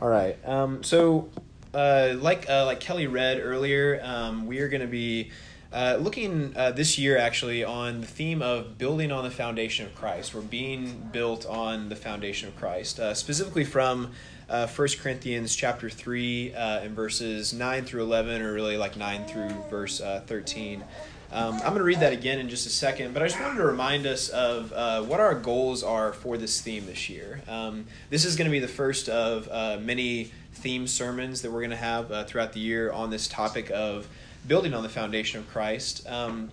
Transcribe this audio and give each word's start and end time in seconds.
All 0.00 0.08
right. 0.08 0.36
Um, 0.46 0.82
so, 0.82 1.30
uh, 1.72 2.14
like 2.18 2.50
uh, 2.50 2.66
like 2.66 2.80
Kelly 2.80 3.06
read 3.06 3.40
earlier, 3.40 4.00
um, 4.02 4.46
we 4.46 4.60
are 4.60 4.68
going 4.68 4.82
to 4.82 4.86
be 4.86 5.30
uh, 5.72 5.96
looking 5.98 6.54
uh, 6.54 6.72
this 6.72 6.98
year 6.98 7.16
actually 7.16 7.64
on 7.64 8.02
the 8.02 8.06
theme 8.06 8.42
of 8.42 8.76
building 8.76 9.10
on 9.10 9.24
the 9.24 9.30
foundation 9.30 9.86
of 9.86 9.94
Christ. 9.94 10.34
We're 10.34 10.42
being 10.42 11.08
built 11.12 11.46
on 11.46 11.88
the 11.88 11.96
foundation 11.96 12.48
of 12.48 12.56
Christ, 12.56 13.00
uh, 13.00 13.14
specifically 13.14 13.64
from 13.64 14.12
uh, 14.50 14.66
1 14.66 14.88
Corinthians 15.00 15.56
chapter 15.56 15.88
3 15.88 16.54
uh, 16.54 16.80
and 16.80 16.94
verses 16.94 17.54
9 17.54 17.84
through 17.84 18.02
11, 18.02 18.42
or 18.42 18.52
really 18.52 18.76
like 18.76 18.96
9 18.96 19.24
through 19.24 19.48
verse 19.70 19.98
13. 19.98 20.84
Um, 21.32 21.54
I'm 21.54 21.60
going 21.60 21.78
to 21.78 21.84
read 21.84 22.00
that 22.00 22.12
again 22.12 22.38
in 22.38 22.48
just 22.48 22.66
a 22.66 22.70
second, 22.70 23.12
but 23.12 23.22
I 23.22 23.26
just 23.26 23.40
wanted 23.40 23.56
to 23.56 23.64
remind 23.64 24.06
us 24.06 24.28
of 24.28 24.72
uh, 24.72 25.02
what 25.02 25.18
our 25.18 25.34
goals 25.34 25.82
are 25.82 26.12
for 26.12 26.36
this 26.36 26.60
theme 26.60 26.86
this 26.86 27.10
year. 27.10 27.42
Um, 27.48 27.86
this 28.10 28.24
is 28.24 28.36
going 28.36 28.46
to 28.46 28.52
be 28.52 28.60
the 28.60 28.68
first 28.68 29.08
of 29.08 29.48
uh, 29.50 29.78
many 29.80 30.30
theme 30.54 30.86
sermons 30.86 31.42
that 31.42 31.50
we're 31.50 31.60
going 31.60 31.70
to 31.70 31.76
have 31.76 32.12
uh, 32.12 32.24
throughout 32.24 32.52
the 32.52 32.60
year 32.60 32.92
on 32.92 33.10
this 33.10 33.26
topic 33.26 33.70
of 33.70 34.08
building 34.46 34.72
on 34.72 34.82
the 34.82 34.88
foundation 34.88 35.40
of 35.40 35.48
Christ. 35.48 36.08
Um, 36.08 36.50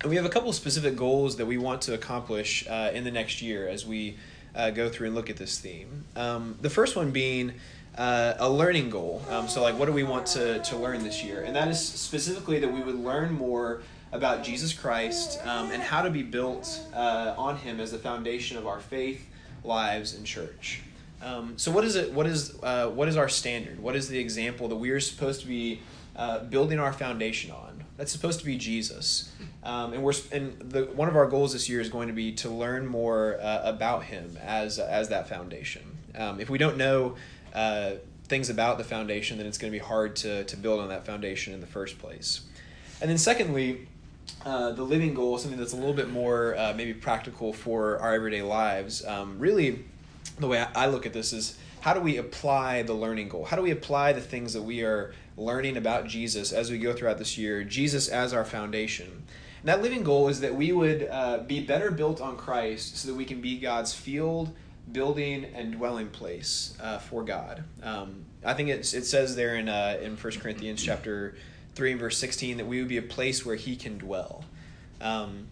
and 0.00 0.10
we 0.10 0.16
have 0.16 0.24
a 0.24 0.30
couple 0.30 0.48
of 0.48 0.54
specific 0.54 0.96
goals 0.96 1.36
that 1.36 1.46
we 1.46 1.58
want 1.58 1.82
to 1.82 1.94
accomplish 1.94 2.66
uh, 2.68 2.90
in 2.94 3.04
the 3.04 3.10
next 3.10 3.42
year 3.42 3.68
as 3.68 3.86
we 3.86 4.16
uh, 4.54 4.70
go 4.70 4.88
through 4.88 5.08
and 5.08 5.14
look 5.14 5.28
at 5.28 5.36
this 5.36 5.58
theme. 5.58 6.04
Um, 6.16 6.56
the 6.62 6.70
first 6.70 6.96
one 6.96 7.10
being 7.10 7.54
uh, 7.96 8.34
a 8.38 8.48
learning 8.48 8.90
goal. 8.90 9.22
Um, 9.28 9.48
so, 9.48 9.62
like, 9.62 9.78
what 9.78 9.86
do 9.86 9.92
we 9.92 10.02
want 10.02 10.26
to, 10.28 10.60
to 10.60 10.76
learn 10.76 11.04
this 11.04 11.22
year? 11.22 11.42
And 11.42 11.54
that 11.54 11.68
is 11.68 11.80
specifically 11.80 12.58
that 12.60 12.72
we 12.72 12.80
would 12.80 12.96
learn 12.96 13.32
more 13.32 13.82
about 14.14 14.44
Jesus 14.44 14.72
Christ 14.72 15.44
um, 15.44 15.72
and 15.72 15.82
how 15.82 16.00
to 16.00 16.08
be 16.08 16.22
built 16.22 16.80
uh, 16.94 17.34
on 17.36 17.56
Him 17.56 17.80
as 17.80 17.90
the 17.90 17.98
foundation 17.98 18.56
of 18.56 18.66
our 18.66 18.80
faith, 18.80 19.26
lives, 19.64 20.14
and 20.14 20.24
church. 20.24 20.80
Um, 21.20 21.54
so, 21.58 21.72
what 21.72 21.84
is 21.84 21.96
it? 21.96 22.12
What 22.12 22.26
is 22.26 22.56
uh, 22.62 22.88
what 22.88 23.08
is 23.08 23.16
our 23.16 23.28
standard? 23.28 23.80
What 23.80 23.96
is 23.96 24.08
the 24.08 24.18
example 24.18 24.68
that 24.68 24.76
we 24.76 24.90
are 24.90 25.00
supposed 25.00 25.40
to 25.40 25.46
be 25.46 25.80
uh, 26.16 26.44
building 26.44 26.78
our 26.78 26.92
foundation 26.92 27.50
on? 27.50 27.84
That's 27.96 28.12
supposed 28.12 28.40
to 28.40 28.44
be 28.44 28.56
Jesus, 28.56 29.32
um, 29.62 29.92
and 29.92 30.02
we're 30.02 30.12
and 30.32 30.58
the 30.60 30.84
one 30.84 31.08
of 31.08 31.16
our 31.16 31.26
goals 31.26 31.52
this 31.52 31.68
year 31.68 31.80
is 31.80 31.88
going 31.88 32.08
to 32.08 32.14
be 32.14 32.32
to 32.32 32.50
learn 32.50 32.86
more 32.86 33.38
uh, 33.40 33.62
about 33.64 34.04
Him 34.04 34.38
as 34.42 34.78
as 34.78 35.08
that 35.08 35.28
foundation. 35.28 35.82
Um, 36.14 36.40
if 36.40 36.48
we 36.48 36.58
don't 36.58 36.76
know 36.76 37.16
uh, 37.52 37.92
things 38.24 38.50
about 38.50 38.78
the 38.78 38.84
foundation, 38.84 39.38
then 39.38 39.46
it's 39.46 39.58
going 39.58 39.72
to 39.72 39.78
be 39.78 39.84
hard 39.84 40.14
to 40.16 40.44
to 40.44 40.56
build 40.56 40.80
on 40.80 40.88
that 40.90 41.04
foundation 41.06 41.52
in 41.52 41.60
the 41.60 41.66
first 41.66 41.98
place. 41.98 42.42
And 43.00 43.10
then, 43.10 43.18
secondly, 43.18 43.88
uh, 44.44 44.72
the 44.72 44.82
living 44.82 45.14
goal, 45.14 45.38
something 45.38 45.58
that's 45.58 45.72
a 45.72 45.76
little 45.76 45.94
bit 45.94 46.10
more 46.10 46.56
uh, 46.56 46.74
maybe 46.76 46.92
practical 46.92 47.52
for 47.52 47.98
our 47.98 48.14
everyday 48.14 48.42
lives. 48.42 49.04
Um, 49.04 49.38
really, 49.38 49.84
the 50.38 50.46
way 50.46 50.64
I 50.74 50.86
look 50.86 51.06
at 51.06 51.12
this 51.12 51.32
is 51.32 51.58
how 51.80 51.94
do 51.94 52.00
we 52.00 52.16
apply 52.16 52.82
the 52.82 52.94
learning 52.94 53.28
goal? 53.28 53.44
How 53.44 53.56
do 53.56 53.62
we 53.62 53.70
apply 53.70 54.12
the 54.12 54.20
things 54.20 54.52
that 54.54 54.62
we 54.62 54.82
are 54.82 55.14
learning 55.36 55.76
about 55.76 56.06
Jesus 56.06 56.52
as 56.52 56.70
we 56.70 56.78
go 56.78 56.92
throughout 56.92 57.18
this 57.18 57.36
year? 57.36 57.64
Jesus 57.64 58.08
as 58.08 58.32
our 58.32 58.44
foundation. 58.44 59.06
And 59.06 59.68
that 59.68 59.82
living 59.82 60.02
goal 60.02 60.28
is 60.28 60.40
that 60.40 60.54
we 60.54 60.72
would 60.72 61.08
uh, 61.10 61.38
be 61.38 61.60
better 61.60 61.90
built 61.90 62.20
on 62.20 62.36
Christ 62.36 62.98
so 62.98 63.08
that 63.08 63.14
we 63.14 63.24
can 63.24 63.40
be 63.40 63.58
God's 63.58 63.94
field, 63.94 64.54
building, 64.92 65.44
and 65.54 65.72
dwelling 65.72 66.08
place 66.08 66.76
uh, 66.82 66.98
for 66.98 67.22
God. 67.22 67.64
Um, 67.82 68.24
I 68.44 68.52
think 68.54 68.68
it 68.68 68.84
says 68.84 69.36
there 69.36 69.56
in, 69.56 69.68
uh, 69.68 69.98
in 70.02 70.16
1 70.16 70.32
Corinthians 70.34 70.82
chapter 70.82 71.34
3 71.74 71.92
and 71.92 72.00
verse 72.00 72.18
16 72.18 72.58
that 72.58 72.66
we 72.66 72.78
would 72.78 72.88
be 72.88 72.98
a 72.98 73.02
place 73.02 73.44
where 73.44 73.56
he 73.56 73.76
can 73.76 73.98
dwell. 73.98 74.44
Um, 75.00 75.48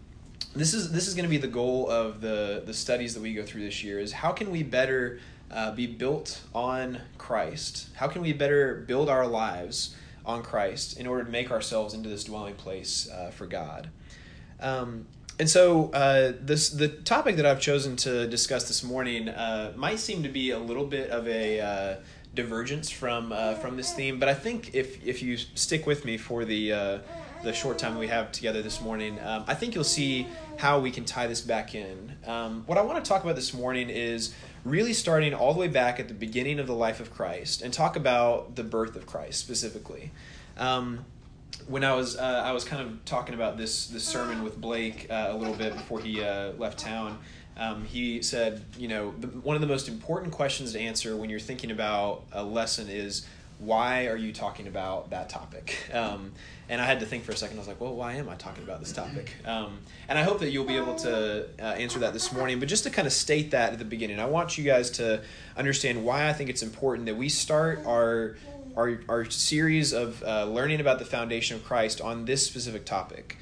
this 0.55 0.73
is 0.73 0.91
this 0.91 1.07
is 1.07 1.15
going 1.15 1.23
to 1.23 1.29
be 1.29 1.37
the 1.37 1.47
goal 1.47 1.89
of 1.89 2.21
the 2.21 2.61
the 2.65 2.73
studies 2.73 3.13
that 3.15 3.21
we 3.21 3.33
go 3.33 3.43
through 3.43 3.63
this 3.63 3.83
year 3.83 3.99
is 3.99 4.11
how 4.11 4.31
can 4.31 4.51
we 4.51 4.61
better 4.61 5.19
uh, 5.51 5.71
be 5.71 5.87
built 5.87 6.41
on 6.53 6.99
Christ? 7.17 7.89
How 7.95 8.07
can 8.07 8.21
we 8.21 8.33
better 8.33 8.75
build 8.87 9.09
our 9.09 9.27
lives 9.27 9.95
on 10.25 10.43
Christ 10.43 10.99
in 10.99 11.07
order 11.07 11.23
to 11.23 11.31
make 11.31 11.51
ourselves 11.51 11.93
into 11.93 12.09
this 12.09 12.23
dwelling 12.23 12.55
place 12.55 13.09
uh, 13.11 13.31
for 13.31 13.45
God? 13.45 13.89
Um, 14.59 15.07
and 15.39 15.49
so 15.49 15.89
uh, 15.91 16.33
this 16.39 16.69
the 16.69 16.87
topic 16.87 17.37
that 17.37 17.45
I've 17.45 17.59
chosen 17.59 17.95
to 17.97 18.27
discuss 18.27 18.67
this 18.67 18.83
morning 18.83 19.29
uh, 19.29 19.73
might 19.75 19.99
seem 19.99 20.23
to 20.23 20.29
be 20.29 20.51
a 20.51 20.59
little 20.59 20.85
bit 20.85 21.09
of 21.09 21.27
a 21.27 21.59
uh, 21.59 21.95
divergence 22.33 22.89
from 22.89 23.31
uh, 23.31 23.55
from 23.55 23.77
this 23.77 23.93
theme, 23.93 24.19
but 24.19 24.29
I 24.29 24.33
think 24.33 24.73
if 24.73 25.05
if 25.05 25.21
you 25.21 25.37
stick 25.37 25.85
with 25.85 26.05
me 26.05 26.17
for 26.17 26.45
the 26.45 26.73
uh, 26.73 26.99
the 27.43 27.53
short 27.53 27.77
time 27.77 27.97
we 27.97 28.07
have 28.07 28.31
together 28.31 28.61
this 28.61 28.81
morning, 28.81 29.19
um, 29.23 29.43
I 29.47 29.53
think 29.53 29.75
you'll 29.75 29.83
see 29.83 30.27
how 30.57 30.79
we 30.79 30.91
can 30.91 31.05
tie 31.05 31.27
this 31.27 31.41
back 31.41 31.75
in. 31.75 32.15
Um, 32.25 32.63
what 32.65 32.77
I 32.77 32.81
want 32.81 33.03
to 33.03 33.07
talk 33.07 33.23
about 33.23 33.35
this 33.35 33.53
morning 33.53 33.89
is 33.89 34.33
really 34.63 34.93
starting 34.93 35.33
all 35.33 35.53
the 35.53 35.59
way 35.59 35.67
back 35.67 35.99
at 35.99 36.07
the 36.07 36.13
beginning 36.13 36.59
of 36.59 36.67
the 36.67 36.75
life 36.75 36.99
of 36.99 37.13
Christ 37.13 37.61
and 37.61 37.73
talk 37.73 37.95
about 37.95 38.55
the 38.55 38.63
birth 38.63 38.95
of 38.95 39.05
Christ 39.05 39.39
specifically. 39.39 40.11
Um, 40.57 41.05
when 41.67 41.83
I 41.83 41.93
was 41.93 42.17
uh, 42.17 42.41
I 42.45 42.51
was 42.51 42.63
kind 42.63 42.81
of 42.81 43.05
talking 43.05 43.35
about 43.35 43.57
this 43.57 43.87
this 43.87 44.03
sermon 44.03 44.43
with 44.43 44.59
Blake 44.59 45.07
uh, 45.09 45.27
a 45.29 45.37
little 45.37 45.55
bit 45.55 45.73
before 45.73 45.99
he 45.99 46.23
uh, 46.23 46.51
left 46.53 46.79
town. 46.79 47.19
Um, 47.57 47.85
he 47.85 48.21
said, 48.21 48.63
you 48.77 48.87
know, 48.87 49.13
the, 49.19 49.27
one 49.27 49.55
of 49.55 49.61
the 49.61 49.67
most 49.67 49.87
important 49.87 50.33
questions 50.33 50.73
to 50.73 50.79
answer 50.79 51.15
when 51.15 51.29
you're 51.29 51.39
thinking 51.39 51.71
about 51.71 52.23
a 52.31 52.43
lesson 52.43 52.89
is 52.89 53.27
why 53.59 54.07
are 54.07 54.17
you 54.17 54.33
talking 54.33 54.67
about 54.67 55.11
that 55.11 55.29
topic? 55.29 55.77
Um, 55.93 56.31
and 56.69 56.81
I 56.81 56.85
had 56.85 57.01
to 57.01 57.05
think 57.05 57.25
for 57.25 57.33
a 57.33 57.35
second. 57.35 57.57
I 57.57 57.59
was 57.59 57.67
like, 57.67 57.81
well, 57.81 57.93
why 57.93 58.13
am 58.13 58.29
I 58.29 58.35
talking 58.35 58.63
about 58.63 58.79
this 58.79 58.93
topic? 58.93 59.35
Um, 59.45 59.79
and 60.07 60.17
I 60.17 60.23
hope 60.23 60.39
that 60.39 60.49
you'll 60.49 60.65
be 60.65 60.77
able 60.77 60.95
to 60.95 61.45
uh, 61.59 61.61
answer 61.61 61.99
that 61.99 62.13
this 62.13 62.31
morning. 62.31 62.59
But 62.59 62.69
just 62.69 62.85
to 62.85 62.89
kind 62.89 63.05
of 63.05 63.13
state 63.13 63.51
that 63.51 63.73
at 63.73 63.79
the 63.79 63.85
beginning, 63.85 64.19
I 64.19 64.25
want 64.25 64.57
you 64.57 64.63
guys 64.63 64.89
to 64.91 65.21
understand 65.57 66.03
why 66.03 66.27
I 66.27 66.33
think 66.33 66.49
it's 66.49 66.63
important 66.63 67.05
that 67.07 67.17
we 67.17 67.27
start 67.29 67.85
our 67.85 68.37
our, 68.75 69.01
our 69.07 69.29
series 69.29 69.93
of 69.93 70.23
uh, 70.23 70.45
learning 70.45 70.79
about 70.79 70.99
the 70.99 71.05
foundation 71.05 71.57
of 71.57 71.63
Christ 71.63 72.01
on 72.01 72.25
this 72.25 72.45
specific 72.45 72.85
topic. 72.85 73.37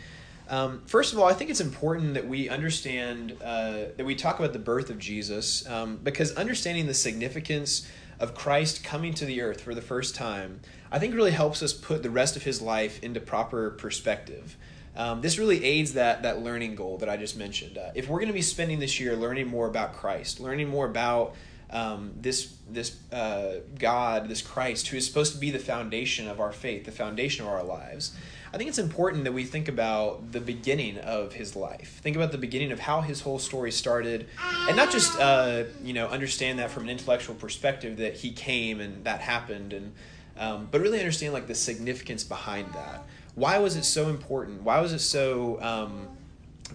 Um, 0.51 0.81
first 0.85 1.13
of 1.13 1.19
all, 1.19 1.25
I 1.25 1.33
think 1.33 1.49
it's 1.49 1.61
important 1.61 2.13
that 2.15 2.27
we 2.27 2.49
understand 2.49 3.37
uh, 3.41 3.85
that 3.95 4.05
we 4.05 4.15
talk 4.15 4.37
about 4.37 4.51
the 4.51 4.59
birth 4.59 4.89
of 4.89 4.99
Jesus 4.99 5.65
um, 5.67 5.97
because 6.03 6.33
understanding 6.33 6.87
the 6.87 6.93
significance 6.93 7.87
of 8.19 8.35
Christ 8.35 8.83
coming 8.83 9.13
to 9.13 9.25
the 9.25 9.41
earth 9.41 9.61
for 9.61 9.73
the 9.73 9.81
first 9.81 10.13
time, 10.13 10.59
I 10.91 10.99
think 10.99 11.15
really 11.15 11.31
helps 11.31 11.63
us 11.63 11.71
put 11.71 12.03
the 12.03 12.09
rest 12.09 12.35
of 12.35 12.43
his 12.43 12.61
life 12.61 13.01
into 13.01 13.21
proper 13.21 13.71
perspective. 13.71 14.57
Um, 14.93 15.21
this 15.21 15.39
really 15.39 15.63
aids 15.63 15.93
that 15.93 16.23
that 16.23 16.43
learning 16.43 16.75
goal 16.75 16.97
that 16.97 17.07
I 17.07 17.15
just 17.15 17.37
mentioned. 17.37 17.77
Uh, 17.77 17.91
if 17.95 18.09
we're 18.09 18.19
going 18.19 18.27
to 18.27 18.33
be 18.33 18.41
spending 18.41 18.79
this 18.79 18.99
year 18.99 19.15
learning 19.15 19.47
more 19.47 19.67
about 19.67 19.93
Christ, 19.93 20.41
learning 20.41 20.67
more 20.67 20.85
about 20.85 21.33
um, 21.69 22.11
this 22.17 22.53
this 22.69 22.97
uh, 23.13 23.61
God, 23.79 24.27
this 24.27 24.41
Christ, 24.41 24.89
who 24.89 24.97
is 24.97 25.07
supposed 25.07 25.31
to 25.31 25.39
be 25.39 25.49
the 25.49 25.59
foundation 25.59 26.27
of 26.27 26.41
our 26.41 26.51
faith, 26.51 26.83
the 26.83 26.91
foundation 26.91 27.45
of 27.45 27.53
our 27.53 27.63
lives. 27.63 28.11
I 28.53 28.57
think 28.57 28.67
it's 28.67 28.79
important 28.79 29.23
that 29.23 29.31
we 29.31 29.45
think 29.45 29.69
about 29.69 30.33
the 30.33 30.41
beginning 30.41 30.97
of 30.97 31.33
his 31.33 31.55
life. 31.55 31.99
Think 32.03 32.17
about 32.17 32.33
the 32.33 32.37
beginning 32.37 32.73
of 32.73 32.79
how 32.79 32.99
his 32.99 33.21
whole 33.21 33.39
story 33.39 33.71
started, 33.71 34.27
and 34.67 34.75
not 34.75 34.91
just 34.91 35.17
uh, 35.19 35.63
you 35.83 35.93
know 35.93 36.07
understand 36.07 36.59
that 36.59 36.69
from 36.69 36.83
an 36.83 36.89
intellectual 36.89 37.35
perspective 37.35 37.97
that 37.97 38.15
he 38.15 38.31
came 38.31 38.81
and 38.81 39.05
that 39.05 39.21
happened, 39.21 39.71
and 39.71 39.93
um, 40.37 40.67
but 40.69 40.81
really 40.81 40.99
understand 40.99 41.33
like 41.33 41.47
the 41.47 41.55
significance 41.55 42.23
behind 42.23 42.73
that. 42.73 43.05
Why 43.35 43.59
was 43.59 43.77
it 43.77 43.85
so 43.85 44.09
important? 44.09 44.63
Why 44.63 44.81
was 44.81 44.91
it 44.91 44.99
so 44.99 45.61
um, 45.61 46.07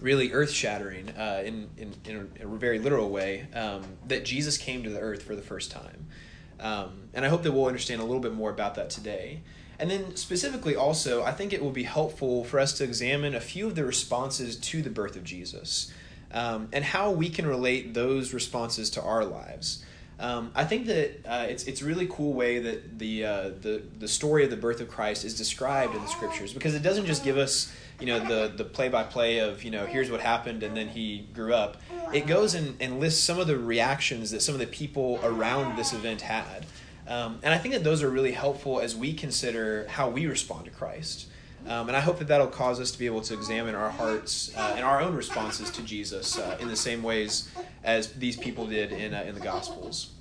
really 0.01 0.31
earth 0.31 0.51
shattering 0.51 1.09
uh, 1.09 1.43
in, 1.45 1.69
in, 1.77 1.93
in, 2.05 2.29
a, 2.41 2.47
very 2.47 2.79
literal 2.79 3.09
way 3.09 3.47
um, 3.53 3.83
that 4.07 4.25
Jesus 4.25 4.57
came 4.57 4.83
to 4.83 4.89
the 4.89 4.99
earth 4.99 5.21
for 5.21 5.35
the 5.35 5.41
first 5.43 5.71
time? 5.71 6.07
Um, 6.59 7.09
and 7.13 7.23
I 7.23 7.29
hope 7.29 7.43
that 7.43 7.51
we'll 7.51 7.67
understand 7.67 8.01
a 8.01 8.05
little 8.05 8.21
bit 8.21 8.33
more 8.33 8.49
about 8.49 8.75
that 8.75 8.89
today. 8.89 9.41
And 9.79 9.91
then, 9.91 10.15
specifically, 10.15 10.75
also, 10.75 11.23
I 11.23 11.31
think 11.31 11.53
it 11.53 11.61
will 11.61 11.71
be 11.71 11.83
helpful 11.83 12.43
for 12.43 12.59
us 12.59 12.73
to 12.79 12.83
examine 12.83 13.35
a 13.35 13.39
few 13.39 13.67
of 13.67 13.75
the 13.75 13.85
responses 13.85 14.57
to 14.57 14.81
the 14.81 14.89
birth 14.89 15.15
of 15.15 15.23
Jesus 15.23 15.91
um, 16.31 16.69
and 16.73 16.83
how 16.83 17.11
we 17.11 17.29
can 17.29 17.45
relate 17.45 17.93
those 17.93 18.33
responses 18.33 18.89
to 18.91 19.01
our 19.01 19.23
lives. 19.23 19.83
Um, 20.19 20.51
I 20.55 20.65
think 20.65 20.87
that 20.87 21.25
uh, 21.27 21.45
it's 21.47 21.65
it's 21.65 21.83
really 21.83 22.07
cool 22.07 22.33
way 22.33 22.57
that 22.57 22.97
the 22.97 23.25
uh, 23.25 23.49
the 23.61 23.83
the 23.99 24.07
story 24.07 24.43
of 24.43 24.49
the 24.49 24.57
birth 24.57 24.81
of 24.81 24.89
Christ 24.89 25.23
is 25.23 25.37
described 25.37 25.93
in 25.93 26.01
the 26.01 26.07
scriptures 26.07 26.53
because 26.53 26.73
it 26.73 26.81
doesn't 26.81 27.05
just 27.05 27.23
give 27.23 27.37
us 27.37 27.71
you 27.99 28.07
know 28.07 28.19
the 28.19 28.51
the 28.55 28.63
play 28.63 28.89
by 28.89 29.03
play 29.03 29.37
of 29.39 29.63
you 29.63 29.69
know 29.69 29.85
here's 29.85 30.09
what 30.09 30.19
happened 30.19 30.63
and 30.63 30.75
then 30.75 30.87
he 30.87 31.27
grew 31.35 31.53
up. 31.53 31.77
It 32.11 32.25
goes 32.25 32.55
and, 32.55 32.81
and 32.81 32.99
lists 32.99 33.23
some 33.23 33.37
of 33.37 33.45
the 33.45 33.57
reactions 33.57 34.31
that 34.31 34.41
some 34.41 34.55
of 34.55 34.59
the 34.59 34.67
people 34.67 35.19
around 35.23 35.77
this 35.77 35.93
event 35.93 36.21
had. 36.21 36.65
Um, 37.07 37.39
and 37.41 37.53
I 37.53 37.57
think 37.57 37.73
that 37.73 37.83
those 37.83 38.03
are 38.03 38.09
really 38.09 38.33
helpful 38.33 38.79
as 38.79 38.95
we 38.95 39.13
consider 39.13 39.87
how 39.87 40.09
we 40.09 40.27
respond 40.27 40.65
to 40.65 40.71
Christ. 40.71 41.27
Um, 41.67 41.87
and 41.87 41.97
I 41.97 41.99
hope 41.99 42.19
that 42.19 42.27
that'll 42.27 42.47
cause 42.47 42.79
us 42.79 42.91
to 42.91 42.99
be 42.99 43.05
able 43.05 43.21
to 43.21 43.33
examine 43.33 43.75
our 43.75 43.89
hearts 43.89 44.55
uh, 44.55 44.73
and 44.75 44.85
our 44.85 45.01
own 45.01 45.15
responses 45.15 45.69
to 45.71 45.81
Jesus 45.81 46.37
uh, 46.37 46.57
in 46.59 46.67
the 46.67 46.75
same 46.75 47.03
ways 47.03 47.49
as 47.83 48.13
these 48.13 48.37
people 48.37 48.65
did 48.65 48.91
in, 48.91 49.13
uh, 49.13 49.23
in 49.23 49.35
the 49.35 49.41
Gospels. 49.41 50.11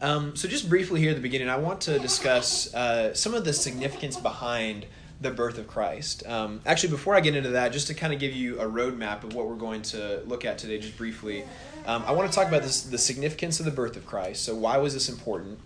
Um, 0.00 0.36
so, 0.36 0.48
just 0.48 0.68
briefly 0.68 1.00
here 1.00 1.10
at 1.10 1.16
the 1.16 1.22
beginning, 1.22 1.48
I 1.48 1.56
want 1.56 1.80
to 1.82 1.98
discuss 1.98 2.72
uh, 2.74 3.14
some 3.14 3.32
of 3.32 3.44
the 3.44 3.52
significance 3.52 4.16
behind 4.16 4.86
the 5.20 5.30
birth 5.30 5.56
of 5.56 5.66
Christ. 5.66 6.26
Um, 6.26 6.60
actually, 6.66 6.90
before 6.90 7.14
I 7.14 7.20
get 7.20 7.34
into 7.34 7.50
that, 7.50 7.72
just 7.72 7.86
to 7.86 7.94
kind 7.94 8.12
of 8.12 8.18
give 8.18 8.34
you 8.34 8.60
a 8.60 8.66
roadmap 8.66 9.24
of 9.24 9.34
what 9.34 9.48
we're 9.48 9.54
going 9.54 9.82
to 9.82 10.22
look 10.26 10.44
at 10.44 10.58
today, 10.58 10.78
just 10.78 10.98
briefly, 10.98 11.44
um, 11.86 12.04
I 12.06 12.12
want 12.12 12.30
to 12.30 12.34
talk 12.34 12.48
about 12.48 12.62
this, 12.62 12.82
the 12.82 12.98
significance 12.98 13.60
of 13.60 13.64
the 13.64 13.72
birth 13.72 13.96
of 13.96 14.04
Christ. 14.04 14.44
So, 14.44 14.54
why 14.54 14.76
was 14.76 14.94
this 14.94 15.08
important? 15.08 15.58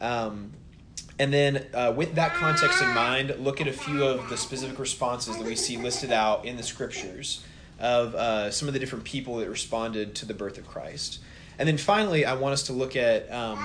Um, 0.00 0.52
and 1.18 1.32
then, 1.32 1.66
uh, 1.74 1.92
with 1.94 2.14
that 2.14 2.32
context 2.32 2.80
in 2.80 2.88
mind, 2.94 3.34
look 3.38 3.60
at 3.60 3.68
a 3.68 3.72
few 3.72 4.04
of 4.04 4.30
the 4.30 4.38
specific 4.38 4.78
responses 4.78 5.36
that 5.36 5.46
we 5.46 5.54
see 5.54 5.76
listed 5.76 6.12
out 6.12 6.46
in 6.46 6.56
the 6.56 6.62
scriptures 6.62 7.44
of 7.78 8.14
uh, 8.14 8.50
some 8.50 8.68
of 8.68 8.74
the 8.74 8.80
different 8.80 9.04
people 9.04 9.36
that 9.36 9.50
responded 9.50 10.14
to 10.14 10.26
the 10.26 10.34
birth 10.34 10.56
of 10.56 10.66
Christ. 10.66 11.18
And 11.58 11.68
then 11.68 11.76
finally, 11.76 12.24
I 12.24 12.34
want 12.34 12.54
us 12.54 12.62
to 12.64 12.72
look 12.72 12.96
at 12.96 13.30
um, 13.30 13.58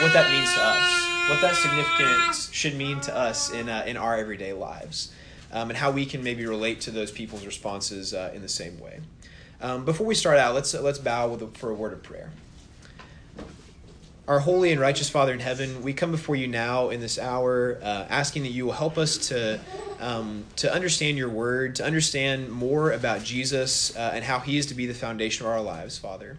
what 0.00 0.14
that 0.14 0.30
means 0.30 0.54
to 0.54 0.60
us, 0.62 1.28
what 1.28 1.40
that 1.42 1.54
significance 1.54 2.50
should 2.50 2.76
mean 2.76 3.00
to 3.02 3.14
us 3.14 3.52
in, 3.52 3.68
uh, 3.68 3.84
in 3.86 3.98
our 3.98 4.16
everyday 4.16 4.54
lives, 4.54 5.12
um, 5.52 5.68
and 5.68 5.76
how 5.76 5.90
we 5.90 6.06
can 6.06 6.24
maybe 6.24 6.46
relate 6.46 6.80
to 6.82 6.90
those 6.90 7.10
people's 7.10 7.44
responses 7.44 8.14
uh, 8.14 8.32
in 8.34 8.40
the 8.40 8.48
same 8.48 8.80
way. 8.80 9.00
Um, 9.60 9.84
before 9.84 10.06
we 10.06 10.14
start 10.14 10.38
out, 10.38 10.54
let's, 10.54 10.72
let's 10.72 10.98
bow 10.98 11.34
a, 11.34 11.46
for 11.58 11.70
a 11.70 11.74
word 11.74 11.92
of 11.92 12.02
prayer. 12.02 12.30
Our 14.32 14.40
holy 14.40 14.72
and 14.72 14.80
righteous 14.80 15.10
Father 15.10 15.34
in 15.34 15.40
heaven, 15.40 15.82
we 15.82 15.92
come 15.92 16.10
before 16.10 16.36
you 16.36 16.48
now 16.48 16.88
in 16.88 17.00
this 17.00 17.18
hour, 17.18 17.78
uh, 17.82 18.06
asking 18.08 18.44
that 18.44 18.52
you 18.52 18.64
will 18.64 18.72
help 18.72 18.96
us 18.96 19.28
to 19.28 19.60
um, 20.00 20.46
to 20.56 20.72
understand 20.72 21.18
your 21.18 21.28
word, 21.28 21.74
to 21.74 21.84
understand 21.84 22.50
more 22.50 22.92
about 22.92 23.22
Jesus 23.22 23.94
uh, 23.94 24.12
and 24.14 24.24
how 24.24 24.38
he 24.38 24.56
is 24.56 24.64
to 24.66 24.74
be 24.74 24.86
the 24.86 24.94
foundation 24.94 25.44
of 25.44 25.52
our 25.52 25.60
lives, 25.60 25.98
Father. 25.98 26.38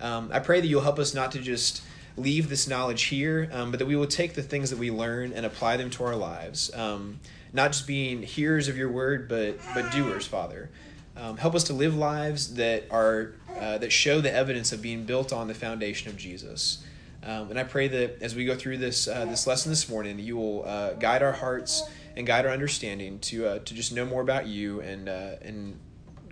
Um, 0.00 0.30
I 0.32 0.38
pray 0.38 0.60
that 0.60 0.68
you'll 0.68 0.82
help 0.82 1.00
us 1.00 1.14
not 1.14 1.32
to 1.32 1.40
just 1.40 1.82
leave 2.16 2.48
this 2.48 2.68
knowledge 2.68 3.02
here, 3.06 3.50
um, 3.52 3.72
but 3.72 3.80
that 3.80 3.86
we 3.86 3.96
will 3.96 4.06
take 4.06 4.34
the 4.34 4.42
things 4.44 4.70
that 4.70 4.78
we 4.78 4.92
learn 4.92 5.32
and 5.32 5.44
apply 5.44 5.76
them 5.78 5.90
to 5.90 6.04
our 6.04 6.14
lives. 6.14 6.72
Um, 6.72 7.18
not 7.52 7.72
just 7.72 7.88
being 7.88 8.22
hearers 8.22 8.68
of 8.68 8.76
your 8.76 8.88
word, 8.88 9.28
but 9.28 9.58
but 9.74 9.90
doers, 9.90 10.28
Father. 10.28 10.70
Um, 11.16 11.38
help 11.38 11.56
us 11.56 11.64
to 11.64 11.72
live 11.72 11.96
lives 11.96 12.54
that 12.54 12.84
are 12.92 13.32
uh, 13.58 13.78
that 13.78 13.90
show 13.90 14.20
the 14.20 14.32
evidence 14.32 14.70
of 14.70 14.80
being 14.80 15.06
built 15.06 15.32
on 15.32 15.48
the 15.48 15.54
foundation 15.54 16.08
of 16.08 16.16
Jesus. 16.16 16.84
Um, 17.24 17.50
and 17.50 17.58
I 17.58 17.64
pray 17.64 17.88
that 17.88 18.20
as 18.20 18.34
we 18.34 18.44
go 18.44 18.56
through 18.56 18.78
this 18.78 19.06
uh, 19.06 19.26
this 19.26 19.46
lesson 19.46 19.70
this 19.70 19.88
morning, 19.88 20.18
you 20.18 20.36
will 20.36 20.64
uh, 20.66 20.94
guide 20.94 21.22
our 21.22 21.32
hearts 21.32 21.84
and 22.16 22.26
guide 22.26 22.46
our 22.46 22.52
understanding 22.52 23.18
to 23.20 23.46
uh, 23.46 23.58
to 23.60 23.74
just 23.74 23.92
know 23.92 24.04
more 24.04 24.22
about 24.22 24.46
you 24.46 24.80
and 24.80 25.08
uh, 25.08 25.36
and 25.42 25.78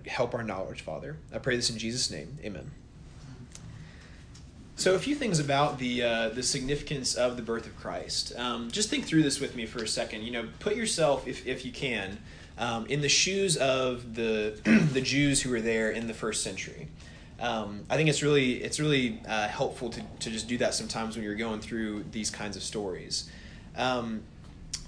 help 0.05 0.33
our 0.33 0.43
knowledge, 0.43 0.81
Father. 0.81 1.17
I 1.33 1.39
pray 1.39 1.55
this 1.55 1.69
in 1.69 1.77
Jesus' 1.77 2.11
name, 2.11 2.37
Amen. 2.43 2.71
So, 4.75 4.95
a 4.95 4.99
few 4.99 5.15
things 5.15 5.39
about 5.39 5.79
the 5.79 6.03
uh, 6.03 6.29
the 6.29 6.43
significance 6.43 7.15
of 7.15 7.37
the 7.37 7.43
birth 7.43 7.67
of 7.67 7.77
Christ. 7.77 8.33
Um, 8.35 8.69
just 8.71 8.89
think 8.89 9.05
through 9.05 9.23
this 9.23 9.39
with 9.39 9.55
me 9.55 9.65
for 9.65 9.83
a 9.83 9.87
second. 9.87 10.23
You 10.23 10.31
know, 10.31 10.49
put 10.59 10.75
yourself, 10.75 11.27
if 11.27 11.45
if 11.47 11.63
you 11.63 11.71
can, 11.71 12.17
um, 12.57 12.85
in 12.87 13.01
the 13.01 13.09
shoes 13.09 13.55
of 13.57 14.15
the 14.15 14.59
the 14.91 15.01
Jews 15.01 15.41
who 15.41 15.51
were 15.51 15.61
there 15.61 15.91
in 15.91 16.07
the 16.07 16.13
first 16.13 16.43
century 16.43 16.87
um, 17.41 17.85
I 17.89 17.97
think 17.97 18.07
it's 18.07 18.21
really 18.21 18.63
it's 18.63 18.79
really 18.79 19.19
uh, 19.27 19.47
helpful 19.47 19.89
to, 19.89 20.01
to 20.19 20.29
just 20.29 20.47
do 20.47 20.57
that 20.59 20.75
sometimes 20.75 21.15
when 21.15 21.25
you're 21.25 21.35
going 21.35 21.59
through 21.59 22.05
these 22.11 22.29
kinds 22.29 22.55
of 22.55 22.63
stories. 22.63 23.29
Um, 23.75 24.21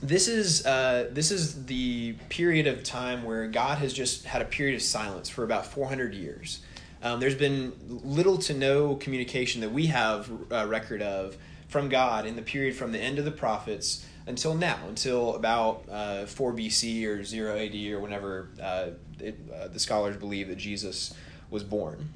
this 0.01 0.27
is 0.27 0.65
uh, 0.65 1.09
this 1.11 1.31
is 1.31 1.65
the 1.65 2.13
period 2.29 2.67
of 2.67 2.83
time 2.83 3.23
where 3.23 3.47
God 3.47 3.79
has 3.79 3.91
just 3.91 4.25
had 4.25 4.41
a 4.41 4.45
period 4.45 4.75
of 4.75 4.83
silence 4.83 5.29
for 5.29 5.43
about 5.43 5.65
400 5.65 6.13
years. 6.13 6.59
Um, 7.01 7.19
there's 7.19 7.35
been 7.35 7.73
little 7.87 8.37
to 8.39 8.53
no 8.53 8.95
communication 8.95 9.61
that 9.61 9.71
we 9.71 9.87
have 9.87 10.29
a 10.51 10.59
uh, 10.59 10.65
record 10.67 11.01
of 11.01 11.35
from 11.67 11.89
God 11.89 12.25
in 12.25 12.35
the 12.35 12.41
period 12.41 12.75
from 12.75 12.91
the 12.91 12.99
end 12.99 13.17
of 13.17 13.25
the 13.25 13.31
prophets 13.31 14.05
until 14.27 14.53
now, 14.53 14.77
until 14.87 15.35
about 15.35 15.83
uh, 15.89 16.25
4 16.27 16.53
BC 16.53 17.05
or 17.05 17.23
0 17.23 17.57
AD 17.57 17.75
or 17.91 17.99
whenever 17.99 18.49
uh, 18.61 18.91
it, 19.19 19.37
uh, 19.53 19.67
the 19.67 19.79
scholars 19.79 20.15
believe 20.15 20.47
that 20.49 20.57
Jesus 20.57 21.13
was 21.49 21.63
born. 21.63 22.13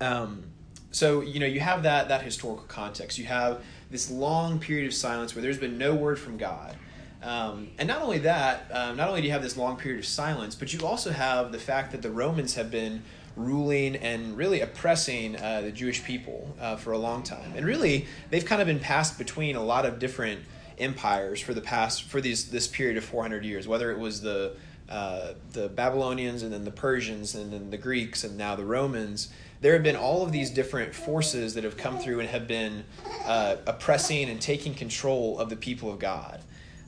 Um, 0.00 0.44
so 0.90 1.20
you 1.20 1.40
know 1.40 1.46
you 1.46 1.60
have 1.60 1.82
that 1.82 2.08
that 2.08 2.22
historical 2.22 2.64
context. 2.66 3.18
You 3.18 3.26
have 3.26 3.62
this 3.90 4.10
long 4.10 4.58
period 4.58 4.86
of 4.86 4.94
silence 4.94 5.34
where 5.34 5.42
there's 5.42 5.58
been 5.58 5.78
no 5.78 5.94
word 5.94 6.18
from 6.18 6.36
God. 6.36 6.76
Um, 7.22 7.68
and 7.78 7.88
not 7.88 8.02
only 8.02 8.18
that, 8.18 8.70
um, 8.70 8.96
not 8.96 9.08
only 9.08 9.20
do 9.20 9.26
you 9.26 9.32
have 9.32 9.42
this 9.42 9.56
long 9.56 9.76
period 9.76 9.98
of 9.98 10.06
silence, 10.06 10.54
but 10.54 10.72
you 10.72 10.86
also 10.86 11.10
have 11.10 11.50
the 11.50 11.58
fact 11.58 11.92
that 11.92 12.02
the 12.02 12.10
Romans 12.10 12.54
have 12.54 12.70
been 12.70 13.02
ruling 13.36 13.96
and 13.96 14.36
really 14.36 14.60
oppressing 14.60 15.36
uh, 15.36 15.60
the 15.60 15.72
Jewish 15.72 16.04
people 16.04 16.54
uh, 16.60 16.76
for 16.76 16.92
a 16.92 16.98
long 16.98 17.22
time. 17.22 17.52
And 17.56 17.66
really, 17.66 18.06
they've 18.30 18.44
kind 18.44 18.60
of 18.60 18.66
been 18.66 18.80
passed 18.80 19.18
between 19.18 19.56
a 19.56 19.62
lot 19.62 19.84
of 19.84 19.98
different 19.98 20.40
empires 20.78 21.40
for 21.40 21.54
the 21.54 21.60
past 21.60 22.02
for 22.04 22.20
these 22.20 22.50
this 22.50 22.66
period 22.66 22.96
of 22.96 23.04
400 23.04 23.44
years. 23.44 23.66
Whether 23.66 23.90
it 23.90 23.98
was 23.98 24.20
the 24.20 24.56
uh, 24.88 25.32
the 25.52 25.68
Babylonians 25.68 26.42
and 26.42 26.52
then 26.52 26.64
the 26.64 26.70
Persians 26.70 27.34
and 27.34 27.52
then 27.52 27.70
the 27.70 27.78
Greeks 27.78 28.24
and 28.24 28.36
now 28.36 28.54
the 28.54 28.64
Romans 28.64 29.32
there 29.60 29.72
have 29.72 29.82
been 29.82 29.96
all 29.96 30.22
of 30.22 30.32
these 30.32 30.50
different 30.50 30.94
forces 30.94 31.54
that 31.54 31.64
have 31.64 31.76
come 31.76 31.98
through 31.98 32.20
and 32.20 32.28
have 32.28 32.46
been 32.46 32.84
uh, 33.24 33.56
oppressing 33.66 34.28
and 34.28 34.40
taking 34.40 34.74
control 34.74 35.38
of 35.38 35.50
the 35.50 35.56
people 35.56 35.90
of 35.90 35.98
God. 35.98 36.40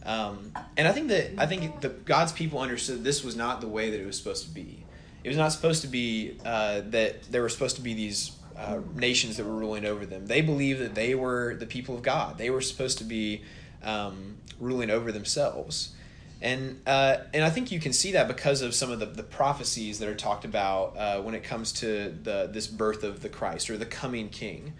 Um, 0.04 0.52
and 0.76 0.88
I 0.88 0.92
think 0.92 1.08
that 1.08 1.32
I 1.38 1.46
think 1.46 1.80
the, 1.80 1.90
God's 1.90 2.32
people 2.32 2.60
understood 2.60 3.04
this 3.04 3.22
was 3.22 3.36
not 3.36 3.60
the 3.60 3.68
way 3.68 3.90
that 3.90 4.00
it 4.00 4.06
was 4.06 4.16
supposed 4.16 4.44
to 4.44 4.50
be. 4.50 4.84
It 5.24 5.28
was 5.28 5.36
not 5.36 5.52
supposed 5.52 5.82
to 5.82 5.88
be 5.88 6.38
uh, 6.44 6.82
that 6.86 7.24
there 7.24 7.42
were 7.42 7.48
supposed 7.48 7.76
to 7.76 7.82
be 7.82 7.94
these 7.94 8.32
uh, 8.56 8.80
nations 8.94 9.36
that 9.36 9.44
were 9.44 9.54
ruling 9.54 9.84
over 9.84 10.06
them. 10.06 10.26
They 10.26 10.40
believed 10.40 10.80
that 10.80 10.94
they 10.94 11.14
were 11.14 11.56
the 11.56 11.66
people 11.66 11.94
of 11.94 12.02
God. 12.02 12.38
They 12.38 12.50
were 12.50 12.60
supposed 12.60 12.98
to 12.98 13.04
be 13.04 13.42
um, 13.82 14.38
ruling 14.58 14.90
over 14.90 15.12
themselves. 15.12 15.94
And 16.40 16.80
uh, 16.86 17.18
and 17.34 17.44
I 17.44 17.50
think 17.50 17.72
you 17.72 17.80
can 17.80 17.92
see 17.92 18.12
that 18.12 18.28
because 18.28 18.62
of 18.62 18.72
some 18.72 18.92
of 18.92 19.00
the, 19.00 19.06
the 19.06 19.24
prophecies 19.24 19.98
that 19.98 20.08
are 20.08 20.14
talked 20.14 20.44
about 20.44 20.96
uh, 20.96 21.20
when 21.20 21.34
it 21.34 21.42
comes 21.42 21.72
to 21.74 22.14
the 22.22 22.48
this 22.52 22.68
birth 22.68 23.02
of 23.02 23.22
the 23.22 23.28
Christ 23.28 23.70
or 23.70 23.76
the 23.76 23.86
coming 23.86 24.28
King. 24.28 24.74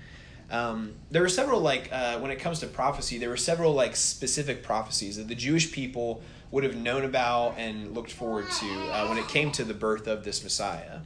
Um, 0.51 0.95
there 1.11 1.21
were 1.21 1.29
several 1.29 1.61
like 1.61 1.91
uh, 1.93 2.19
when 2.21 2.31
it 2.31 2.39
comes 2.39 2.61
to 2.61 2.67
prophecy, 2.67 3.19
there 3.19 3.29
were 3.29 3.37
several 3.37 3.75
like 3.75 3.97
specific 3.97 4.63
prophecies 4.63 5.17
that 5.17 5.29
the 5.29 5.35
Jewish 5.35 5.73
people 5.73 6.23
would 6.51 6.65
have 6.65 6.77
known 6.77 7.05
about 7.05 7.59
and 7.59 7.93
looked 7.95 8.13
forward 8.13 8.47
to 8.51 8.67
uh, 8.93 9.07
when 9.09 9.19
it 9.19 9.29
came 9.29 9.51
to 9.53 9.65
the 9.65 9.75
birth 9.75 10.07
of 10.07 10.25
this 10.25 10.43
Messiah. 10.43 11.01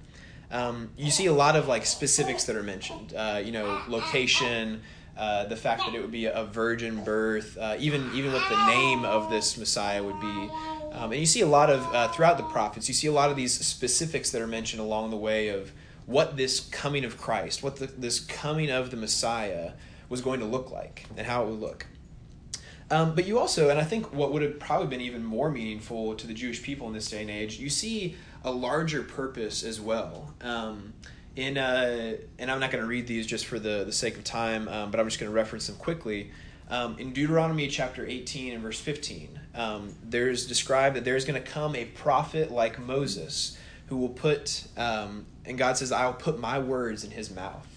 Um, 0.51 0.91
you 0.99 1.11
see 1.11 1.27
a 1.27 1.33
lot 1.33 1.57
of 1.57 1.67
like 1.67 1.87
specifics 1.87 2.45
that 2.45 2.57
are 2.57 2.63
mentioned. 2.63 3.15
Uh, 3.15 3.41
you 3.43 3.53
know, 3.53 3.81
location. 3.89 4.83
Uh, 5.17 5.45
the 5.45 5.57
fact 5.57 5.83
that 5.85 5.95
it 5.95 6.01
would 6.01 6.11
be 6.11 6.25
a 6.25 6.45
virgin 6.45 7.05
birth, 7.05 7.59
uh, 7.59 7.77
even 7.79 8.11
even 8.15 8.33
what 8.33 8.49
the 8.49 8.67
name 8.67 9.05
of 9.05 9.29
this 9.29 9.59
Messiah 9.59 10.03
would 10.03 10.19
be. 10.21 10.51
Um, 10.93 11.13
and 11.13 11.21
you 11.21 11.27
see 11.27 11.43
a 11.43 11.47
lot 11.47 11.69
of 11.69 11.83
uh, 11.95 12.09
throughout 12.09 12.39
the 12.39 12.45
prophets, 12.45 12.89
you 12.89 12.95
see 12.95 13.09
a 13.09 13.13
lot 13.13 13.31
of 13.31 13.37
these 13.37 13.53
specifics 13.53 14.31
that 14.31 14.41
are 14.41 14.47
mentioned 14.47 14.81
along 14.81 15.11
the 15.11 15.17
way 15.17 15.49
of 15.49 15.71
what 16.07 16.37
this 16.37 16.61
coming 16.61 17.05
of 17.05 17.19
Christ, 17.19 17.63
what 17.63 17.77
the, 17.77 17.87
this 17.87 18.21
coming 18.21 18.71
of 18.71 18.91
the 18.91 18.97
Messiah 18.97 19.73
was 20.09 20.23
going 20.23 20.41
to 20.41 20.47
look 20.47 20.71
like, 20.71 21.05
and 21.17 21.27
how 21.27 21.45
it 21.45 21.49
would 21.49 21.61
look. 21.61 21.87
Um, 22.91 23.15
but 23.15 23.27
you 23.27 23.39
also, 23.39 23.71
and 23.71 23.79
I 23.79 23.85
think 23.85 24.13
what 24.13 24.33
would 24.33 24.43
have 24.43 24.59
probably 24.59 24.87
been 24.87 25.01
even 25.01 25.25
more 25.25 25.51
meaningful 25.51 26.15
to 26.15 26.27
the 26.27 26.35
Jewish 26.35 26.63
people 26.63 26.87
in 26.89 26.93
this 26.93 27.11
day 27.11 27.23
and 27.23 27.31
age, 27.31 27.59
you 27.59 27.71
see 27.71 28.17
a 28.45 28.51
larger 28.51 29.03
purpose 29.03 29.63
as 29.63 29.81
well. 29.81 30.35
Um, 30.43 30.93
in 31.37 31.59
uh, 31.59 32.17
and 32.39 32.51
I'm 32.51 32.61
not 32.61 32.71
going 32.71 32.83
to 32.83 32.89
read 32.89 33.07
these 33.07 33.27
just 33.27 33.47
for 33.47 33.59
the, 33.59 33.85
the 33.85 33.93
sake 33.93 34.17
of 34.17 34.25
time, 34.25 34.69
um, 34.69 34.91
but 34.91 35.01
I'm 35.01 35.07
just 35.07 35.19
going 35.19 35.31
to 35.31 35.35
reference 35.35 35.67
them 35.67 35.77
quickly. 35.77 36.31
Um, 36.69 36.99
in 36.99 37.13
Deuteronomy 37.13 37.69
chapter 37.69 38.07
18 38.07 38.55
and 38.55 38.63
verse 38.63 38.81
15, 38.81 39.41
um, 39.55 39.95
there's 40.03 40.47
described 40.47 40.97
that 40.97 41.05
there's 41.05 41.25
going 41.25 41.43
to 41.43 41.49
come 41.49 41.77
a 41.77 41.85
prophet 41.85 42.51
like 42.51 42.79
Moses 42.79 43.59
who 43.87 43.97
will 43.97 44.09
put, 44.09 44.65
um, 44.77 45.27
and 45.45 45.59
God 45.59 45.77
says, 45.77 45.93
I 45.93 46.07
will 46.07 46.15
put 46.15 46.39
my 46.39 46.59
words 46.59 47.05
in 47.05 47.11
his 47.11 47.31
mouth. 47.31 47.72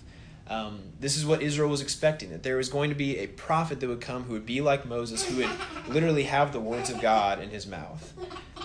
Um, 0.48 0.80
this 1.00 1.18
is 1.18 1.26
what 1.26 1.42
Israel 1.42 1.70
was 1.70 1.82
expecting 1.82 2.30
that 2.30 2.44
there 2.44 2.58
was 2.58 2.70
going 2.70 2.90
to 2.90 2.96
be 2.96 3.18
a 3.18 3.28
prophet 3.28 3.80
that 3.80 3.88
would 3.88 4.02
come 4.02 4.24
who 4.24 4.34
would 4.34 4.46
be 4.46 4.62
like 4.62 4.86
Moses, 4.86 5.24
who 5.26 5.38
would 5.38 5.50
literally 5.88 6.24
have 6.24 6.54
the 6.54 6.60
words 6.60 6.92
of 6.92 7.02
God 7.02 7.42
in 7.42 7.50
his 7.50 7.66
mouth. 7.66 8.14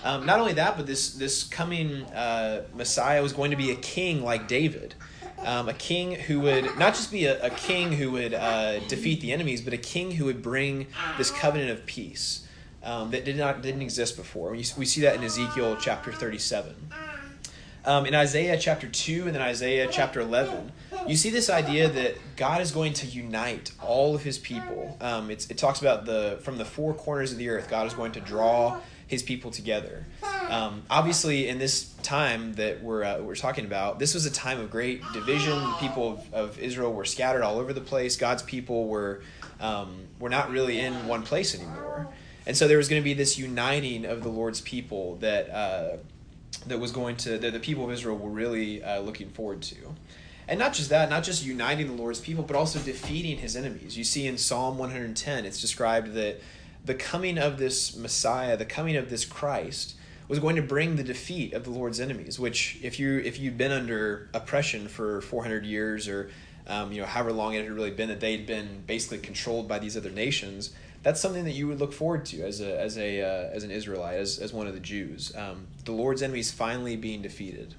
Um, 0.04 0.26
not 0.26 0.40
only 0.40 0.52
that, 0.54 0.76
but 0.76 0.86
this 0.86 1.14
this 1.14 1.42
coming 1.44 2.04
uh, 2.06 2.64
Messiah 2.74 3.22
was 3.22 3.32
going 3.32 3.50
to 3.50 3.56
be 3.56 3.70
a 3.70 3.76
king 3.76 4.22
like 4.22 4.46
David, 4.46 4.94
um, 5.38 5.68
a 5.68 5.74
king 5.74 6.12
who 6.12 6.40
would 6.40 6.64
not 6.78 6.94
just 6.94 7.10
be 7.10 7.24
a, 7.24 7.42
a 7.42 7.50
king 7.50 7.92
who 7.92 8.10
would 8.10 8.34
uh, 8.34 8.80
defeat 8.80 9.22
the 9.22 9.32
enemies, 9.32 9.62
but 9.62 9.72
a 9.72 9.78
king 9.78 10.12
who 10.12 10.26
would 10.26 10.42
bring 10.42 10.86
this 11.16 11.30
covenant 11.30 11.70
of 11.70 11.86
peace 11.86 12.46
um, 12.82 13.10
that 13.10 13.24
did 13.24 13.36
not 13.36 13.62
didn't 13.62 13.82
exist 13.82 14.16
before. 14.16 14.50
We, 14.50 14.64
we 14.76 14.84
see 14.84 15.00
that 15.00 15.14
in 15.14 15.24
Ezekiel 15.24 15.76
chapter 15.80 16.12
thirty 16.12 16.38
seven. 16.38 16.74
Um, 17.84 18.04
in 18.06 18.14
Isaiah 18.14 18.58
chapter 18.58 18.86
2 18.86 19.26
and 19.26 19.34
then 19.34 19.42
Isaiah 19.42 19.88
chapter 19.90 20.20
11, 20.20 20.72
you 21.06 21.16
see 21.16 21.30
this 21.30 21.48
idea 21.48 21.88
that 21.88 22.16
God 22.36 22.60
is 22.60 22.72
going 22.72 22.92
to 22.94 23.06
unite 23.06 23.72
all 23.82 24.14
of 24.14 24.22
his 24.22 24.38
people. 24.38 24.98
Um, 25.00 25.30
it 25.30 25.56
talks 25.56 25.80
about 25.80 26.04
the 26.04 26.38
from 26.42 26.58
the 26.58 26.64
four 26.64 26.92
corners 26.92 27.32
of 27.32 27.38
the 27.38 27.48
earth, 27.48 27.70
God 27.70 27.86
is 27.86 27.94
going 27.94 28.12
to 28.12 28.20
draw 28.20 28.80
his 29.06 29.22
people 29.24 29.50
together. 29.50 30.06
Um, 30.48 30.84
obviously, 30.88 31.48
in 31.48 31.58
this 31.58 31.92
time 32.02 32.52
that 32.54 32.82
we're, 32.82 33.02
uh, 33.02 33.18
we're 33.20 33.34
talking 33.34 33.64
about, 33.64 33.98
this 33.98 34.14
was 34.14 34.24
a 34.24 34.30
time 34.30 34.60
of 34.60 34.70
great 34.70 35.02
division. 35.12 35.58
The 35.58 35.76
people 35.80 36.12
of, 36.12 36.34
of 36.34 36.58
Israel 36.60 36.92
were 36.92 37.04
scattered 37.04 37.42
all 37.42 37.58
over 37.58 37.72
the 37.72 37.80
place. 37.80 38.16
God's 38.16 38.44
people 38.44 38.86
were, 38.86 39.22
um, 39.58 40.06
were 40.20 40.28
not 40.28 40.50
really 40.50 40.78
in 40.78 41.08
one 41.08 41.22
place 41.22 41.56
anymore. 41.56 42.08
And 42.46 42.56
so 42.56 42.68
there 42.68 42.78
was 42.78 42.88
going 42.88 43.02
to 43.02 43.04
be 43.04 43.14
this 43.14 43.36
uniting 43.36 44.04
of 44.04 44.22
the 44.22 44.28
Lord's 44.28 44.60
people 44.60 45.16
that, 45.16 45.50
uh, 45.50 45.96
that 46.66 46.78
was 46.78 46.92
going 46.92 47.16
to, 47.16 47.38
that 47.38 47.52
the 47.52 47.60
people 47.60 47.84
of 47.84 47.90
Israel 47.90 48.16
were 48.16 48.30
really 48.30 48.82
uh, 48.82 49.00
looking 49.00 49.30
forward 49.30 49.62
to. 49.62 49.76
And 50.48 50.58
not 50.58 50.72
just 50.72 50.90
that, 50.90 51.08
not 51.08 51.22
just 51.22 51.44
uniting 51.44 51.86
the 51.86 51.92
Lord's 51.92 52.20
people, 52.20 52.42
but 52.42 52.56
also 52.56 52.80
defeating 52.80 53.38
his 53.38 53.54
enemies. 53.54 53.96
You 53.96 54.04
see 54.04 54.26
in 54.26 54.36
Psalm 54.36 54.78
110, 54.78 55.44
it's 55.44 55.60
described 55.60 56.14
that 56.14 56.40
the 56.84 56.94
coming 56.94 57.38
of 57.38 57.58
this 57.58 57.96
Messiah, 57.96 58.56
the 58.56 58.64
coming 58.64 58.96
of 58.96 59.10
this 59.10 59.24
Christ, 59.24 59.94
was 60.28 60.38
going 60.38 60.56
to 60.56 60.62
bring 60.62 60.96
the 60.96 61.02
defeat 61.02 61.52
of 61.52 61.64
the 61.64 61.70
Lord's 61.70 62.00
enemies. 62.00 62.38
Which, 62.38 62.78
if 62.82 62.98
you 62.98 63.18
if 63.18 63.38
you'd 63.38 63.58
been 63.58 63.72
under 63.72 64.28
oppression 64.32 64.88
for 64.88 65.20
400 65.22 65.64
years, 65.64 66.08
or 66.08 66.30
um, 66.66 66.92
you 66.92 67.00
know 67.00 67.06
however 67.06 67.32
long 67.32 67.54
it 67.54 67.62
had 67.62 67.72
really 67.72 67.90
been 67.90 68.08
that 68.08 68.20
they'd 68.20 68.46
been 68.46 68.82
basically 68.86 69.18
controlled 69.18 69.68
by 69.68 69.78
these 69.78 69.96
other 69.96 70.10
nations, 70.10 70.70
that's 71.02 71.20
something 71.20 71.44
that 71.44 71.52
you 71.52 71.66
would 71.68 71.80
look 71.80 71.92
forward 71.92 72.24
to 72.26 72.42
as 72.42 72.60
a 72.60 72.80
as 72.80 72.96
a 72.96 73.20
uh, 73.20 73.50
as 73.54 73.64
an 73.64 73.70
Israelite, 73.70 74.18
as 74.18 74.38
as 74.38 74.52
one 74.52 74.66
of 74.66 74.74
the 74.74 74.80
Jews. 74.80 75.34
Um, 75.36 75.66
the 75.84 75.92
Lord's 75.92 76.22
enemies 76.22 76.50
finally 76.50 76.96
being 76.96 77.22
defeated. 77.22 77.74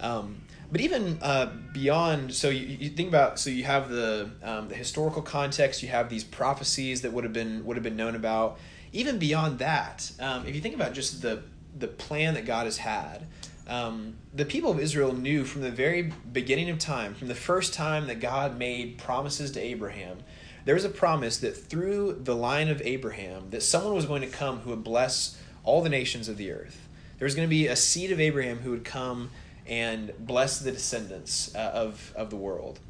Um, 0.00 0.42
but 0.70 0.80
even 0.80 1.18
uh, 1.22 1.52
beyond, 1.72 2.34
so 2.34 2.50
you, 2.50 2.66
you 2.66 2.90
think 2.90 3.08
about, 3.08 3.38
so 3.38 3.50
you 3.50 3.64
have 3.64 3.88
the 3.88 4.30
um, 4.42 4.68
the 4.68 4.74
historical 4.74 5.22
context, 5.22 5.82
you 5.82 5.88
have 5.88 6.10
these 6.10 6.24
prophecies 6.24 7.02
that 7.02 7.12
would 7.12 7.24
have 7.24 7.32
been 7.32 7.64
would 7.64 7.76
have 7.76 7.84
been 7.84 7.96
known 7.96 8.14
about. 8.14 8.58
Even 8.92 9.18
beyond 9.18 9.58
that, 9.58 10.10
um, 10.20 10.46
if 10.46 10.54
you 10.54 10.60
think 10.60 10.74
about 10.74 10.92
just 10.92 11.22
the 11.22 11.42
the 11.78 11.88
plan 11.88 12.34
that 12.34 12.44
God 12.44 12.64
has 12.64 12.78
had, 12.78 13.26
um, 13.66 14.16
the 14.34 14.44
people 14.44 14.70
of 14.70 14.80
Israel 14.80 15.14
knew 15.14 15.44
from 15.44 15.62
the 15.62 15.70
very 15.70 16.12
beginning 16.32 16.70
of 16.70 16.78
time, 16.78 17.14
from 17.14 17.28
the 17.28 17.34
first 17.34 17.72
time 17.74 18.06
that 18.06 18.20
God 18.20 18.58
made 18.58 18.98
promises 18.98 19.52
to 19.52 19.60
Abraham, 19.60 20.18
there 20.64 20.74
was 20.74 20.84
a 20.84 20.90
promise 20.90 21.38
that 21.38 21.56
through 21.56 22.20
the 22.22 22.34
line 22.34 22.68
of 22.68 22.82
Abraham, 22.82 23.50
that 23.50 23.62
someone 23.62 23.94
was 23.94 24.06
going 24.06 24.22
to 24.22 24.28
come 24.28 24.60
who 24.60 24.70
would 24.70 24.84
bless 24.84 25.40
all 25.64 25.82
the 25.82 25.88
nations 25.88 26.28
of 26.28 26.36
the 26.36 26.50
earth. 26.50 26.87
There 27.18 27.26
was 27.26 27.34
going 27.34 27.46
to 27.46 27.50
be 27.50 27.66
a 27.66 27.76
seed 27.76 28.12
of 28.12 28.20
Abraham 28.20 28.58
who 28.58 28.70
would 28.70 28.84
come 28.84 29.30
and 29.66 30.12
bless 30.18 30.60
the 30.60 30.72
descendants 30.72 31.54
uh, 31.54 31.58
of, 31.58 32.12
of 32.16 32.30
the 32.30 32.36
world. 32.36 32.80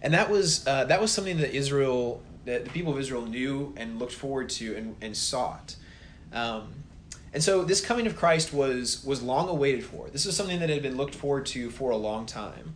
And 0.00 0.14
that 0.14 0.30
was, 0.30 0.66
uh, 0.66 0.84
that 0.86 1.00
was 1.00 1.12
something 1.12 1.38
that 1.38 1.54
Israel, 1.54 2.22
that 2.44 2.64
the 2.64 2.70
people 2.70 2.92
of 2.92 2.98
Israel 2.98 3.24
knew 3.26 3.72
and 3.76 3.98
looked 3.98 4.14
forward 4.14 4.48
to 4.50 4.74
and, 4.74 4.96
and 5.00 5.16
sought. 5.16 5.76
Um, 6.32 6.72
and 7.32 7.42
so 7.42 7.62
this 7.62 7.80
coming 7.80 8.06
of 8.06 8.16
Christ 8.16 8.52
was, 8.52 9.04
was 9.04 9.22
long 9.22 9.48
awaited 9.48 9.84
for. 9.84 10.08
This 10.10 10.26
was 10.26 10.36
something 10.36 10.60
that 10.60 10.68
had 10.68 10.82
been 10.82 10.96
looked 10.96 11.14
forward 11.14 11.46
to 11.46 11.70
for 11.70 11.90
a 11.90 11.96
long 11.96 12.26
time. 12.26 12.74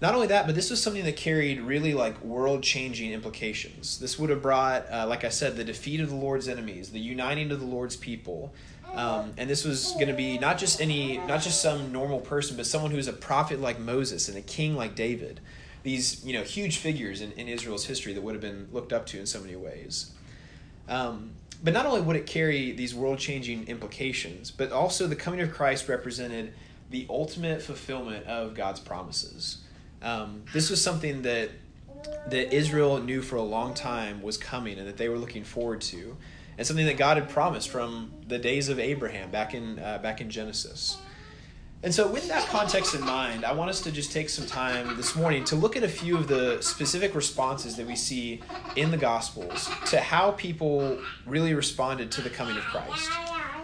Not 0.00 0.14
only 0.14 0.28
that, 0.28 0.46
but 0.46 0.54
this 0.54 0.70
was 0.70 0.82
something 0.82 1.04
that 1.04 1.16
carried 1.16 1.60
really 1.60 1.92
like 1.92 2.22
world 2.24 2.62
changing 2.62 3.12
implications. 3.12 3.98
This 3.98 4.18
would 4.18 4.30
have 4.30 4.40
brought, 4.40 4.90
uh, 4.90 5.06
like 5.06 5.24
I 5.24 5.28
said, 5.28 5.56
the 5.56 5.64
defeat 5.64 6.00
of 6.00 6.08
the 6.08 6.16
Lord's 6.16 6.48
enemies, 6.48 6.90
the 6.90 7.00
uniting 7.00 7.50
of 7.50 7.60
the 7.60 7.66
Lord's 7.66 7.96
people, 7.96 8.52
um, 8.94 9.32
and 9.36 9.48
this 9.48 9.64
was 9.64 9.92
going 9.92 10.08
to 10.08 10.14
be 10.14 10.38
not 10.38 10.58
just 10.58 10.80
any, 10.80 11.18
not 11.18 11.42
just 11.42 11.62
some 11.62 11.92
normal 11.92 12.20
person, 12.20 12.56
but 12.56 12.66
someone 12.66 12.90
who's 12.90 13.08
a 13.08 13.12
prophet 13.12 13.60
like 13.60 13.78
Moses 13.78 14.28
and 14.28 14.36
a 14.36 14.42
king 14.42 14.76
like 14.76 14.94
David. 14.94 15.40
These, 15.82 16.24
you 16.24 16.34
know, 16.34 16.42
huge 16.42 16.78
figures 16.78 17.20
in, 17.20 17.32
in 17.32 17.48
Israel's 17.48 17.86
history 17.86 18.12
that 18.12 18.20
would 18.20 18.34
have 18.34 18.42
been 18.42 18.68
looked 18.72 18.92
up 18.92 19.06
to 19.06 19.18
in 19.18 19.26
so 19.26 19.40
many 19.40 19.56
ways. 19.56 20.12
Um, 20.88 21.32
but 21.62 21.72
not 21.72 21.86
only 21.86 22.00
would 22.00 22.16
it 22.16 22.26
carry 22.26 22.72
these 22.72 22.94
world 22.94 23.18
changing 23.18 23.68
implications, 23.68 24.50
but 24.50 24.72
also 24.72 25.06
the 25.06 25.16
coming 25.16 25.40
of 25.40 25.52
Christ 25.52 25.88
represented 25.88 26.52
the 26.90 27.06
ultimate 27.08 27.62
fulfillment 27.62 28.26
of 28.26 28.54
God's 28.54 28.80
promises. 28.80 29.58
Um, 30.02 30.42
this 30.52 30.70
was 30.70 30.82
something 30.82 31.22
that 31.22 31.50
that 32.28 32.54
Israel 32.54 32.98
knew 32.98 33.20
for 33.20 33.36
a 33.36 33.42
long 33.42 33.74
time 33.74 34.22
was 34.22 34.38
coming 34.38 34.78
and 34.78 34.88
that 34.88 34.96
they 34.96 35.10
were 35.10 35.18
looking 35.18 35.44
forward 35.44 35.82
to 35.82 36.16
and 36.60 36.66
something 36.66 36.84
that 36.84 36.98
God 36.98 37.16
had 37.16 37.30
promised 37.30 37.70
from 37.70 38.12
the 38.28 38.38
days 38.38 38.68
of 38.68 38.78
Abraham 38.78 39.30
back 39.30 39.54
in 39.54 39.78
uh, 39.78 39.96
back 39.96 40.20
in 40.20 40.28
Genesis. 40.28 40.98
And 41.82 41.94
so, 41.94 42.06
with 42.06 42.28
that 42.28 42.46
context 42.48 42.94
in 42.94 43.00
mind, 43.00 43.46
I 43.46 43.54
want 43.54 43.70
us 43.70 43.80
to 43.80 43.90
just 43.90 44.12
take 44.12 44.28
some 44.28 44.44
time 44.44 44.94
this 44.98 45.16
morning 45.16 45.42
to 45.44 45.56
look 45.56 45.74
at 45.74 45.82
a 45.82 45.88
few 45.88 46.18
of 46.18 46.28
the 46.28 46.60
specific 46.60 47.14
responses 47.14 47.76
that 47.76 47.86
we 47.86 47.96
see 47.96 48.42
in 48.76 48.90
the 48.90 48.98
Gospels 48.98 49.70
to 49.86 50.00
how 50.00 50.32
people 50.32 50.98
really 51.24 51.54
responded 51.54 52.10
to 52.10 52.20
the 52.20 52.28
coming 52.28 52.58
of 52.58 52.64
Christ. 52.64 53.10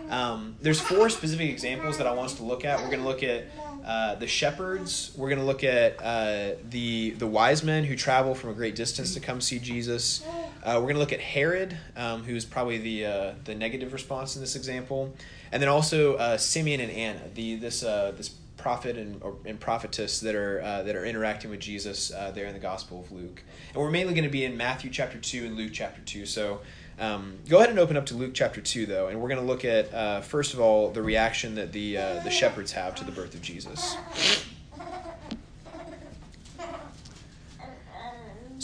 Um, 0.09 0.57
there's 0.63 0.81
four 0.81 1.11
specific 1.11 1.51
examples 1.51 1.99
that 1.99 2.07
I 2.07 2.15
want 2.15 2.31
us 2.31 2.37
to 2.37 2.45
look 2.45 2.65
at. 2.65 2.79
We're 2.79 2.87
going 2.87 3.03
to 3.03 3.07
look 3.07 3.23
at 3.23 3.45
uh, 3.87 4.17
the 4.17 4.27
shepherds. 4.27 5.13
We're 5.17 5.29
going 5.29 5.39
to 5.39 5.45
look 5.45 5.63
at 5.63 6.03
uh, 6.03 6.57
the 6.69 7.11
the 7.11 7.27
wise 7.27 7.63
men 7.63 7.85
who 7.85 7.95
travel 7.95 8.35
from 8.35 8.51
a 8.51 8.55
great 8.55 8.75
distance 8.75 9.15
to 9.15 9.21
come 9.21 9.41
see 9.41 9.59
Jesus. 9.61 10.25
Uh, 10.65 10.75
we're 10.75 10.93
going 10.93 10.95
to 10.95 11.01
look 11.01 11.13
at 11.13 11.21
Herod, 11.21 11.79
um, 11.97 12.25
who's 12.25 12.45
probably 12.45 12.79
the 12.79 13.07
uh, 13.07 13.35
the 13.45 13.55
negative 13.55 13.93
response 13.93 14.35
in 14.35 14.43
this 14.43 14.57
example, 14.57 15.15
and 15.53 15.63
then 15.63 15.69
also 15.69 16.17
uh, 16.17 16.37
Simeon 16.37 16.81
and 16.81 16.91
Anna, 16.91 17.23
the 17.35 17.57
this 17.57 17.81
this 17.81 18.35
prophet 18.57 18.97
and, 18.97 19.23
or, 19.23 19.37
and 19.45 19.61
prophetess 19.61 20.19
that 20.21 20.35
are 20.35 20.61
that 20.83 20.97
are 20.97 21.05
interacting 21.05 21.51
with 21.51 21.61
Jesus 21.61 22.09
there 22.35 22.47
in 22.47 22.55
the 22.55 22.59
Gospel 22.59 23.01
of 23.01 23.13
Luke. 23.13 23.43
And 23.73 23.77
we're 23.77 23.91
mainly 23.91 24.15
going 24.15 24.25
to 24.25 24.31
be 24.31 24.45
in 24.45 24.57
Matthew 24.57 24.91
chapter 24.91 25.19
two 25.19 25.47
and 25.47 25.57
Luke 25.57 25.71
chapter 25.73 26.01
two. 26.03 26.27
So 26.27 26.61
um, 26.99 27.39
go 27.49 27.59
ahead 27.59 27.71
and 27.71 27.79
open 27.79 27.97
up 27.97 28.07
to 28.07 28.15
Luke 28.15 28.33
chapter 28.35 28.61
two 28.61 28.87
though, 28.87 29.09
and 29.09 29.21
we're 29.21 29.29
going 29.29 29.41
to 29.41 29.47
look 29.47 29.65
at 29.65 30.25
first 30.25 30.55
of 30.55 30.61
all 30.61 30.91
the 30.91 31.03
reaction 31.03 31.55
that 31.57 31.73
the 31.73 31.95
the 31.97 32.31
shepherds 32.31 32.73
have 32.73 32.95
to 32.97 33.05
the 33.05 33.13
birth 33.13 33.35
of 33.35 33.43
Jesus. 33.43 33.97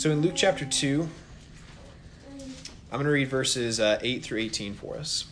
So 0.03 0.11
in 0.11 0.21
Luke 0.21 0.33
chapter 0.35 0.65
2, 0.65 1.07
I'm 2.33 2.39
going 2.91 3.05
to 3.05 3.09
read 3.09 3.29
verses 3.29 3.79
uh, 3.79 3.99
8 4.01 4.21
through 4.21 4.39
18 4.39 4.73
for 4.73 4.97
us. 4.97 5.27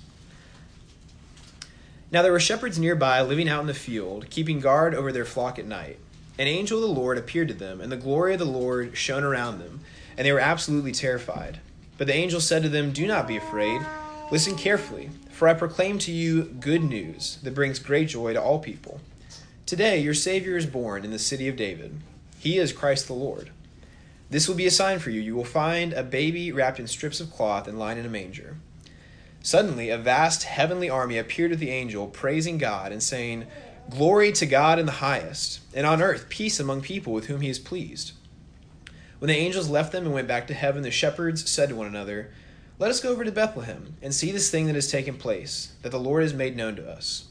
Now 2.10 2.22
there 2.22 2.31
were 2.31 2.39
shepherds 2.39 2.79
nearby 2.79 3.22
living 3.22 3.50
out 3.50 3.60
in 3.60 3.67
the 3.67 3.74
field, 3.74 4.29
keeping 4.29 4.62
guard 4.62 4.96
over 4.96 5.12
their 5.12 5.25
flock 5.25 5.60
at 5.60 5.65
night. 5.65 5.98
An 6.39 6.48
angel 6.48 6.77
of 6.77 6.88
the 6.88 7.01
Lord 7.01 7.17
appeared 7.17 7.50
to 7.50 7.53
them, 7.53 7.81
and 7.81 7.91
the 7.91 7.98
glory 7.98 8.31
of 8.31 8.39
the 8.39 8.46
Lord 8.46 8.96
shone 8.96 9.25
around 9.25 9.60
them, 9.60 9.81
and 10.15 10.25
they 10.25 10.31
were 10.31 10.39
absolutely 10.39 10.93
terrified. 10.93 11.60
But 12.01 12.08
the 12.08 12.15
angel 12.15 12.41
said 12.41 12.63
to 12.63 12.70
them, 12.70 12.93
Do 12.93 13.05
not 13.05 13.27
be 13.27 13.38
afraid. 13.38 13.79
Listen 14.31 14.58
carefully, 14.58 15.12
for 15.29 15.48
I 15.48 15.53
proclaim 15.53 16.00
to 16.00 16.12
you 16.12 16.46
good 16.46 16.84
news 16.84 17.38
that 17.43 17.53
brings 17.53 17.77
great 17.77 18.08
joy 18.08 18.34
to 18.34 18.41
all 18.41 18.58
people. 18.58 19.00
Today 19.67 20.00
your 20.00 20.15
Savior 20.15 20.58
is 20.58 20.65
born 20.65 21.05
in 21.05 21.12
the 21.12 21.20
city 21.20 21.48
of 21.48 21.55
David. 21.55 22.00
He 22.39 22.58
is 22.58 22.74
Christ 22.74 23.05
the 23.05 23.13
Lord. 23.13 23.51
This 24.31 24.48
will 24.48 24.55
be 24.55 24.65
a 24.65 24.72
sign 24.72 24.98
for 24.98 25.12
you. 25.12 25.22
You 25.22 25.36
will 25.36 25.46
find 25.46 25.93
a 25.93 26.01
baby 26.01 26.51
wrapped 26.51 26.79
in 26.79 26.88
strips 26.88 27.20
of 27.20 27.29
cloth 27.29 27.67
and 27.67 27.77
lying 27.77 28.00
in 28.00 28.05
a 28.08 28.10
manger. 28.10 28.58
Suddenly, 29.43 29.91
a 29.91 29.98
vast 30.00 30.41
heavenly 30.41 30.89
army 30.89 31.20
appeared 31.20 31.51
with 31.51 31.60
the 31.60 31.70
angel, 31.70 32.08
praising 32.08 32.58
God 32.58 32.91
and 32.91 33.03
saying, 33.03 33.46
Glory 33.91 34.31
to 34.31 34.48
God 34.48 34.79
in 34.79 34.88
the 34.88 34.93
highest, 34.93 35.60
and 35.72 35.86
on 35.86 36.01
earth 36.01 36.29
peace 36.29 36.60
among 36.60 36.81
people 36.81 37.13
with 37.13 37.27
whom 37.27 37.41
he 37.41 37.50
is 37.50 37.60
pleased. 37.60 38.13
When 39.22 39.28
the 39.28 39.38
angels 39.38 39.70
left 39.70 39.92
them 39.92 40.06
and 40.06 40.16
went 40.16 40.28
back 40.28 40.48
to 40.48 40.56
heaven, 40.56 40.82
the 40.82 40.90
shepherds 40.90 41.48
said 41.48 41.70
to 41.70 41.75
one 41.75 41.86
another, 41.86 42.32
Let 42.80 42.90
us 42.90 43.00
go 43.00 43.12
over 43.12 43.24
to 43.24 43.32
Bethlehem 43.32 43.96
and 44.01 44.16
see 44.16 44.32
this 44.32 44.50
thing 44.50 44.66
that 44.66 44.74
has 44.74 44.90
taken 44.90 45.16
place, 45.16 45.74
that 45.84 45.92
the 45.92 46.00
Lord 46.00 46.24
has 46.24 46.34
made 46.34 46.58
known 46.58 46.75
to 46.78 46.90
us. 46.90 47.25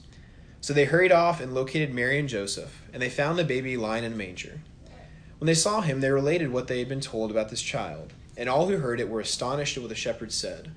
So 0.60 0.72
they 0.72 0.84
hurried 0.84 1.10
off 1.10 1.40
and 1.40 1.52
located 1.52 1.92
Mary 1.92 2.16
and 2.20 2.28
Joseph, 2.28 2.80
and 2.92 3.02
they 3.02 3.10
found 3.10 3.40
the 3.40 3.44
baby 3.44 3.76
lying 3.76 4.04
in 4.04 4.12
a 4.12 4.16
manger. 4.16 4.60
When 5.38 5.46
they 5.46 5.54
saw 5.54 5.80
him, 5.80 6.00
they 6.00 6.12
related 6.12 6.52
what 6.52 6.68
they 6.68 6.78
had 6.78 6.88
been 6.88 7.00
told 7.00 7.32
about 7.32 7.48
this 7.48 7.60
child, 7.60 8.12
and 8.36 8.48
all 8.48 8.68
who 8.68 8.76
heard 8.76 9.00
it 9.00 9.08
were 9.08 9.18
astonished 9.18 9.76
at 9.76 9.82
what 9.82 9.88
the 9.88 9.96
shepherds 9.96 10.36
said. 10.36 10.70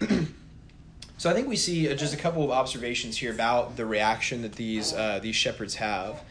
so 1.18 1.28
I 1.28 1.34
think 1.34 1.48
we 1.48 1.56
see 1.56 1.92
uh, 1.92 1.94
just 1.94 2.14
a 2.14 2.16
couple 2.16 2.42
of 2.42 2.50
observations 2.50 3.18
here 3.18 3.30
about 3.30 3.76
the 3.76 3.84
reaction 3.84 4.40
that 4.40 4.52
these 4.52 4.94
uh, 4.94 5.18
these 5.22 5.36
shepherds 5.36 5.74
have. 5.74 6.22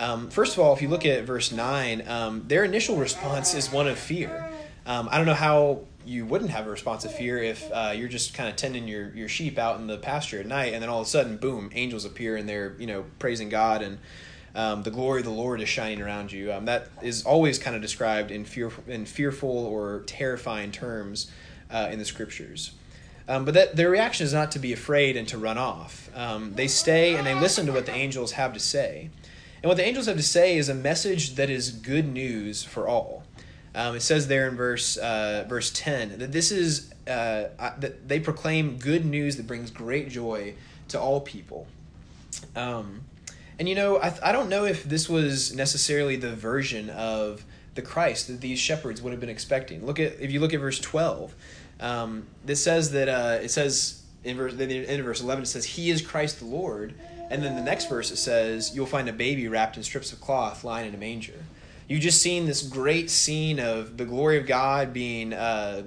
Um, 0.00 0.30
first 0.30 0.54
of 0.54 0.60
all, 0.60 0.74
if 0.74 0.80
you 0.80 0.88
look 0.88 1.04
at 1.04 1.24
verse 1.24 1.52
nine, 1.52 2.08
um, 2.08 2.44
their 2.48 2.64
initial 2.64 2.96
response 2.96 3.54
is 3.54 3.70
one 3.70 3.86
of 3.86 3.98
fear. 3.98 4.50
Um, 4.86 5.10
I 5.10 5.18
don't 5.18 5.26
know 5.26 5.34
how 5.34 5.82
you 6.06 6.24
wouldn't 6.24 6.50
have 6.50 6.66
a 6.66 6.70
response 6.70 7.04
of 7.04 7.14
fear 7.14 7.42
if 7.42 7.70
uh, 7.70 7.92
you're 7.94 8.08
just 8.08 8.32
kind 8.32 8.48
of 8.48 8.56
tending 8.56 8.88
your, 8.88 9.14
your 9.14 9.28
sheep 9.28 9.58
out 9.58 9.78
in 9.78 9.86
the 9.86 9.98
pasture 9.98 10.40
at 10.40 10.46
night, 10.46 10.72
and 10.72 10.82
then 10.82 10.88
all 10.88 11.02
of 11.02 11.06
a 11.06 11.10
sudden, 11.10 11.36
boom, 11.36 11.70
angels 11.74 12.06
appear 12.06 12.36
and 12.36 12.48
they're 12.48 12.74
you 12.78 12.86
know 12.86 13.04
praising 13.18 13.50
God 13.50 13.82
and 13.82 13.98
um, 14.54 14.82
the 14.84 14.90
glory 14.90 15.20
of 15.20 15.26
the 15.26 15.32
Lord 15.32 15.60
is 15.60 15.68
shining 15.68 16.00
around 16.00 16.32
you. 16.32 16.50
Um, 16.50 16.64
that 16.64 16.88
is 17.02 17.24
always 17.24 17.58
kind 17.58 17.76
of 17.76 17.82
described 17.82 18.30
in 18.30 18.46
fearful, 18.46 18.82
in 18.88 19.04
fearful 19.04 19.50
or 19.50 20.02
terrifying 20.06 20.72
terms 20.72 21.30
uh, 21.70 21.90
in 21.92 21.98
the 21.98 22.06
scriptures. 22.06 22.72
Um, 23.28 23.44
but 23.44 23.54
that 23.54 23.76
their 23.76 23.90
reaction 23.90 24.24
is 24.24 24.32
not 24.32 24.50
to 24.52 24.58
be 24.58 24.72
afraid 24.72 25.16
and 25.16 25.28
to 25.28 25.38
run 25.38 25.58
off. 25.58 26.10
Um, 26.16 26.54
they 26.54 26.66
stay 26.66 27.14
and 27.14 27.26
they 27.26 27.34
listen 27.34 27.66
to 27.66 27.72
what 27.72 27.86
the 27.86 27.92
angels 27.92 28.32
have 28.32 28.54
to 28.54 28.58
say. 28.58 29.10
And 29.62 29.68
what 29.68 29.76
the 29.76 29.84
angels 29.84 30.06
have 30.06 30.16
to 30.16 30.22
say 30.22 30.56
is 30.56 30.68
a 30.68 30.74
message 30.74 31.34
that 31.34 31.50
is 31.50 31.70
good 31.70 32.06
news 32.06 32.64
for 32.64 32.88
all. 32.88 33.24
Um, 33.74 33.94
it 33.94 34.00
says 34.00 34.26
there 34.26 34.48
in 34.48 34.56
verse 34.56 34.96
uh, 34.96 35.44
verse 35.48 35.70
ten 35.70 36.18
that 36.18 36.32
this 36.32 36.50
is 36.50 36.92
uh, 37.06 37.48
that 37.78 38.08
they 38.08 38.18
proclaim 38.18 38.78
good 38.78 39.04
news 39.04 39.36
that 39.36 39.46
brings 39.46 39.70
great 39.70 40.08
joy 40.08 40.54
to 40.88 41.00
all 41.00 41.20
people. 41.20 41.66
Um, 42.56 43.02
and 43.58 43.68
you 43.68 43.74
know, 43.74 43.98
I, 43.98 44.12
I 44.22 44.32
don't 44.32 44.48
know 44.48 44.64
if 44.64 44.84
this 44.84 45.08
was 45.08 45.54
necessarily 45.54 46.16
the 46.16 46.34
version 46.34 46.90
of 46.90 47.44
the 47.74 47.82
Christ 47.82 48.26
that 48.26 48.40
these 48.40 48.58
shepherds 48.58 49.02
would 49.02 49.12
have 49.12 49.20
been 49.20 49.28
expecting. 49.28 49.86
Look 49.86 50.00
at 50.00 50.18
if 50.20 50.32
you 50.32 50.40
look 50.40 50.52
at 50.52 50.60
verse 50.60 50.80
twelve, 50.80 51.34
um, 51.78 52.26
this 52.44 52.62
says 52.62 52.90
that 52.92 53.08
uh, 53.08 53.38
it 53.42 53.50
says 53.50 54.02
in 54.24 54.36
verse 54.36 54.54
in 54.54 55.02
verse 55.02 55.20
eleven 55.20 55.44
it 55.44 55.46
says 55.46 55.64
He 55.64 55.90
is 55.90 56.02
Christ 56.02 56.40
the 56.40 56.46
Lord. 56.46 56.94
And 57.30 57.42
then 57.42 57.54
the 57.54 57.62
next 57.62 57.88
verse 57.88 58.10
it 58.10 58.16
says, 58.16 58.74
You'll 58.74 58.86
find 58.86 59.08
a 59.08 59.12
baby 59.12 59.48
wrapped 59.48 59.76
in 59.76 59.82
strips 59.82 60.12
of 60.12 60.20
cloth 60.20 60.64
lying 60.64 60.88
in 60.88 60.94
a 60.94 60.98
manger. 60.98 61.44
You've 61.88 62.00
just 62.00 62.20
seen 62.20 62.46
this 62.46 62.62
great 62.62 63.10
scene 63.10 63.58
of 63.58 63.96
the 63.96 64.04
glory 64.04 64.36
of 64.36 64.46
God 64.46 64.92
being, 64.92 65.32
uh, 65.32 65.84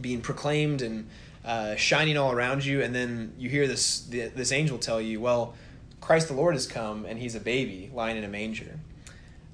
being 0.00 0.20
proclaimed 0.20 0.82
and 0.82 1.08
uh, 1.44 1.76
shining 1.76 2.16
all 2.16 2.32
around 2.32 2.64
you. 2.64 2.82
And 2.82 2.94
then 2.94 3.32
you 3.38 3.48
hear 3.48 3.66
this, 3.66 4.00
this 4.00 4.52
angel 4.52 4.78
tell 4.78 5.00
you, 5.00 5.20
Well, 5.20 5.54
Christ 6.00 6.28
the 6.28 6.34
Lord 6.34 6.54
has 6.54 6.66
come 6.66 7.06
and 7.06 7.18
he's 7.18 7.34
a 7.34 7.40
baby 7.40 7.90
lying 7.94 8.16
in 8.16 8.24
a 8.24 8.28
manger. 8.28 8.78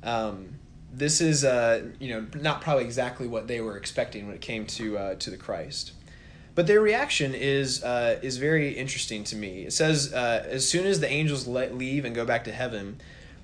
Um, 0.02 0.60
this 0.92 1.20
is 1.20 1.44
uh, 1.44 1.84
you 1.98 2.12
know 2.12 2.26
not 2.40 2.60
probably 2.60 2.84
exactly 2.84 3.28
what 3.28 3.46
they 3.46 3.60
were 3.60 3.76
expecting 3.76 4.26
when 4.26 4.34
it 4.34 4.40
came 4.40 4.66
to 4.66 4.98
uh, 4.98 5.14
to 5.16 5.30
the 5.30 5.36
Christ. 5.36 5.92
But 6.54 6.66
their 6.66 6.80
reaction 6.80 7.34
is 7.34 7.82
uh, 7.82 8.18
is 8.22 8.36
very 8.38 8.72
interesting 8.72 9.24
to 9.24 9.36
me. 9.36 9.64
It 9.64 9.72
says 9.72 10.12
uh, 10.12 10.44
as 10.48 10.68
soon 10.68 10.86
as 10.86 11.00
the 11.00 11.08
angels 11.08 11.46
let 11.46 11.76
leave 11.76 12.04
and 12.04 12.14
go 12.14 12.24
back 12.24 12.44
to 12.44 12.52
heaven, 12.52 13.00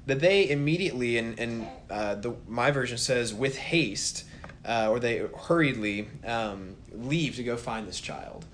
that 0.06 0.20
they 0.20 0.48
immediately 0.48 1.18
and 1.18 1.38
and 1.38 1.66
uh, 1.90 2.16
the 2.16 2.34
my 2.48 2.70
version 2.70 2.98
says 2.98 3.32
with 3.32 3.56
haste, 3.56 4.25
uh, 4.64 4.88
or 4.90 4.98
they 4.98 5.18
hurriedly 5.18 6.08
um, 6.25 6.76
leave 6.92 7.36
to 7.36 7.42
go 7.44 7.56
find 7.56 7.86
this 7.86 8.00
child. 8.00 8.44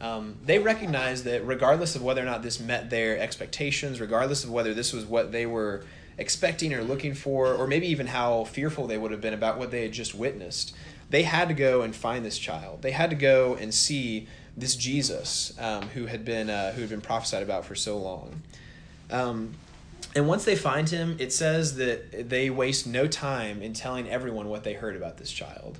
Um, 0.00 0.36
they 0.44 0.58
recognize 0.58 1.22
that 1.24 1.46
regardless 1.46 1.94
of 1.94 2.02
whether 2.02 2.20
or 2.20 2.24
not 2.24 2.42
this 2.42 2.58
met 2.58 2.90
their 2.90 3.18
expectations, 3.18 4.00
regardless 4.00 4.42
of 4.42 4.50
whether 4.50 4.74
this 4.74 4.92
was 4.92 5.04
what 5.04 5.30
they 5.30 5.46
were 5.46 5.84
expecting 6.18 6.74
or 6.74 6.82
looking 6.82 7.14
for, 7.14 7.54
or 7.54 7.66
maybe 7.68 7.86
even 7.86 8.08
how 8.08 8.44
fearful 8.44 8.88
they 8.88 8.98
would 8.98 9.12
have 9.12 9.20
been 9.20 9.32
about 9.32 9.58
what 9.58 9.70
they 9.70 9.82
had 9.82 9.92
just 9.92 10.12
witnessed, 10.14 10.74
they 11.12 11.22
had 11.22 11.48
to 11.48 11.54
go 11.54 11.82
and 11.82 11.94
find 11.94 12.24
this 12.24 12.38
child. 12.38 12.80
They 12.80 12.90
had 12.90 13.10
to 13.10 13.16
go 13.16 13.54
and 13.54 13.72
see 13.72 14.26
this 14.56 14.74
Jesus 14.74 15.52
um, 15.60 15.82
who 15.90 16.06
had 16.06 16.24
been 16.24 16.50
uh, 16.50 16.72
who 16.72 16.80
had 16.80 16.90
been 16.90 17.02
prophesied 17.02 17.42
about 17.42 17.66
for 17.66 17.74
so 17.74 17.98
long. 17.98 18.42
Um, 19.10 19.52
and 20.16 20.26
once 20.26 20.44
they 20.44 20.56
find 20.56 20.88
him, 20.88 21.16
it 21.20 21.32
says 21.32 21.76
that 21.76 22.28
they 22.30 22.50
waste 22.50 22.86
no 22.86 23.06
time 23.06 23.62
in 23.62 23.74
telling 23.74 24.08
everyone 24.08 24.48
what 24.48 24.64
they 24.64 24.72
heard 24.72 24.96
about 24.96 25.18
this 25.18 25.30
child. 25.30 25.78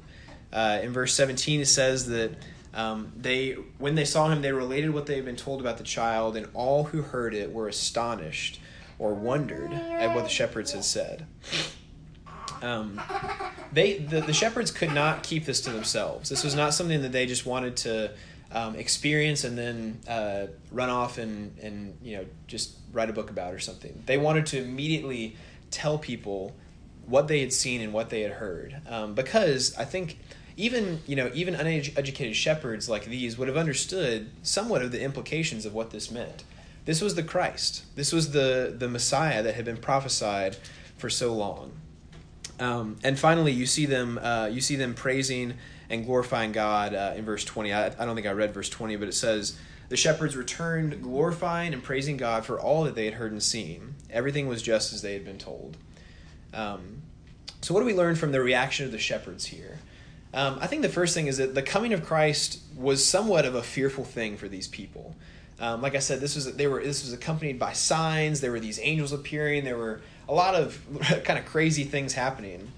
Uh, 0.52 0.80
in 0.82 0.92
verse 0.92 1.14
17, 1.14 1.60
it 1.60 1.66
says 1.66 2.06
that 2.08 2.32
um, 2.74 3.12
they, 3.16 3.52
when 3.78 3.94
they 3.94 4.04
saw 4.04 4.28
him, 4.28 4.42
they 4.42 4.52
related 4.52 4.92
what 4.92 5.06
they 5.06 5.16
had 5.16 5.24
been 5.24 5.36
told 5.36 5.60
about 5.60 5.78
the 5.78 5.84
child, 5.84 6.36
and 6.36 6.46
all 6.54 6.84
who 6.84 7.02
heard 7.02 7.34
it 7.34 7.52
were 7.52 7.68
astonished 7.68 8.60
or 8.98 9.14
wondered 9.14 9.72
at 9.72 10.14
what 10.14 10.24
the 10.24 10.30
shepherds 10.30 10.72
had 10.72 10.84
said. 10.84 11.26
Um, 12.62 13.00
they 13.72 13.98
the, 13.98 14.20
the 14.20 14.32
shepherds 14.32 14.70
could 14.70 14.92
not 14.92 15.22
keep 15.22 15.44
this 15.44 15.60
to 15.62 15.70
themselves. 15.70 16.28
This 16.28 16.44
was 16.44 16.54
not 16.54 16.74
something 16.74 17.02
that 17.02 17.12
they 17.12 17.26
just 17.26 17.46
wanted 17.46 17.76
to 17.78 18.12
um, 18.52 18.76
experience 18.76 19.44
and 19.44 19.56
then 19.56 20.00
uh, 20.08 20.46
run 20.70 20.90
off 20.90 21.18
and 21.18 21.58
and 21.58 21.96
you 22.02 22.16
know 22.16 22.26
just 22.46 22.76
write 22.92 23.10
a 23.10 23.12
book 23.12 23.30
about 23.30 23.52
or 23.52 23.58
something. 23.58 24.02
They 24.06 24.18
wanted 24.18 24.46
to 24.46 24.62
immediately 24.62 25.36
tell 25.70 25.98
people 25.98 26.54
what 27.06 27.28
they 27.28 27.40
had 27.40 27.52
seen 27.52 27.80
and 27.80 27.92
what 27.92 28.10
they 28.10 28.20
had 28.20 28.32
heard 28.32 28.76
um, 28.88 29.14
because 29.14 29.76
I 29.76 29.84
think 29.84 30.18
even 30.56 31.00
you 31.06 31.16
know 31.16 31.30
even 31.34 31.54
uneducated 31.54 32.36
shepherds 32.36 32.88
like 32.88 33.06
these 33.06 33.38
would 33.38 33.48
have 33.48 33.56
understood 33.56 34.30
somewhat 34.42 34.82
of 34.82 34.92
the 34.92 35.00
implications 35.02 35.66
of 35.66 35.74
what 35.74 35.90
this 35.90 36.10
meant. 36.10 36.44
This 36.84 37.00
was 37.00 37.14
the 37.14 37.22
Christ. 37.22 37.84
This 37.96 38.12
was 38.12 38.32
the 38.32 38.74
the 38.76 38.88
Messiah 38.88 39.42
that 39.42 39.54
had 39.54 39.64
been 39.64 39.78
prophesied 39.78 40.56
for 40.96 41.08
so 41.08 41.34
long. 41.34 41.72
Um, 42.62 42.96
and 43.02 43.18
finally, 43.18 43.50
you 43.52 43.66
see 43.66 43.86
them 43.86 44.18
uh, 44.22 44.48
you 44.52 44.60
see 44.60 44.76
them 44.76 44.94
praising 44.94 45.54
and 45.90 46.06
glorifying 46.06 46.52
God 46.52 46.94
uh, 46.94 47.14
in 47.16 47.24
verse 47.24 47.44
twenty. 47.44 47.72
I, 47.72 47.86
I 47.86 48.06
don't 48.06 48.14
think 48.14 48.26
I 48.26 48.32
read 48.32 48.54
verse 48.54 48.68
twenty, 48.68 48.94
but 48.96 49.08
it 49.08 49.14
says 49.14 49.58
the 49.88 49.96
shepherds 49.96 50.36
returned 50.36 51.02
glorifying 51.02 51.74
and 51.74 51.82
praising 51.82 52.16
God 52.16 52.46
for 52.46 52.60
all 52.60 52.84
that 52.84 52.94
they 52.94 53.04
had 53.04 53.14
heard 53.14 53.32
and 53.32 53.42
seen. 53.42 53.96
Everything 54.10 54.46
was 54.46 54.62
just 54.62 54.92
as 54.92 55.02
they 55.02 55.12
had 55.12 55.24
been 55.24 55.38
told. 55.38 55.76
Um, 56.54 57.02
so, 57.62 57.74
what 57.74 57.80
do 57.80 57.86
we 57.86 57.94
learn 57.94 58.14
from 58.14 58.30
the 58.32 58.40
reaction 58.40 58.86
of 58.86 58.92
the 58.92 58.98
shepherds 58.98 59.46
here? 59.46 59.80
Um, 60.32 60.58
I 60.60 60.66
think 60.66 60.82
the 60.82 60.88
first 60.88 61.14
thing 61.14 61.26
is 61.26 61.38
that 61.38 61.54
the 61.54 61.62
coming 61.62 61.92
of 61.92 62.04
Christ 62.04 62.60
was 62.76 63.04
somewhat 63.04 63.44
of 63.44 63.54
a 63.54 63.62
fearful 63.62 64.04
thing 64.04 64.36
for 64.36 64.48
these 64.48 64.68
people. 64.68 65.14
Um, 65.60 65.82
like 65.82 65.94
I 65.94 65.98
said, 65.98 66.20
this 66.20 66.36
was 66.36 66.54
they 66.54 66.68
were 66.68 66.82
this 66.82 67.04
was 67.04 67.12
accompanied 67.12 67.58
by 67.58 67.72
signs. 67.72 68.40
There 68.40 68.52
were 68.52 68.60
these 68.60 68.80
angels 68.82 69.12
appearing. 69.12 69.64
There 69.64 69.76
were 69.76 70.00
a 70.28 70.34
lot 70.34 70.54
of 70.54 70.80
kind 71.24 71.38
of 71.38 71.44
crazy 71.44 71.84
things 71.84 72.14
happening, 72.14 72.70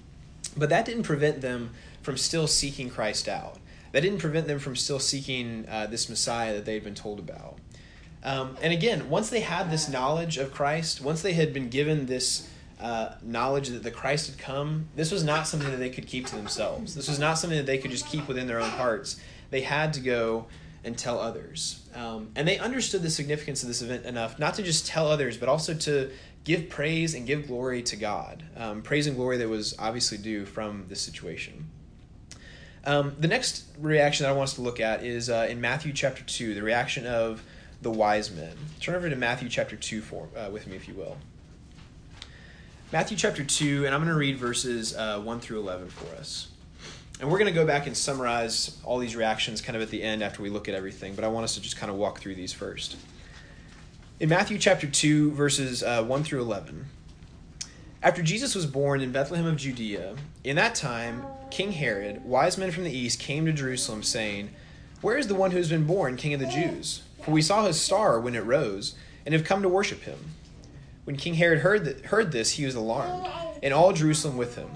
but 0.57 0.69
that 0.69 0.85
didn't 0.85 1.03
prevent 1.03 1.41
them 1.41 1.71
from 2.01 2.17
still 2.17 2.47
seeking 2.47 2.89
Christ 2.89 3.27
out. 3.27 3.57
That 3.91 4.01
didn't 4.01 4.19
prevent 4.19 4.47
them 4.47 4.59
from 4.59 4.75
still 4.75 4.99
seeking 4.99 5.65
uh, 5.69 5.87
this 5.87 6.09
Messiah 6.09 6.53
that 6.55 6.65
they 6.65 6.73
had 6.73 6.83
been 6.83 6.95
told 6.95 7.19
about. 7.19 7.57
Um, 8.23 8.57
and 8.61 8.73
again, 8.73 9.09
once 9.09 9.29
they 9.29 9.41
had 9.41 9.69
this 9.69 9.87
knowledge 9.87 10.37
of 10.37 10.51
Christ, 10.51 10.99
once 10.99 11.21
they 11.21 11.33
had 11.33 11.53
been 11.53 11.69
given 11.69 12.07
this 12.07 12.49
uh, 12.81 13.13
knowledge 13.21 13.69
that 13.69 13.83
the 13.83 13.91
Christ 13.91 14.29
had 14.31 14.39
come, 14.39 14.87
this 14.95 15.11
was 15.11 15.23
not 15.23 15.47
something 15.47 15.69
that 15.69 15.77
they 15.77 15.89
could 15.89 16.07
keep 16.07 16.25
to 16.27 16.35
themselves. 16.35 16.95
This 16.95 17.07
was 17.07 17.19
not 17.19 17.37
something 17.37 17.57
that 17.57 17.67
they 17.67 17.77
could 17.77 17.91
just 17.91 18.07
keep 18.07 18.27
within 18.27 18.47
their 18.47 18.59
own 18.59 18.69
hearts. 18.69 19.19
They 19.51 19.61
had 19.61 19.93
to 19.93 20.01
go 20.01 20.47
and 20.83 20.97
tell 20.97 21.19
others. 21.19 21.87
Um, 21.95 22.29
and 22.35 22.47
they 22.47 22.57
understood 22.57 23.01
the 23.01 23.09
significance 23.09 23.63
of 23.63 23.67
this 23.69 23.81
event 23.81 24.05
enough 24.05 24.37
not 24.39 24.55
to 24.55 24.63
just 24.63 24.85
tell 24.85 25.07
others, 25.07 25.37
but 25.37 25.47
also 25.47 25.73
to 25.73 26.11
give 26.45 26.69
praise 26.69 27.13
and 27.15 27.27
give 27.27 27.47
glory 27.47 27.81
to 27.81 27.95
God. 27.97 28.43
Um, 28.55 28.81
praise 28.81 29.07
and 29.07 29.17
glory 29.17 29.37
that 29.37 29.49
was 29.49 29.75
obviously 29.77 30.17
due 30.17 30.45
from 30.45 30.85
this 30.87 31.01
situation. 31.01 31.67
Um, 32.85 33.15
the 33.19 33.27
next 33.27 33.65
reaction 33.79 34.23
that 34.23 34.29
I 34.29 34.33
want 34.33 34.49
us 34.49 34.53
to 34.55 34.61
look 34.61 34.79
at 34.79 35.03
is 35.03 35.29
uh, 35.29 35.47
in 35.49 35.59
Matthew 35.59 35.91
chapter 35.91 36.23
2, 36.23 36.53
the 36.53 36.61
reaction 36.61 37.07
of 37.07 37.43
the 37.81 37.89
wise 37.89 38.31
men. 38.31 38.55
Turn 38.79 38.95
over 38.95 39.09
to 39.09 39.15
Matthew 39.15 39.49
chapter 39.49 39.75
2 39.75 40.01
for, 40.01 40.29
uh, 40.37 40.49
with 40.51 40.67
me, 40.67 40.75
if 40.75 40.87
you 40.87 40.93
will. 40.93 41.17
Matthew 42.91 43.17
chapter 43.17 43.43
2, 43.43 43.87
and 43.87 43.95
I'm 43.95 44.01
going 44.01 44.13
to 44.13 44.17
read 44.17 44.37
verses 44.37 44.95
uh, 44.95 45.19
1 45.19 45.39
through 45.39 45.59
11 45.59 45.89
for 45.89 46.15
us. 46.15 46.49
And 47.19 47.31
we're 47.31 47.39
going 47.39 47.51
to 47.51 47.59
go 47.59 47.65
back 47.65 47.87
and 47.87 47.97
summarize 47.97 48.77
all 48.83 48.99
these 48.99 49.15
reactions 49.15 49.61
kind 49.61 49.75
of 49.75 49.81
at 49.81 49.89
the 49.89 50.03
end 50.03 50.21
after 50.21 50.43
we 50.43 50.49
look 50.49 50.69
at 50.69 50.75
everything, 50.75 51.15
but 51.15 51.23
I 51.23 51.27
want 51.27 51.45
us 51.45 51.55
to 51.55 51.61
just 51.61 51.77
kind 51.77 51.89
of 51.89 51.97
walk 51.97 52.19
through 52.19 52.35
these 52.35 52.53
first. 52.53 52.97
In 54.17 54.29
Matthew 54.29 54.57
chapter 54.57 54.87
2, 54.87 55.31
verses 55.31 55.83
uh, 55.83 56.01
1 56.01 56.23
through 56.23 56.39
11, 56.39 56.85
after 58.01 58.21
Jesus 58.23 58.55
was 58.55 58.65
born 58.65 59.01
in 59.01 59.11
Bethlehem 59.11 59.45
of 59.45 59.57
Judea, 59.57 60.15
in 60.41 60.55
that 60.55 60.73
time, 60.73 61.25
King 61.51 61.73
Herod, 61.73 62.23
wise 62.23 62.57
men 62.57 62.71
from 62.71 62.85
the 62.85 62.97
east, 62.97 63.19
came 63.19 63.45
to 63.45 63.51
Jerusalem, 63.51 64.03
saying, 64.03 64.51
Where 65.01 65.17
is 65.17 65.27
the 65.27 65.35
one 65.35 65.51
who 65.51 65.57
has 65.57 65.67
been 65.67 65.85
born 65.85 66.15
King 66.15 66.33
of 66.33 66.39
the 66.39 66.47
Jews? 66.47 67.03
For 67.23 67.31
we 67.31 67.41
saw 67.41 67.65
his 67.65 67.77
star 67.77 68.17
when 68.17 68.35
it 68.35 68.45
rose, 68.45 68.95
and 69.25 69.33
have 69.33 69.43
come 69.43 69.61
to 69.63 69.67
worship 69.67 70.03
him. 70.03 70.19
When 71.03 71.17
King 71.17 71.33
Herod 71.33 71.59
heard, 71.59 72.05
heard 72.05 72.31
this, 72.31 72.51
he 72.51 72.65
was 72.65 72.75
alarmed, 72.75 73.27
and 73.61 73.73
all 73.73 73.91
Jerusalem 73.91 74.37
with 74.37 74.55
him. 74.55 74.69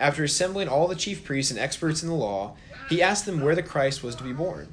After 0.00 0.24
assembling 0.24 0.66
all 0.66 0.88
the 0.88 0.96
chief 0.96 1.22
priests 1.22 1.52
and 1.52 1.60
experts 1.60 2.02
in 2.02 2.08
the 2.08 2.16
law, 2.16 2.56
he 2.88 3.00
asked 3.00 3.24
them 3.24 3.40
where 3.40 3.54
the 3.54 3.62
Christ 3.62 4.02
was 4.02 4.16
to 4.16 4.24
be 4.24 4.32
born. 4.32 4.66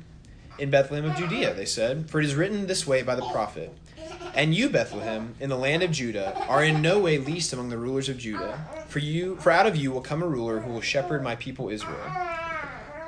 In 0.57 0.71
Bethlehem 0.71 1.05
of 1.05 1.15
Judea, 1.15 1.53
they 1.53 1.65
said, 1.65 2.09
for 2.09 2.19
it 2.19 2.25
is 2.25 2.33
written 2.33 2.65
this 2.65 2.87
way 2.87 3.03
by 3.03 3.13
the 3.13 3.29
prophet 3.29 3.71
And 4.37 4.53
you, 4.53 4.69
Bethlehem, 4.69 5.33
in 5.39 5.49
the 5.49 5.57
land 5.57 5.81
of 5.81 5.89
Judah, 5.89 6.45
are 6.47 6.63
in 6.63 6.79
no 6.79 6.99
way 6.99 7.17
least 7.17 7.53
among 7.53 7.69
the 7.69 7.77
rulers 7.79 8.07
of 8.07 8.19
Judah, 8.19 8.69
for 8.87 8.99
you 8.99 9.35
for 9.37 9.51
out 9.51 9.65
of 9.65 9.75
you 9.75 9.91
will 9.91 9.99
come 9.99 10.21
a 10.21 10.27
ruler 10.27 10.59
who 10.59 10.71
will 10.71 10.79
shepherd 10.79 11.23
my 11.23 11.35
people 11.35 11.69
Israel. 11.69 12.11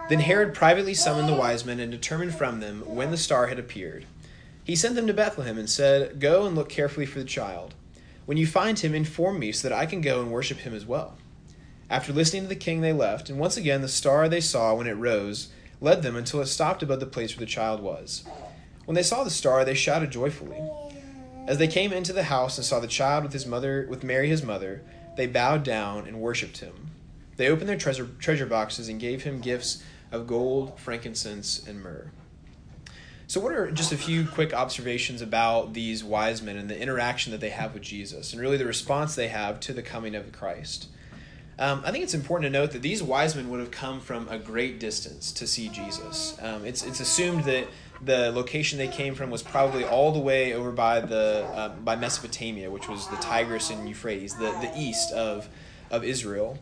Then 0.09 0.21
Herod 0.21 0.55
privately 0.55 0.95
summoned 0.95 1.29
the 1.29 1.35
wise 1.35 1.63
men 1.63 1.79
and 1.79 1.91
determined 1.91 2.33
from 2.33 2.61
them 2.61 2.81
when 2.83 3.11
the 3.11 3.15
star 3.15 3.45
had 3.45 3.59
appeared. 3.59 4.07
He 4.63 4.75
sent 4.75 4.95
them 4.95 5.05
to 5.05 5.13
Bethlehem 5.13 5.59
and 5.59 5.69
said, 5.69 6.19
Go 6.19 6.47
and 6.47 6.55
look 6.55 6.67
carefully 6.67 7.05
for 7.05 7.19
the 7.19 7.25
child. 7.25 7.75
When 8.25 8.39
you 8.39 8.47
find 8.47 8.79
him, 8.79 8.95
inform 8.95 9.37
me 9.37 9.51
so 9.51 9.69
that 9.69 9.77
I 9.77 9.85
can 9.85 10.01
go 10.01 10.21
and 10.21 10.31
worship 10.31 10.57
him 10.57 10.73
as 10.73 10.87
well. 10.87 11.15
After 11.91 12.11
listening 12.11 12.41
to 12.41 12.49
the 12.49 12.55
king, 12.55 12.81
they 12.81 12.91
left, 12.91 13.29
and 13.29 13.37
once 13.37 13.55
again 13.55 13.81
the 13.81 13.87
star 13.87 14.27
they 14.29 14.41
saw 14.41 14.73
when 14.73 14.87
it 14.87 14.93
rose 14.93 15.49
led 15.79 16.01
them 16.01 16.15
until 16.15 16.41
it 16.41 16.47
stopped 16.47 16.81
above 16.81 16.99
the 16.99 17.05
place 17.05 17.37
where 17.37 17.45
the 17.45 17.51
child 17.51 17.81
was. 17.81 18.23
When 18.85 18.95
they 18.95 19.03
saw 19.03 19.23
the 19.23 19.29
star, 19.29 19.63
they 19.63 19.75
shouted 19.75 20.09
joyfully. 20.09 20.59
As 21.49 21.57
they 21.57 21.67
came 21.67 21.91
into 21.91 22.13
the 22.13 22.25
house 22.25 22.59
and 22.59 22.65
saw 22.65 22.79
the 22.79 22.85
child 22.85 23.23
with 23.23 23.33
his 23.33 23.47
mother, 23.47 23.88
with 23.89 24.03
Mary 24.03 24.29
his 24.29 24.43
mother, 24.43 24.83
they 25.17 25.25
bowed 25.25 25.63
down 25.63 26.05
and 26.05 26.21
worshipped 26.21 26.59
him. 26.59 26.91
They 27.38 27.49
opened 27.49 27.67
their 27.67 27.75
treasure, 27.75 28.07
treasure 28.19 28.45
boxes 28.45 28.88
and 28.88 28.99
gave 28.99 29.23
him 29.23 29.41
gifts 29.41 29.83
of 30.12 30.27
gold, 30.27 30.79
frankincense, 30.79 31.65
and 31.67 31.81
myrrh. 31.81 32.12
So, 33.25 33.39
what 33.39 33.51
are 33.53 33.71
just 33.71 33.91
a 33.91 33.97
few 33.97 34.27
quick 34.27 34.53
observations 34.53 35.23
about 35.23 35.73
these 35.73 36.03
wise 36.03 36.39
men 36.43 36.55
and 36.55 36.69
the 36.69 36.79
interaction 36.79 37.31
that 37.31 37.41
they 37.41 37.49
have 37.49 37.73
with 37.73 37.81
Jesus, 37.81 38.31
and 38.31 38.39
really 38.39 38.57
the 38.57 38.65
response 38.65 39.15
they 39.15 39.29
have 39.29 39.59
to 39.62 39.73
the 39.73 39.81
coming 39.81 40.13
of 40.13 40.31
Christ? 40.31 40.88
Um, 41.57 41.81
I 41.83 41.91
think 41.91 42.03
it's 42.03 42.13
important 42.13 42.53
to 42.53 42.59
note 42.59 42.71
that 42.71 42.83
these 42.83 43.01
wise 43.01 43.35
men 43.35 43.49
would 43.49 43.59
have 43.59 43.71
come 43.71 44.01
from 44.01 44.29
a 44.29 44.38
great 44.38 44.79
distance 44.79 45.31
to 45.33 45.47
see 45.47 45.69
Jesus. 45.69 46.38
Um, 46.41 46.63
it's, 46.63 46.85
it's 46.85 46.99
assumed 46.99 47.45
that 47.45 47.67
the 48.01 48.31
location 48.31 48.77
they 48.77 48.88
came 48.88 49.15
from 49.15 49.29
was 49.29 49.43
probably 49.43 49.83
all 49.83 50.12
the 50.12 50.19
way 50.19 50.53
over 50.53 50.71
by 50.71 50.99
the 50.99 51.45
uh, 51.53 51.69
by 51.69 51.95
Mesopotamia, 51.95 52.69
which 52.71 52.88
was 52.88 53.07
the 53.07 53.17
Tigris 53.17 53.69
and 53.69 53.88
Euphrates, 53.88 54.35
the, 54.35 54.51
the 54.62 54.71
east 54.77 55.12
of 55.12 55.49
of 55.91 56.03
Israel. 56.03 56.57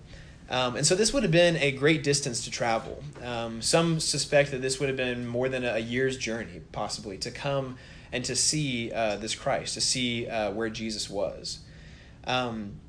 Um, 0.49 0.77
and 0.77 0.87
so 0.87 0.95
this 0.95 1.13
would 1.13 1.23
have 1.23 1.31
been 1.31 1.57
a 1.57 1.71
great 1.71 2.03
distance 2.03 2.45
to 2.45 2.51
travel. 2.51 3.03
Um, 3.21 3.61
some 3.61 3.99
suspect 3.99 4.51
that 4.51 4.61
this 4.61 4.79
would 4.79 4.87
have 4.87 4.95
been 4.95 5.27
more 5.27 5.49
than 5.49 5.65
a 5.65 5.79
year's 5.79 6.17
journey, 6.17 6.61
possibly, 6.71 7.17
to 7.17 7.31
come 7.31 7.77
and 8.13 8.23
to 8.23 8.35
see 8.35 8.91
uh, 8.93 9.17
this 9.17 9.35
Christ, 9.35 9.73
to 9.73 9.81
see 9.81 10.27
uh, 10.27 10.51
where 10.51 10.69
Jesus 10.69 11.09
was. 11.09 11.59
Um, 12.25 12.79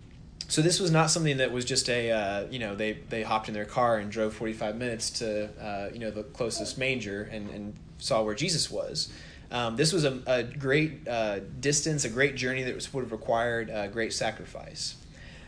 so 0.47 0.63
this 0.63 0.81
was 0.81 0.91
not 0.91 1.11
something 1.11 1.37
that 1.39 1.53
was 1.53 1.65
just 1.65 1.91
a 1.91 2.11
uh, 2.11 2.47
you 2.51 2.59
know 2.59 2.75
they 2.75 2.93
they 3.11 3.23
hopped 3.23 3.49
in 3.49 3.55
their 3.55 3.67
car 3.67 3.99
and 3.99 4.11
drove 4.11 4.35
45 4.35 4.77
minutes 4.77 5.11
to 5.11 5.51
uh, 5.63 5.91
you 5.93 5.99
know 5.99 6.11
the 6.11 6.23
closest 6.23 6.79
manger 6.79 7.29
and, 7.31 7.51
and 7.51 7.77
saw 7.99 8.23
where 8.23 8.35
Jesus 8.35 8.71
was. 8.71 9.13
Um, 9.51 9.77
this 9.77 9.93
was 9.93 10.05
a, 10.05 10.21
a 10.27 10.43
great 10.43 11.09
uh, 11.09 11.41
distance, 11.61 12.05
a 12.05 12.11
great 12.11 12.37
journey 12.37 12.63
that 12.65 12.75
was, 12.75 12.93
would 12.93 13.03
have 13.03 13.13
required 13.13 13.71
a 13.71 13.89
great 13.89 14.13
sacrifice. 14.13 14.97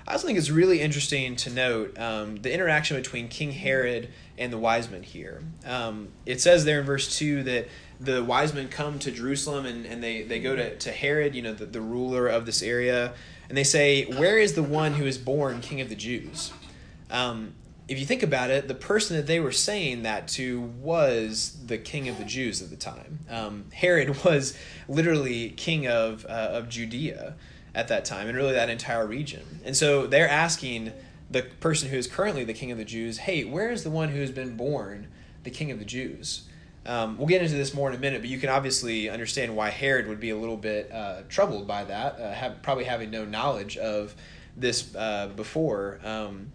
I 0.09 0.13
also 0.13 0.27
think 0.27 0.39
it's 0.39 0.51
really 0.51 0.81
interesting 0.81 1.37
to 1.37 1.51
note 1.51 1.99
um, 1.99 2.37
the 2.37 2.53
interaction 2.53 2.97
between 2.97 3.29
King 3.29 3.53
Herod 3.53 4.09
and 4.39 4.53
the 4.53 4.59
wise 4.59 4.91
men 4.91 5.03
here. 5.03 5.43
Um, 5.67 6.09
it 6.25 6.41
says 6.41 6.65
there 6.65 6.81
in 6.81 6.87
verse 6.87 7.17
2 7.17 7.43
that 7.45 7.69
the 8.01 8.25
wise 8.25 8.55
men 8.55 8.69
come 8.69 8.99
to 9.01 9.11
Jerusalem 9.11 9.67
and, 9.67 9.85
and 9.85 10.03
they, 10.03 10.23
they 10.23 10.41
go 10.41 10.57
to, 10.57 10.77
to 10.77 10.91
Herod, 10.91 11.35
you 11.35 11.43
know, 11.43 11.53
the, 11.53 11.67
the 11.67 11.81
ruler 11.81 12.27
of 12.27 12.47
this 12.47 12.63
area, 12.63 13.13
and 13.49 13.59
they 13.59 13.65
say, 13.65 14.05
Where 14.05 14.39
is 14.39 14.55
the 14.55 14.63
one 14.63 14.95
who 14.95 15.05
is 15.05 15.19
born 15.19 15.61
king 15.61 15.81
of 15.81 15.89
the 15.91 15.95
Jews? 15.95 16.53
Um, 17.11 17.55
if 17.91 17.99
you 17.99 18.07
think 18.07 18.23
about 18.23 18.51
it, 18.51 18.69
the 18.69 18.75
person 18.75 19.17
that 19.17 19.27
they 19.27 19.41
were 19.41 19.51
saying 19.51 20.05
that 20.05 20.29
to 20.29 20.61
was 20.61 21.57
the 21.67 21.77
king 21.77 22.09
of 22.09 22.19
the 22.19 22.25
Jews 22.25 22.63
at 22.63 22.71
the 22.71 22.77
time. 22.77 23.19
Um, 23.29 23.65
Herod 23.73 24.17
was 24.25 24.57
literally 24.87 25.51
king 25.51 25.89
of, 25.89 26.25
uh, 26.25 26.51
of 26.53 26.69
Judea 26.69 27.35
at 27.75 27.89
that 27.89 28.05
time, 28.05 28.29
and 28.29 28.37
really 28.37 28.53
that 28.53 28.71
entire 28.71 29.09
region. 29.09 29.43
And 29.65 29.77
so 29.77 30.07
they're 30.07 30.29
asking 30.29 30.93
the 31.33 31.43
person 31.43 31.89
who 31.89 31.97
is 31.97 32.07
currently 32.07 32.45
the 32.45 32.55
king 32.55 32.71
of 32.71 32.79
the 32.79 32.85
Jews, 32.85 33.19
hey, 33.19 33.43
where 33.43 33.73
is 33.73 33.83
the 33.83 33.91
one 33.91 34.11
who 34.11 34.21
has 34.21 34.31
been 34.31 34.57
born 34.57 35.09
the 35.43 35.51
king 35.51 35.73
of 35.73 35.81
the 35.81 35.85
Jews? 35.85 36.43
Um, 36.87 37.19
we'll 37.19 37.27
get 37.27 37.43
into 37.43 37.57
this 37.57 37.75
more 37.75 37.89
in 37.89 37.97
a 37.97 37.99
minute, 37.99 38.21
but 38.21 38.31
you 38.31 38.39
can 38.39 38.51
obviously 38.51 39.11
understand 39.11 39.57
why 39.57 39.71
Herod 39.71 40.07
would 40.07 40.21
be 40.21 40.31
a 40.31 40.37
little 40.37 40.57
bit 40.57 40.93
uh, 40.93 41.23
troubled 41.29 41.67
by 41.67 41.83
that, 41.85 42.21
uh, 42.21 42.33
have, 42.33 42.63
probably 42.63 42.85
having 42.85 43.11
no 43.11 43.25
knowledge 43.25 43.77
of 43.77 44.15
this 44.57 44.95
uh, 44.95 45.29
before. 45.35 45.99
Um, 46.05 46.53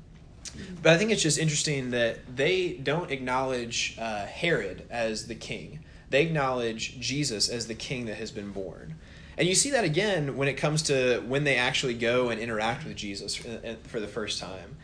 but 0.81 0.93
I 0.93 0.97
think 0.97 1.11
it's 1.11 1.21
just 1.21 1.37
interesting 1.37 1.91
that 1.91 2.35
they 2.35 2.73
don't 2.73 3.11
acknowledge 3.11 3.97
uh, 3.99 4.25
Herod 4.25 4.85
as 4.89 5.27
the 5.27 5.35
king. 5.35 5.79
They 6.09 6.21
acknowledge 6.21 6.99
Jesus 6.99 7.49
as 7.49 7.67
the 7.67 7.75
king 7.75 8.05
that 8.05 8.17
has 8.17 8.31
been 8.31 8.51
born. 8.51 8.95
And 9.37 9.47
you 9.47 9.55
see 9.55 9.71
that 9.71 9.83
again 9.83 10.37
when 10.37 10.47
it 10.47 10.53
comes 10.53 10.83
to 10.83 11.19
when 11.27 11.43
they 11.43 11.57
actually 11.57 11.95
go 11.95 12.29
and 12.29 12.39
interact 12.39 12.85
with 12.85 12.95
Jesus 12.95 13.35
for, 13.35 13.49
uh, 13.49 13.99
the 13.99 14.07
first 14.07 14.39
time. 14.39 14.77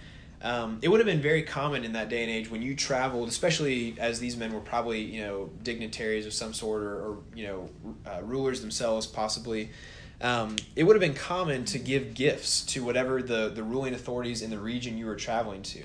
Um, 0.44 0.80
it 0.82 0.88
would 0.88 1.00
have 1.00 1.06
been 1.06 1.22
very 1.22 1.44
common 1.44 1.86
in 1.86 1.94
that 1.94 2.10
day 2.10 2.24
and 2.24 2.32
age 2.32 2.50
when 2.50 2.64
you 2.64 2.76
traveled, 2.76 3.30
especially 3.30 3.96
as 4.00 4.20
these 4.20 4.36
men 4.36 4.52
were 4.52 4.60
probably 4.60 5.02
you 5.02 5.22
know 5.22 5.50
dignitaries 5.64 6.26
of 6.26 6.34
some 6.34 6.54
sort 6.54 6.82
or, 6.82 6.96
or 6.96 7.18
you 7.36 7.48
know 7.48 7.70
uh, 8.06 8.22
rulers 8.24 8.62
themselves 8.62 9.06
possibly. 9.08 9.70
Um, 10.22 10.56
it 10.76 10.84
would 10.84 10.96
have 10.96 11.02
been 11.02 11.16
common 11.16 11.66
to 11.66 11.80
give 11.80 12.14
gifts 12.14 12.62
to 12.68 12.84
whatever 12.84 13.24
the, 13.24 13.50
the 13.50 13.64
ruling 13.64 13.94
authorities 13.94 14.42
in 14.42 14.50
the 14.50 14.60
region 14.60 14.98
you 14.98 15.08
were 15.08 15.16
traveling 15.16 15.64
to. 15.64 15.84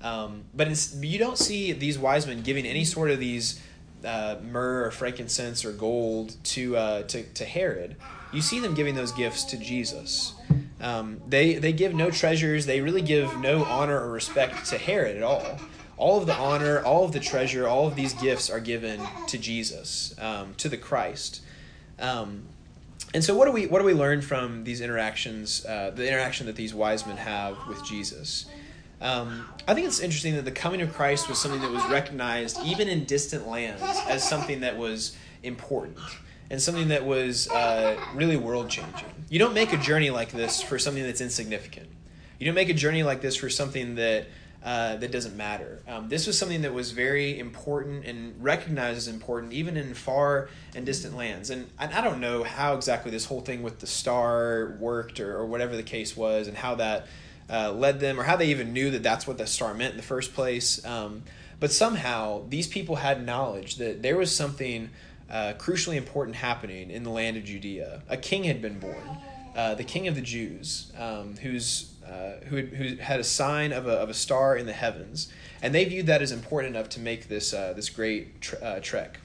Um, 0.00 0.44
but 0.54 0.68
you 1.00 1.18
don't 1.18 1.36
see 1.36 1.72
these 1.72 1.98
wise 1.98 2.26
men 2.26 2.42
giving 2.42 2.64
any 2.64 2.84
sort 2.84 3.10
of 3.10 3.18
these 3.18 3.60
uh, 4.04 4.36
myrrh 4.42 4.86
or 4.86 4.90
frankincense 4.90 5.64
or 5.64 5.72
gold 5.72 6.36
to, 6.44 6.76
uh, 6.76 7.02
to, 7.04 7.22
to 7.24 7.44
Herod. 7.44 7.96
You 8.32 8.40
see 8.40 8.60
them 8.60 8.74
giving 8.74 8.94
those 8.94 9.12
gifts 9.12 9.44
to 9.44 9.58
Jesus. 9.58 10.34
Um, 10.80 11.20
they 11.26 11.54
they 11.54 11.72
give 11.72 11.94
no 11.94 12.10
treasures. 12.10 12.66
They 12.66 12.80
really 12.80 13.02
give 13.02 13.38
no 13.38 13.64
honor 13.64 13.98
or 13.98 14.10
respect 14.10 14.66
to 14.66 14.78
Herod 14.78 15.16
at 15.16 15.22
all. 15.22 15.58
All 15.96 16.18
of 16.20 16.26
the 16.26 16.34
honor, 16.34 16.80
all 16.84 17.04
of 17.04 17.12
the 17.12 17.20
treasure, 17.20 17.66
all 17.66 17.88
of 17.88 17.96
these 17.96 18.14
gifts 18.14 18.48
are 18.48 18.60
given 18.60 19.00
to 19.26 19.38
Jesus, 19.38 20.14
um, 20.20 20.54
to 20.58 20.68
the 20.68 20.76
Christ. 20.76 21.42
Um, 21.98 22.44
and 23.14 23.24
so, 23.24 23.34
what 23.34 23.46
do 23.46 23.52
we 23.52 23.66
what 23.66 23.78
do 23.78 23.84
we 23.84 23.94
learn 23.94 24.20
from 24.20 24.64
these 24.64 24.80
interactions? 24.80 25.64
Uh, 25.64 25.90
the 25.94 26.06
interaction 26.06 26.46
that 26.46 26.56
these 26.56 26.74
wise 26.74 27.06
men 27.06 27.16
have 27.16 27.56
with 27.66 27.84
Jesus. 27.84 28.46
Um, 29.00 29.46
I 29.66 29.74
think 29.74 29.86
it's 29.86 30.00
interesting 30.00 30.34
that 30.34 30.44
the 30.44 30.50
coming 30.50 30.82
of 30.82 30.92
Christ 30.92 31.28
was 31.28 31.38
something 31.38 31.60
that 31.60 31.70
was 31.70 31.84
recognized 31.86 32.58
even 32.64 32.88
in 32.88 33.04
distant 33.04 33.46
lands 33.46 33.80
as 34.08 34.28
something 34.28 34.60
that 34.60 34.76
was 34.76 35.16
important 35.44 35.98
and 36.50 36.60
something 36.60 36.88
that 36.88 37.04
was 37.04 37.48
uh, 37.50 37.96
really 38.14 38.36
world 38.36 38.68
changing. 38.68 39.08
You 39.28 39.38
don't 39.38 39.54
make 39.54 39.72
a 39.72 39.76
journey 39.76 40.10
like 40.10 40.32
this 40.32 40.60
for 40.60 40.78
something 40.78 41.02
that's 41.02 41.20
insignificant. 41.20 41.88
You 42.38 42.46
don't 42.46 42.54
make 42.54 42.70
a 42.70 42.74
journey 42.74 43.02
like 43.02 43.20
this 43.20 43.36
for 43.36 43.48
something 43.48 43.96
that 43.96 44.26
uh, 44.64 44.96
that 44.96 45.12
doesn't 45.12 45.36
matter. 45.36 45.80
Um, 45.86 46.08
this 46.08 46.26
was 46.26 46.38
something 46.38 46.62
that 46.62 46.74
was 46.74 46.90
very 46.90 47.38
important 47.38 48.04
and 48.04 48.34
recognized 48.42 48.98
as 48.98 49.08
important, 49.08 49.52
even 49.52 49.76
in 49.76 49.94
far 49.94 50.48
and 50.74 50.84
distant 50.84 51.16
lands. 51.16 51.50
And 51.50 51.68
I, 51.78 51.98
I 51.98 52.00
don't 52.00 52.20
know 52.20 52.42
how 52.42 52.74
exactly 52.74 53.10
this 53.10 53.24
whole 53.24 53.40
thing 53.40 53.62
with 53.62 53.78
the 53.78 53.86
star 53.86 54.76
worked, 54.80 55.20
or, 55.20 55.36
or 55.36 55.46
whatever 55.46 55.76
the 55.76 55.84
case 55.84 56.16
was, 56.16 56.48
and 56.48 56.56
how 56.56 56.74
that 56.74 57.06
uh, 57.48 57.72
led 57.72 58.00
them, 58.00 58.18
or 58.18 58.24
how 58.24 58.36
they 58.36 58.48
even 58.48 58.72
knew 58.72 58.90
that 58.90 59.02
that's 59.02 59.26
what 59.26 59.38
the 59.38 59.46
star 59.46 59.74
meant 59.74 59.92
in 59.92 59.96
the 59.96 60.02
first 60.02 60.34
place. 60.34 60.84
Um, 60.84 61.22
but 61.60 61.72
somehow, 61.72 62.42
these 62.48 62.66
people 62.66 62.96
had 62.96 63.24
knowledge 63.24 63.76
that 63.76 64.02
there 64.02 64.16
was 64.16 64.34
something 64.34 64.90
uh, 65.30 65.54
crucially 65.58 65.96
important 65.96 66.36
happening 66.36 66.90
in 66.90 67.04
the 67.04 67.10
land 67.10 67.36
of 67.36 67.44
Judea. 67.44 68.02
A 68.08 68.16
king 68.16 68.44
had 68.44 68.60
been 68.60 68.78
born, 68.78 69.18
uh, 69.56 69.74
the 69.74 69.84
king 69.84 70.08
of 70.08 70.14
the 70.14 70.20
Jews, 70.20 70.92
um, 70.98 71.36
who's, 71.36 71.92
uh, 72.08 72.44
who, 72.46 72.56
had, 72.56 72.68
who 72.68 72.96
had 72.96 73.20
a 73.20 73.24
sign 73.24 73.72
of 73.72 73.86
a, 73.86 73.92
of 73.92 74.08
a 74.08 74.14
star 74.14 74.56
in 74.56 74.66
the 74.66 74.72
heavens. 74.72 75.32
And 75.60 75.74
they 75.74 75.84
viewed 75.84 76.06
that 76.06 76.22
as 76.22 76.32
important 76.32 76.74
enough 76.74 76.88
to 76.90 77.00
make 77.00 77.28
this, 77.28 77.52
uh, 77.52 77.72
this 77.74 77.90
great 77.90 78.54
uh, 78.62 78.80
trek. 78.80 79.18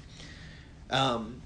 Um, 0.89 1.41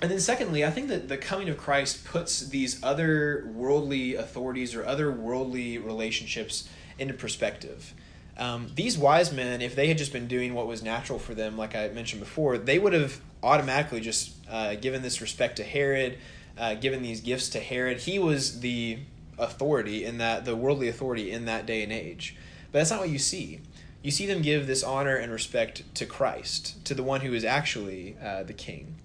and 0.00 0.10
then, 0.10 0.18
secondly, 0.18 0.64
I 0.64 0.70
think 0.70 0.88
that 0.88 1.08
the 1.08 1.16
coming 1.16 1.48
of 1.48 1.56
Christ 1.56 2.04
puts 2.04 2.40
these 2.40 2.82
other 2.82 3.48
worldly 3.54 4.16
authorities 4.16 4.74
or 4.74 4.84
other 4.84 5.12
worldly 5.12 5.78
relationships 5.78 6.68
into 6.98 7.14
perspective. 7.14 7.94
Um, 8.36 8.72
these 8.74 8.98
wise 8.98 9.32
men, 9.32 9.62
if 9.62 9.76
they 9.76 9.86
had 9.86 9.98
just 9.98 10.12
been 10.12 10.26
doing 10.26 10.54
what 10.54 10.66
was 10.66 10.82
natural 10.82 11.18
for 11.18 11.34
them, 11.34 11.56
like 11.56 11.76
I 11.76 11.88
mentioned 11.88 12.20
before, 12.20 12.58
they 12.58 12.78
would 12.78 12.94
have 12.94 13.20
automatically 13.42 14.00
just 14.00 14.32
uh, 14.50 14.74
given 14.74 15.02
this 15.02 15.20
respect 15.20 15.56
to 15.56 15.64
Herod, 15.64 16.18
uh, 16.58 16.74
given 16.74 17.02
these 17.02 17.20
gifts 17.20 17.50
to 17.50 17.60
Herod. 17.60 17.98
He 17.98 18.18
was 18.18 18.60
the 18.60 18.98
authority 19.38 20.04
in 20.04 20.18
that, 20.18 20.44
the 20.44 20.56
worldly 20.56 20.88
authority 20.88 21.30
in 21.30 21.44
that 21.46 21.66
day 21.66 21.82
and 21.82 21.92
age. 21.92 22.36
But 22.70 22.80
that's 22.80 22.90
not 22.90 23.00
what 23.00 23.10
you 23.10 23.18
see. 23.18 23.60
You 24.02 24.10
see 24.10 24.26
them 24.26 24.42
give 24.42 24.66
this 24.66 24.82
honor 24.82 25.16
and 25.16 25.30
respect 25.30 25.82
to 25.94 26.06
Christ, 26.06 26.84
to 26.86 26.94
the 26.94 27.02
one 27.02 27.20
who 27.20 27.34
is 27.34 27.44
actually 27.44 28.16
uh, 28.22 28.42
the 28.42 28.52
king. 28.52 28.96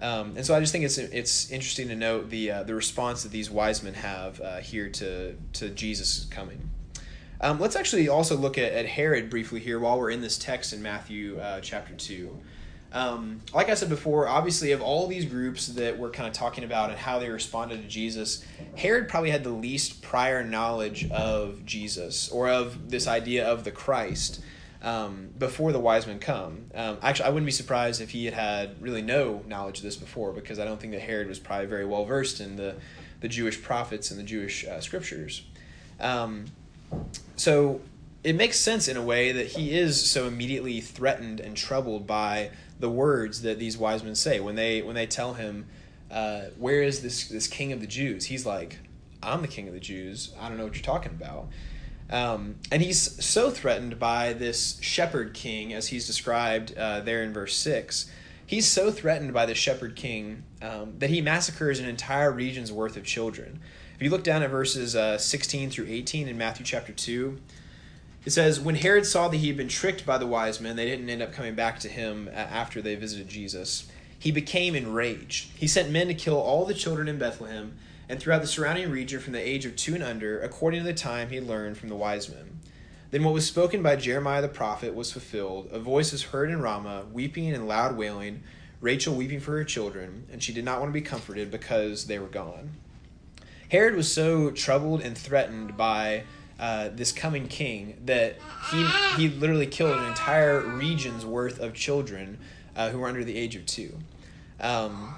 Um, 0.00 0.36
and 0.36 0.44
so 0.44 0.54
I 0.54 0.60
just 0.60 0.72
think 0.72 0.84
it's 0.84 0.98
it's 0.98 1.50
interesting 1.50 1.88
to 1.88 1.94
note 1.94 2.28
the 2.28 2.50
uh, 2.50 2.62
the 2.64 2.74
response 2.74 3.22
that 3.22 3.30
these 3.30 3.48
wise 3.50 3.82
men 3.84 3.94
have 3.94 4.40
uh, 4.40 4.56
here 4.56 4.88
to 4.88 5.36
to 5.52 5.68
Jesus 5.70 6.24
coming. 6.24 6.70
Um, 7.40 7.60
let's 7.60 7.76
actually 7.76 8.08
also 8.08 8.36
look 8.36 8.56
at, 8.56 8.72
at 8.72 8.86
Herod 8.86 9.28
briefly 9.28 9.60
here 9.60 9.78
while 9.78 9.98
we're 9.98 10.10
in 10.10 10.20
this 10.20 10.38
text 10.38 10.72
in 10.72 10.80
Matthew 10.80 11.38
uh, 11.38 11.60
chapter 11.60 11.92
2. 11.94 12.36
Um, 12.92 13.40
like 13.54 13.70
I 13.70 13.74
said 13.74 13.88
before, 13.88 14.28
obviously, 14.28 14.72
of 14.72 14.82
all 14.82 15.06
these 15.06 15.24
groups 15.24 15.68
that 15.68 15.98
we're 15.98 16.10
kind 16.10 16.28
of 16.28 16.34
talking 16.34 16.62
about 16.62 16.90
and 16.90 16.98
how 16.98 17.18
they 17.18 17.30
responded 17.30 17.82
to 17.82 17.88
Jesus, 17.88 18.44
Herod 18.76 19.08
probably 19.08 19.30
had 19.30 19.44
the 19.44 19.50
least 19.50 20.02
prior 20.02 20.44
knowledge 20.44 21.10
of 21.10 21.64
Jesus 21.64 22.28
or 22.28 22.50
of 22.50 22.90
this 22.90 23.08
idea 23.08 23.46
of 23.46 23.64
the 23.64 23.70
Christ 23.70 24.42
um, 24.82 25.30
before 25.38 25.72
the 25.72 25.80
wise 25.80 26.06
men 26.06 26.18
come. 26.18 26.66
Um, 26.74 26.98
actually, 27.02 27.26
I 27.26 27.28
wouldn't 27.30 27.46
be 27.46 27.52
surprised 27.52 28.00
if 28.02 28.10
he 28.10 28.26
had 28.26 28.34
had 28.34 28.82
really 28.82 29.02
no 29.02 29.42
knowledge 29.46 29.78
of 29.78 29.84
this 29.84 29.96
before 29.96 30.32
because 30.32 30.58
I 30.58 30.64
don't 30.64 30.80
think 30.80 30.92
that 30.92 31.00
Herod 31.00 31.28
was 31.28 31.38
probably 31.38 31.66
very 31.66 31.86
well 31.86 32.04
versed 32.04 32.40
in 32.40 32.56
the, 32.56 32.74
the 33.20 33.28
Jewish 33.28 33.62
prophets 33.62 34.10
and 34.10 34.20
the 34.20 34.24
Jewish 34.24 34.66
uh, 34.66 34.80
scriptures. 34.80 35.44
Um, 35.98 36.46
so 37.36 37.80
it 38.24 38.34
makes 38.34 38.58
sense 38.58 38.88
in 38.88 38.96
a 38.96 39.02
way 39.02 39.32
that 39.32 39.46
he 39.46 39.76
is 39.76 40.10
so 40.10 40.26
immediately 40.26 40.80
threatened 40.80 41.40
and 41.40 41.56
troubled 41.56 42.06
by 42.06 42.50
the 42.82 42.90
words 42.90 43.42
that 43.42 43.60
these 43.60 43.78
wise 43.78 44.02
men 44.02 44.16
say 44.16 44.40
when 44.40 44.56
they 44.56 44.82
when 44.82 44.96
they 44.96 45.06
tell 45.06 45.34
him, 45.34 45.66
uh, 46.10 46.42
"Where 46.58 46.82
is 46.82 47.00
this 47.00 47.28
this 47.28 47.46
king 47.46 47.72
of 47.72 47.80
the 47.80 47.86
Jews?" 47.86 48.26
He's 48.26 48.44
like, 48.44 48.80
"I'm 49.22 49.40
the 49.40 49.48
king 49.48 49.68
of 49.68 49.72
the 49.72 49.80
Jews. 49.80 50.34
I 50.38 50.48
don't 50.48 50.58
know 50.58 50.64
what 50.64 50.74
you're 50.74 50.82
talking 50.82 51.12
about." 51.12 51.48
Um, 52.10 52.56
and 52.72 52.82
he's 52.82 53.24
so 53.24 53.50
threatened 53.50 54.00
by 54.00 54.32
this 54.32 54.78
shepherd 54.82 55.32
king, 55.32 55.72
as 55.72 55.88
he's 55.88 56.08
described 56.08 56.76
uh, 56.76 57.00
there 57.00 57.22
in 57.22 57.32
verse 57.32 57.56
six. 57.56 58.10
He's 58.44 58.66
so 58.66 58.90
threatened 58.90 59.32
by 59.32 59.46
the 59.46 59.54
shepherd 59.54 59.94
king 59.94 60.42
um, 60.60 60.98
that 60.98 61.08
he 61.08 61.22
massacres 61.22 61.78
an 61.78 61.86
entire 61.86 62.32
region's 62.32 62.72
worth 62.72 62.96
of 62.96 63.04
children. 63.04 63.60
If 63.94 64.02
you 64.02 64.10
look 64.10 64.24
down 64.24 64.42
at 64.42 64.50
verses 64.50 64.96
uh, 64.96 65.16
16 65.18 65.70
through 65.70 65.86
18 65.88 66.26
in 66.26 66.36
Matthew 66.36 66.66
chapter 66.66 66.92
2, 66.92 67.38
it 68.24 68.30
says, 68.30 68.60
When 68.60 68.76
Herod 68.76 69.06
saw 69.06 69.28
that 69.28 69.36
he 69.36 69.48
had 69.48 69.56
been 69.56 69.68
tricked 69.68 70.06
by 70.06 70.18
the 70.18 70.26
wise 70.26 70.60
men, 70.60 70.76
they 70.76 70.86
didn't 70.86 71.08
end 71.08 71.22
up 71.22 71.32
coming 71.32 71.54
back 71.54 71.78
to 71.80 71.88
him 71.88 72.28
after 72.34 72.80
they 72.80 72.94
visited 72.94 73.28
Jesus. 73.28 73.88
He 74.18 74.30
became 74.30 74.74
enraged. 74.74 75.50
He 75.56 75.66
sent 75.66 75.90
men 75.90 76.06
to 76.08 76.14
kill 76.14 76.38
all 76.38 76.64
the 76.64 76.74
children 76.74 77.08
in 77.08 77.18
Bethlehem 77.18 77.76
and 78.08 78.20
throughout 78.20 78.42
the 78.42 78.46
surrounding 78.46 78.90
region 78.90 79.20
from 79.20 79.32
the 79.32 79.40
age 79.40 79.64
of 79.64 79.74
two 79.74 79.94
and 79.94 80.02
under, 80.04 80.40
according 80.40 80.80
to 80.80 80.86
the 80.86 80.94
time 80.94 81.30
he 81.30 81.40
learned 81.40 81.78
from 81.78 81.88
the 81.88 81.96
wise 81.96 82.28
men. 82.28 82.60
Then 83.10 83.24
what 83.24 83.34
was 83.34 83.46
spoken 83.46 83.82
by 83.82 83.96
Jeremiah 83.96 84.42
the 84.42 84.48
prophet 84.48 84.94
was 84.94 85.12
fulfilled. 85.12 85.68
A 85.72 85.78
voice 85.78 86.12
was 86.12 86.24
heard 86.24 86.50
in 86.50 86.62
Ramah, 86.62 87.06
weeping 87.12 87.52
and 87.52 87.66
loud 87.66 87.96
wailing 87.96 88.42
Rachel 88.82 89.14
weeping 89.14 89.38
for 89.38 89.52
her 89.52 89.64
children, 89.64 90.26
and 90.32 90.42
she 90.42 90.52
did 90.52 90.64
not 90.64 90.80
want 90.80 90.88
to 90.88 90.92
be 90.92 91.02
comforted 91.02 91.52
because 91.52 92.06
they 92.06 92.18
were 92.18 92.26
gone. 92.26 92.72
Herod 93.70 93.94
was 93.94 94.12
so 94.12 94.50
troubled 94.50 95.00
and 95.02 95.16
threatened 95.16 95.76
by 95.76 96.24
uh, 96.62 96.90
this 96.94 97.10
coming 97.10 97.48
king 97.48 98.00
that 98.04 98.36
he 98.70 98.86
he 99.16 99.28
literally 99.28 99.66
killed 99.66 99.98
an 99.98 100.04
entire 100.04 100.60
region's 100.60 101.26
worth 101.26 101.58
of 101.58 101.74
children 101.74 102.38
uh, 102.76 102.88
who 102.90 103.00
were 103.00 103.08
under 103.08 103.24
the 103.24 103.36
age 103.36 103.56
of 103.56 103.66
two. 103.66 103.92
Um, 104.60 105.12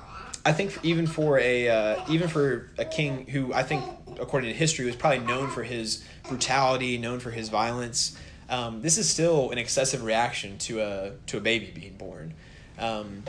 I 0.46 0.52
think 0.52 0.78
even 0.82 1.06
for 1.06 1.38
a 1.38 1.68
uh, 1.68 2.04
even 2.08 2.28
for 2.28 2.70
a 2.78 2.86
king 2.86 3.26
who 3.26 3.52
I 3.52 3.62
think 3.62 3.84
according 4.18 4.52
to 4.52 4.56
history 4.56 4.86
was 4.86 4.96
probably 4.96 5.18
known 5.18 5.50
for 5.50 5.62
his 5.62 6.02
brutality, 6.26 6.96
known 6.96 7.20
for 7.20 7.30
his 7.30 7.50
violence. 7.50 8.16
Um, 8.48 8.80
this 8.80 8.96
is 8.96 9.10
still 9.10 9.50
an 9.50 9.58
excessive 9.58 10.02
reaction 10.02 10.56
to 10.60 10.80
a 10.80 11.12
to 11.26 11.36
a 11.36 11.40
baby 11.42 11.70
being 11.74 11.98
born, 11.98 12.32
um, 12.78 13.22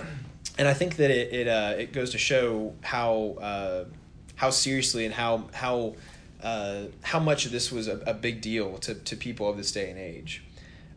and 0.57 0.69
I 0.69 0.73
think 0.73 0.95
that 0.95 1.11
it 1.11 1.33
it, 1.33 1.47
uh, 1.49 1.73
it 1.77 1.91
goes 1.91 2.11
to 2.11 2.17
show 2.17 2.75
how 2.81 3.35
uh, 3.41 3.83
how 4.35 4.51
seriously 4.51 5.03
and 5.03 5.13
how 5.13 5.49
how 5.51 5.95
uh, 6.41 6.83
how 7.01 7.19
much 7.19 7.45
this 7.45 7.71
was 7.71 7.87
a, 7.87 7.99
a, 8.05 8.13
big 8.13 8.41
deal 8.41 8.77
to, 8.79 8.93
to 8.93 9.15
people 9.15 9.49
of 9.49 9.57
this 9.57 9.71
day 9.71 9.89
and 9.89 9.97
age. 9.97 10.43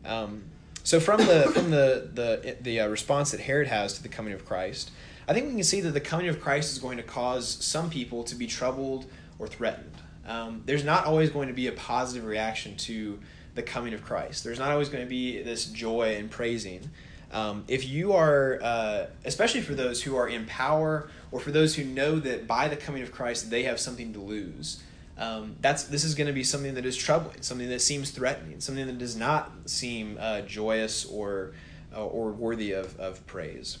Um, 0.05 0.43
so 0.83 0.99
from 0.99 1.19
the 1.19 1.51
from 1.53 1.71
the 1.71 2.09
the 2.13 2.57
the 2.61 2.79
uh, 2.81 2.87
response 2.87 3.31
that 3.31 3.39
Herod 3.39 3.67
has 3.67 3.93
to 3.93 4.03
the 4.03 4.09
coming 4.09 4.33
of 4.33 4.45
Christ, 4.45 4.91
I 5.27 5.33
think 5.33 5.47
we 5.47 5.53
can 5.53 5.63
see 5.63 5.81
that 5.81 5.91
the 5.91 6.01
coming 6.01 6.27
of 6.27 6.41
Christ 6.41 6.71
is 6.71 6.79
going 6.79 6.97
to 6.97 7.03
cause 7.03 7.47
some 7.47 7.89
people 7.89 8.23
to 8.23 8.35
be 8.35 8.47
troubled 8.47 9.05
or 9.37 9.47
threatened. 9.47 9.93
Um, 10.27 10.63
there's 10.65 10.83
not 10.83 11.05
always 11.05 11.29
going 11.29 11.47
to 11.47 11.53
be 11.53 11.67
a 11.67 11.71
positive 11.71 12.25
reaction 12.25 12.75
to 12.77 13.19
the 13.55 13.63
coming 13.63 13.93
of 13.93 14.03
Christ. 14.03 14.43
There's 14.43 14.59
not 14.59 14.71
always 14.71 14.89
going 14.89 15.03
to 15.03 15.09
be 15.09 15.41
this 15.41 15.65
joy 15.65 16.15
and 16.17 16.29
praising. 16.29 16.89
Um, 17.31 17.63
if 17.67 17.87
you 17.87 18.13
are, 18.13 18.59
uh, 18.61 19.05
especially 19.25 19.61
for 19.61 19.75
those 19.75 20.01
who 20.01 20.15
are 20.15 20.27
in 20.27 20.45
power 20.45 21.09
or 21.31 21.39
for 21.39 21.51
those 21.51 21.75
who 21.75 21.83
know 21.83 22.19
that 22.19 22.47
by 22.47 22.67
the 22.67 22.75
coming 22.75 23.03
of 23.03 23.11
Christ 23.11 23.49
they 23.49 23.63
have 23.63 23.79
something 23.79 24.13
to 24.13 24.19
lose, 24.19 24.81
um, 25.19 25.57
that's 25.59 25.83
this 25.83 26.05
is 26.05 26.15
going 26.15 26.27
to 26.27 26.33
be 26.33 26.43
something 26.43 26.73
that 26.75 26.85
is 26.85 26.95
troubling, 26.95 27.41
something 27.41 27.69
that 27.69 27.81
seems 27.81 28.09
threatening, 28.09 28.61
something 28.61 28.87
that 28.87 28.97
does 28.97 29.17
not 29.17 29.51
seem 29.65 30.17
uh, 30.19 30.41
joyous 30.41 31.05
or 31.05 31.51
uh, 31.95 32.05
or 32.05 32.31
worthy 32.31 32.71
of, 32.71 32.97
of 32.99 33.25
praise. 33.27 33.79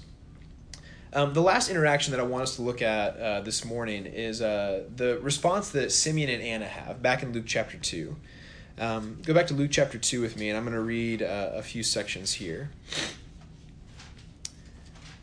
Um, 1.11 1.33
the 1.33 1.41
last 1.41 1.69
interaction 1.69 2.11
that 2.11 2.19
I 2.19 2.23
want 2.23 2.43
us 2.43 2.57
to 2.57 2.61
look 2.61 2.81
at 2.81 3.17
uh, 3.17 3.41
this 3.41 3.65
morning 3.65 4.05
is 4.05 4.41
uh, 4.41 4.83
the 4.95 5.17
response 5.21 5.69
that 5.69 5.91
Simeon 5.91 6.29
and 6.29 6.43
Anna 6.43 6.67
have 6.67 7.01
back 7.01 7.23
in 7.23 7.31
Luke 7.31 7.45
chapter 7.47 7.77
2. 7.77 8.15
Um, 8.77 9.17
go 9.23 9.33
back 9.33 9.47
to 9.47 9.53
Luke 9.53 9.71
chapter 9.71 9.97
2 9.97 10.21
with 10.21 10.37
me, 10.37 10.49
and 10.49 10.57
I'm 10.57 10.63
going 10.63 10.75
to 10.75 10.81
read 10.81 11.23
uh, 11.23 11.51
a 11.53 11.63
few 11.63 11.83
sections 11.83 12.33
here. 12.33 12.69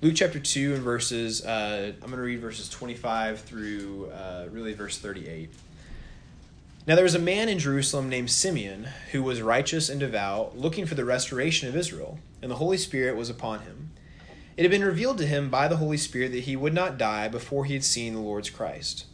Luke 0.02 0.14
chapter 0.16 0.40
2 0.40 0.74
and 0.74 0.82
verses, 0.82 1.44
uh, 1.44 1.92
I'm 1.94 2.10
going 2.10 2.16
to 2.16 2.22
read 2.22 2.40
verses 2.40 2.68
25 2.68 3.40
through 3.40 4.10
uh, 4.10 4.46
really 4.50 4.74
verse 4.74 4.98
38. 4.98 5.50
Now 6.86 6.94
there 6.94 7.02
was 7.02 7.16
a 7.16 7.18
man 7.18 7.48
in 7.48 7.58
Jerusalem 7.58 8.08
named 8.08 8.30
Simeon 8.30 8.86
who 9.10 9.20
was 9.20 9.42
righteous 9.42 9.88
and 9.88 9.98
devout, 9.98 10.56
looking 10.56 10.86
for 10.86 10.94
the 10.94 11.04
restoration 11.04 11.68
of 11.68 11.74
Israel, 11.74 12.20
and 12.40 12.48
the 12.48 12.56
Holy 12.56 12.76
Spirit 12.76 13.16
was 13.16 13.28
upon 13.28 13.62
him. 13.62 13.90
It 14.56 14.62
had 14.62 14.70
been 14.70 14.84
revealed 14.84 15.18
to 15.18 15.26
him 15.26 15.50
by 15.50 15.66
the 15.66 15.78
Holy 15.78 15.96
Spirit 15.96 16.30
that 16.30 16.44
he 16.44 16.54
would 16.54 16.72
not 16.72 16.96
die 16.96 17.26
before 17.26 17.64
he 17.64 17.74
had 17.74 17.82
seen 17.82 18.14
the 18.14 18.20
Lord's 18.20 18.50
Christ. 18.50 19.06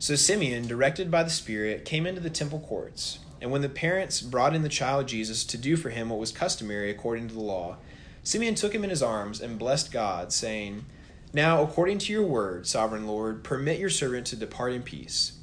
So 0.00 0.16
Simeon, 0.16 0.66
directed 0.66 1.08
by 1.08 1.22
the 1.22 1.30
Spirit, 1.30 1.84
came 1.84 2.04
into 2.04 2.20
the 2.20 2.30
temple 2.30 2.58
courts, 2.58 3.20
and 3.40 3.52
when 3.52 3.62
the 3.62 3.68
parents 3.68 4.20
brought 4.20 4.56
in 4.56 4.62
the 4.62 4.68
child 4.68 5.06
Jesus 5.06 5.44
to 5.44 5.56
do 5.56 5.76
for 5.76 5.90
him 5.90 6.08
what 6.08 6.18
was 6.18 6.32
customary 6.32 6.90
according 6.90 7.28
to 7.28 7.34
the 7.34 7.40
law, 7.40 7.76
Simeon 8.24 8.56
took 8.56 8.74
him 8.74 8.82
in 8.82 8.90
his 8.90 9.04
arms 9.04 9.40
and 9.40 9.56
blessed 9.56 9.92
God, 9.92 10.32
saying, 10.32 10.84
Now, 11.32 11.62
according 11.62 11.98
to 11.98 12.12
your 12.12 12.26
word, 12.26 12.66
sovereign 12.66 13.06
Lord, 13.06 13.44
permit 13.44 13.78
your 13.78 13.88
servant 13.88 14.26
to 14.28 14.36
depart 14.36 14.72
in 14.72 14.82
peace 14.82 15.38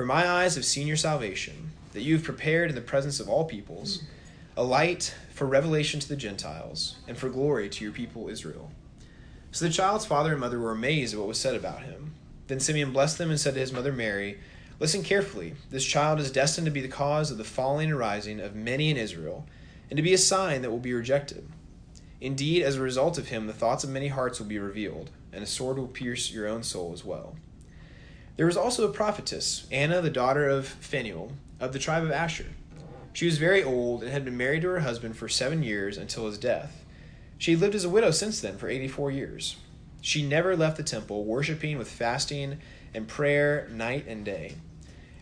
for 0.00 0.06
my 0.06 0.26
eyes 0.26 0.54
have 0.54 0.64
seen 0.64 0.86
your 0.86 0.96
salvation, 0.96 1.72
that 1.92 2.00
you 2.00 2.14
have 2.14 2.24
prepared 2.24 2.70
in 2.70 2.74
the 2.74 2.80
presence 2.80 3.20
of 3.20 3.28
all 3.28 3.44
peoples 3.44 4.02
a 4.56 4.64
light 4.64 5.14
for 5.28 5.46
revelation 5.46 6.00
to 6.00 6.08
the 6.08 6.16
Gentiles, 6.16 6.96
and 7.06 7.18
for 7.18 7.28
glory 7.28 7.68
to 7.68 7.84
your 7.84 7.92
people 7.92 8.30
Israel. 8.30 8.70
So 9.52 9.66
the 9.66 9.70
child's 9.70 10.06
father 10.06 10.30
and 10.30 10.40
mother 10.40 10.58
were 10.58 10.70
amazed 10.70 11.12
at 11.12 11.18
what 11.18 11.28
was 11.28 11.38
said 11.38 11.54
about 11.54 11.82
him. 11.82 12.14
Then 12.46 12.60
Simeon 12.60 12.94
blessed 12.94 13.18
them 13.18 13.28
and 13.28 13.38
said 13.38 13.52
to 13.52 13.60
his 13.60 13.74
mother 13.74 13.92
Mary, 13.92 14.38
Listen 14.78 15.02
carefully. 15.02 15.52
This 15.68 15.84
child 15.84 16.18
is 16.18 16.32
destined 16.32 16.64
to 16.64 16.70
be 16.70 16.80
the 16.80 16.88
cause 16.88 17.30
of 17.30 17.36
the 17.36 17.44
falling 17.44 17.90
and 17.90 17.98
rising 17.98 18.40
of 18.40 18.54
many 18.54 18.88
in 18.88 18.96
Israel, 18.96 19.44
and 19.90 19.98
to 19.98 20.02
be 20.02 20.14
a 20.14 20.18
sign 20.18 20.62
that 20.62 20.70
will 20.70 20.78
be 20.78 20.94
rejected. 20.94 21.46
Indeed, 22.22 22.62
as 22.62 22.76
a 22.76 22.80
result 22.80 23.18
of 23.18 23.28
him, 23.28 23.46
the 23.46 23.52
thoughts 23.52 23.84
of 23.84 23.90
many 23.90 24.08
hearts 24.08 24.40
will 24.40 24.46
be 24.46 24.58
revealed, 24.58 25.10
and 25.30 25.44
a 25.44 25.46
sword 25.46 25.76
will 25.76 25.88
pierce 25.88 26.32
your 26.32 26.48
own 26.48 26.62
soul 26.62 26.94
as 26.94 27.04
well. 27.04 27.36
There 28.36 28.46
was 28.46 28.56
also 28.56 28.88
a 28.88 28.92
prophetess, 28.92 29.66
Anna, 29.70 30.00
the 30.00 30.10
daughter 30.10 30.48
of 30.48 30.66
Phanuel, 30.66 31.32
of 31.58 31.72
the 31.72 31.78
tribe 31.78 32.02
of 32.02 32.10
Asher. 32.10 32.46
She 33.12 33.26
was 33.26 33.38
very 33.38 33.62
old 33.62 34.02
and 34.02 34.12
had 34.12 34.24
been 34.24 34.36
married 34.36 34.62
to 34.62 34.68
her 34.68 34.80
husband 34.80 35.16
for 35.16 35.28
seven 35.28 35.62
years 35.62 35.98
until 35.98 36.26
his 36.26 36.38
death. 36.38 36.84
She 37.38 37.56
lived 37.56 37.74
as 37.74 37.84
a 37.84 37.90
widow 37.90 38.10
since 38.10 38.40
then 38.40 38.56
for 38.56 38.68
84 38.68 39.10
years. 39.10 39.56
She 40.00 40.26
never 40.26 40.56
left 40.56 40.76
the 40.76 40.82
temple, 40.82 41.24
worshiping 41.24 41.76
with 41.76 41.90
fasting 41.90 42.58
and 42.94 43.08
prayer 43.08 43.68
night 43.70 44.06
and 44.06 44.24
day. 44.24 44.54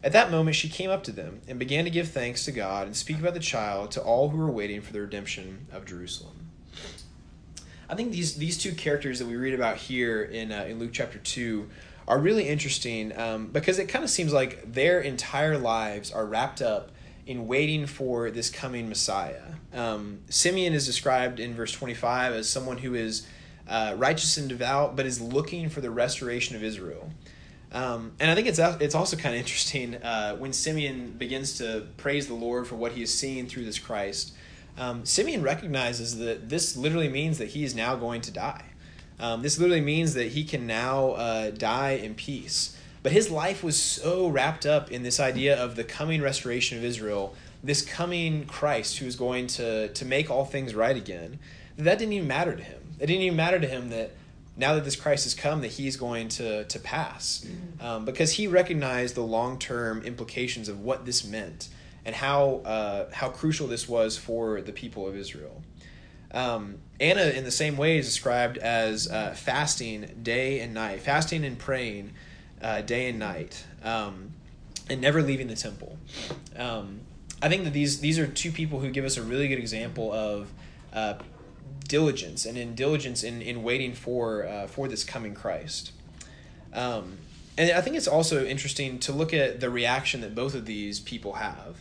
At 0.02 0.12
that 0.12 0.30
moment, 0.30 0.56
she 0.56 0.68
came 0.68 0.90
up 0.90 1.02
to 1.04 1.12
them 1.12 1.40
and 1.48 1.58
began 1.58 1.84
to 1.84 1.90
give 1.90 2.08
thanks 2.08 2.44
to 2.44 2.52
God 2.52 2.86
and 2.86 2.96
speak 2.96 3.18
about 3.18 3.34
the 3.34 3.40
child 3.40 3.90
to 3.92 4.02
all 4.02 4.28
who 4.28 4.38
were 4.38 4.50
waiting 4.50 4.80
for 4.80 4.92
the 4.92 5.00
redemption 5.00 5.66
of 5.72 5.86
Jerusalem. 5.86 6.50
I 7.90 7.94
think 7.94 8.12
these, 8.12 8.36
these 8.36 8.58
two 8.58 8.74
characters 8.74 9.18
that 9.18 9.26
we 9.26 9.36
read 9.36 9.54
about 9.54 9.78
here 9.78 10.22
in, 10.22 10.52
uh, 10.52 10.66
in 10.68 10.78
Luke 10.78 10.90
chapter 10.92 11.18
2 11.18 11.68
are 12.08 12.18
really 12.18 12.48
interesting 12.48 13.16
um, 13.16 13.48
because 13.48 13.78
it 13.78 13.88
kind 13.88 14.02
of 14.02 14.10
seems 14.10 14.32
like 14.32 14.72
their 14.72 14.98
entire 15.00 15.58
lives 15.58 16.10
are 16.10 16.24
wrapped 16.24 16.62
up 16.62 16.90
in 17.26 17.46
waiting 17.46 17.86
for 17.86 18.30
this 18.30 18.48
coming 18.48 18.88
Messiah. 18.88 19.42
Um, 19.74 20.20
Simeon 20.30 20.72
is 20.72 20.86
described 20.86 21.38
in 21.38 21.54
verse 21.54 21.70
25 21.70 22.32
as 22.32 22.48
someone 22.48 22.78
who 22.78 22.94
is 22.94 23.26
uh, 23.68 23.94
righteous 23.98 24.38
and 24.38 24.48
devout, 24.48 24.96
but 24.96 25.04
is 25.04 25.20
looking 25.20 25.68
for 25.68 25.82
the 25.82 25.90
restoration 25.90 26.56
of 26.56 26.64
Israel. 26.64 27.12
Um, 27.70 28.12
and 28.18 28.30
I 28.30 28.34
think 28.34 28.46
it's 28.46 28.58
it's 28.58 28.94
also 28.94 29.18
kind 29.18 29.34
of 29.34 29.40
interesting 29.40 29.96
uh, 29.96 30.36
when 30.36 30.54
Simeon 30.54 31.10
begins 31.10 31.58
to 31.58 31.86
praise 31.98 32.26
the 32.26 32.34
Lord 32.34 32.66
for 32.66 32.76
what 32.76 32.92
he 32.92 33.00
has 33.00 33.12
seen 33.12 33.46
through 33.46 33.66
this 33.66 33.78
Christ. 33.78 34.32
Um, 34.78 35.04
Simeon 35.04 35.42
recognizes 35.42 36.16
that 36.16 36.48
this 36.48 36.78
literally 36.78 37.10
means 37.10 37.36
that 37.36 37.48
he 37.48 37.64
is 37.64 37.74
now 37.74 37.96
going 37.96 38.22
to 38.22 38.30
die. 38.30 38.64
Um, 39.20 39.42
this 39.42 39.58
literally 39.58 39.80
means 39.80 40.14
that 40.14 40.28
he 40.28 40.44
can 40.44 40.66
now 40.66 41.10
uh, 41.10 41.50
die 41.50 41.92
in 41.92 42.14
peace. 42.14 42.76
But 43.02 43.12
his 43.12 43.30
life 43.30 43.62
was 43.62 43.80
so 43.80 44.28
wrapped 44.28 44.66
up 44.66 44.90
in 44.90 45.02
this 45.02 45.20
idea 45.20 45.56
of 45.56 45.76
the 45.76 45.84
coming 45.84 46.20
restoration 46.20 46.78
of 46.78 46.84
Israel, 46.84 47.34
this 47.62 47.82
coming 47.82 48.44
Christ 48.46 48.98
who 48.98 49.06
is 49.06 49.16
going 49.16 49.46
to, 49.48 49.88
to 49.88 50.04
make 50.04 50.30
all 50.30 50.44
things 50.44 50.74
right 50.74 50.96
again, 50.96 51.38
that, 51.76 51.84
that 51.84 51.98
didn't 51.98 52.14
even 52.14 52.28
matter 52.28 52.54
to 52.54 52.62
him. 52.62 52.80
It 52.98 53.06
didn't 53.06 53.22
even 53.22 53.36
matter 53.36 53.60
to 53.60 53.66
him 53.66 53.90
that 53.90 54.12
now 54.56 54.74
that 54.74 54.84
this 54.84 54.96
Christ 54.96 55.24
has 55.24 55.34
come, 55.34 55.60
that 55.60 55.70
he's 55.70 55.96
going 55.96 56.28
to, 56.30 56.64
to 56.64 56.78
pass. 56.80 57.46
Um, 57.80 58.04
because 58.04 58.32
he 58.32 58.48
recognized 58.48 59.14
the 59.14 59.22
long 59.22 59.58
term 59.58 60.02
implications 60.02 60.68
of 60.68 60.80
what 60.80 61.06
this 61.06 61.24
meant 61.24 61.68
and 62.04 62.14
how, 62.14 62.62
uh, 62.64 63.06
how 63.12 63.28
crucial 63.28 63.68
this 63.68 63.88
was 63.88 64.16
for 64.16 64.60
the 64.60 64.72
people 64.72 65.06
of 65.06 65.16
Israel. 65.16 65.62
Um, 66.32 66.78
Anna, 67.00 67.22
in 67.22 67.44
the 67.44 67.50
same 67.50 67.76
way, 67.76 67.98
is 67.98 68.06
described 68.06 68.58
as 68.58 69.08
uh, 69.08 69.34
fasting 69.34 70.20
day 70.22 70.60
and 70.60 70.74
night, 70.74 71.00
fasting 71.00 71.44
and 71.44 71.58
praying 71.58 72.12
uh, 72.60 72.82
day 72.82 73.08
and 73.08 73.18
night, 73.18 73.64
um, 73.82 74.32
and 74.90 75.00
never 75.00 75.22
leaving 75.22 75.46
the 75.46 75.56
temple. 75.56 75.96
Um, 76.56 77.00
I 77.40 77.48
think 77.48 77.64
that 77.64 77.72
these 77.72 78.00
these 78.00 78.18
are 78.18 78.26
two 78.26 78.50
people 78.50 78.80
who 78.80 78.90
give 78.90 79.04
us 79.04 79.16
a 79.16 79.22
really 79.22 79.48
good 79.48 79.58
example 79.58 80.12
of 80.12 80.52
uh, 80.92 81.14
diligence 81.86 82.44
and 82.44 82.58
in 82.58 82.74
diligence 82.74 83.22
in, 83.22 83.40
in 83.40 83.62
waiting 83.62 83.94
for 83.94 84.46
uh, 84.46 84.66
for 84.66 84.88
this 84.88 85.04
coming 85.04 85.34
Christ. 85.34 85.92
Um, 86.72 87.18
and 87.56 87.72
I 87.72 87.80
think 87.80 87.96
it's 87.96 88.06
also 88.06 88.44
interesting 88.44 88.98
to 89.00 89.12
look 89.12 89.32
at 89.34 89.60
the 89.60 89.70
reaction 89.70 90.20
that 90.20 90.34
both 90.34 90.54
of 90.54 90.64
these 90.64 91.00
people 91.00 91.34
have. 91.34 91.80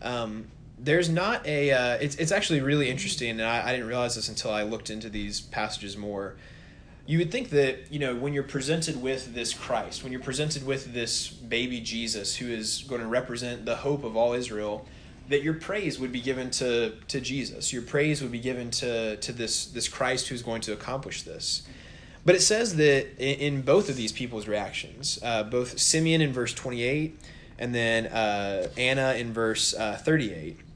Um, 0.00 0.46
there's 0.80 1.08
not 1.08 1.44
a 1.46 1.72
uh, 1.72 1.98
it's, 2.00 2.16
it's 2.16 2.32
actually 2.32 2.60
really 2.60 2.88
interesting 2.88 3.30
and 3.30 3.42
I, 3.42 3.68
I 3.68 3.72
didn't 3.72 3.88
realize 3.88 4.14
this 4.14 4.28
until 4.28 4.50
i 4.50 4.62
looked 4.62 4.90
into 4.90 5.08
these 5.08 5.40
passages 5.40 5.96
more. 5.96 6.36
You 7.06 7.18
would 7.18 7.32
think 7.32 7.50
that 7.50 7.90
you 7.90 7.98
know 7.98 8.14
when 8.14 8.34
you're 8.34 8.42
presented 8.42 9.00
with 9.00 9.34
this 9.34 9.54
christ 9.54 10.02
when 10.02 10.12
you're 10.12 10.20
presented 10.20 10.66
with 10.66 10.92
this 10.92 11.28
baby 11.28 11.80
jesus 11.80 12.36
who 12.36 12.48
is 12.48 12.84
going 12.86 13.00
to 13.00 13.06
represent 13.06 13.64
the 13.64 13.76
hope 13.76 14.04
of 14.04 14.14
all 14.16 14.34
israel 14.34 14.86
that 15.28 15.42
your 15.42 15.54
praise 15.54 15.98
would 15.98 16.12
be 16.12 16.20
given 16.20 16.50
to 16.50 16.94
to 17.08 17.20
jesus. 17.20 17.72
Your 17.72 17.82
praise 17.82 18.22
would 18.22 18.32
be 18.32 18.40
given 18.40 18.70
to 18.72 19.16
to 19.16 19.32
this 19.32 19.66
this 19.66 19.88
christ 19.88 20.28
who's 20.28 20.42
going 20.42 20.60
to 20.62 20.72
accomplish 20.72 21.22
this. 21.22 21.62
But 22.24 22.34
it 22.34 22.42
says 22.42 22.76
that 22.76 23.16
in, 23.18 23.54
in 23.56 23.62
both 23.62 23.88
of 23.88 23.96
these 23.96 24.12
people's 24.12 24.46
reactions 24.46 25.18
uh, 25.22 25.44
both 25.44 25.78
simeon 25.78 26.20
in 26.20 26.32
verse 26.32 26.52
28 26.52 27.18
and 27.58 27.74
then 27.74 28.06
uh, 28.06 28.68
Anna 28.76 29.14
in 29.14 29.32
verse 29.32 29.74
uh, 29.74 29.96
38, 29.96 30.67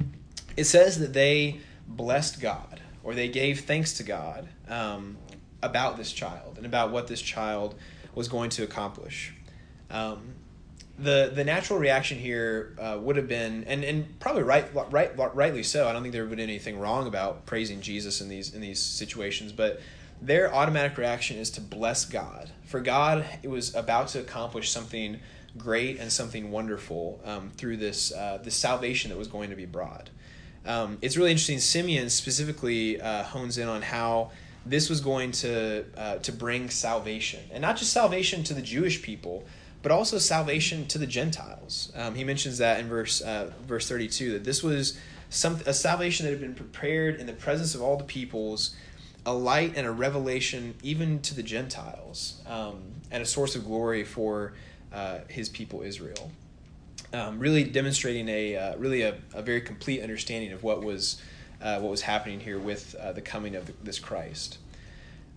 it 0.56 0.64
says 0.64 0.98
that 0.98 1.12
they 1.12 1.60
blessed 1.86 2.40
God 2.40 2.80
or 3.02 3.14
they 3.14 3.28
gave 3.28 3.60
thanks 3.60 3.94
to 3.94 4.02
God 4.02 4.48
um, 4.68 5.16
about 5.62 5.96
this 5.96 6.12
child 6.12 6.56
and 6.56 6.66
about 6.66 6.90
what 6.90 7.08
this 7.08 7.20
child 7.20 7.74
was 8.14 8.28
going 8.28 8.50
to 8.50 8.62
accomplish. 8.62 9.34
Um, 9.90 10.34
the 10.98 11.32
the 11.34 11.44
natural 11.44 11.78
reaction 11.78 12.18
here 12.18 12.76
uh, 12.78 12.98
would 13.00 13.16
have 13.16 13.28
been, 13.28 13.64
and, 13.64 13.82
and 13.82 14.20
probably 14.20 14.42
right, 14.42 14.66
right 14.90 15.16
rightly 15.16 15.62
so. 15.62 15.88
I 15.88 15.92
don't 15.92 16.02
think 16.02 16.12
there 16.12 16.24
would 16.24 16.36
be 16.36 16.42
anything 16.42 16.78
wrong 16.78 17.06
about 17.06 17.46
praising 17.46 17.80
Jesus 17.80 18.20
in 18.20 18.28
these 18.28 18.54
in 18.54 18.60
these 18.60 18.80
situations, 18.80 19.52
but 19.52 19.80
their 20.20 20.54
automatic 20.54 20.96
reaction 20.98 21.38
is 21.38 21.50
to 21.50 21.60
bless 21.60 22.04
God. 22.04 22.50
For 22.64 22.80
God, 22.80 23.26
it 23.42 23.48
was 23.48 23.74
about 23.74 24.08
to 24.08 24.20
accomplish 24.20 24.70
something 24.70 25.18
great 25.56 25.98
and 25.98 26.12
something 26.12 26.50
wonderful 26.50 27.20
um, 27.24 27.50
through 27.50 27.78
this 27.78 28.12
uh, 28.12 28.42
salvation 28.48 29.10
that 29.10 29.18
was 29.18 29.28
going 29.28 29.50
to 29.50 29.56
be 29.56 29.66
brought. 29.66 30.10
Um, 30.66 30.98
it's 31.02 31.16
really 31.16 31.30
interesting. 31.30 31.58
Simeon 31.58 32.10
specifically 32.10 33.00
uh, 33.00 33.24
hones 33.24 33.58
in 33.58 33.68
on 33.68 33.82
how 33.82 34.30
this 34.64 34.88
was 34.88 35.00
going 35.00 35.32
to 35.32 35.84
uh, 35.96 36.16
to 36.18 36.32
bring 36.32 36.70
salvation, 36.70 37.40
and 37.52 37.62
not 37.62 37.76
just 37.76 37.92
salvation 37.92 38.44
to 38.44 38.54
the 38.54 38.62
Jewish 38.62 39.02
people, 39.02 39.44
but 39.82 39.90
also 39.90 40.18
salvation 40.18 40.86
to 40.86 40.98
the 40.98 41.06
Gentiles. 41.06 41.92
Um, 41.96 42.14
he 42.14 42.24
mentions 42.24 42.58
that 42.58 42.78
in 42.78 42.88
verse 42.88 43.20
uh, 43.20 43.52
verse 43.66 43.88
thirty 43.88 44.08
two 44.08 44.32
that 44.32 44.44
this 44.44 44.62
was 44.62 44.98
some 45.30 45.58
a 45.66 45.74
salvation 45.74 46.26
that 46.26 46.30
had 46.30 46.40
been 46.40 46.54
prepared 46.54 47.18
in 47.18 47.26
the 47.26 47.32
presence 47.32 47.74
of 47.74 47.82
all 47.82 47.96
the 47.96 48.04
peoples, 48.04 48.76
a 49.26 49.32
light 49.32 49.72
and 49.76 49.86
a 49.86 49.90
revelation 49.90 50.74
even 50.82 51.20
to 51.22 51.34
the 51.34 51.42
Gentiles, 51.42 52.40
um, 52.46 52.82
and 53.10 53.22
a 53.22 53.26
source 53.26 53.56
of 53.56 53.64
glory 53.64 54.04
for 54.04 54.52
uh, 54.92 55.20
his 55.28 55.48
people 55.48 55.82
Israel. 55.82 56.30
Um, 57.14 57.38
really 57.38 57.64
demonstrating 57.64 58.28
a 58.28 58.56
uh, 58.56 58.76
really 58.78 59.02
a, 59.02 59.16
a, 59.34 59.42
very 59.42 59.60
complete 59.60 60.02
understanding 60.02 60.52
of 60.52 60.62
what 60.62 60.82
was 60.82 61.20
uh, 61.60 61.78
what 61.78 61.90
was 61.90 62.00
happening 62.00 62.40
here 62.40 62.58
with 62.58 62.94
uh, 62.94 63.12
the 63.12 63.20
coming 63.20 63.54
of 63.54 63.70
this 63.84 63.98
Christ. 63.98 64.58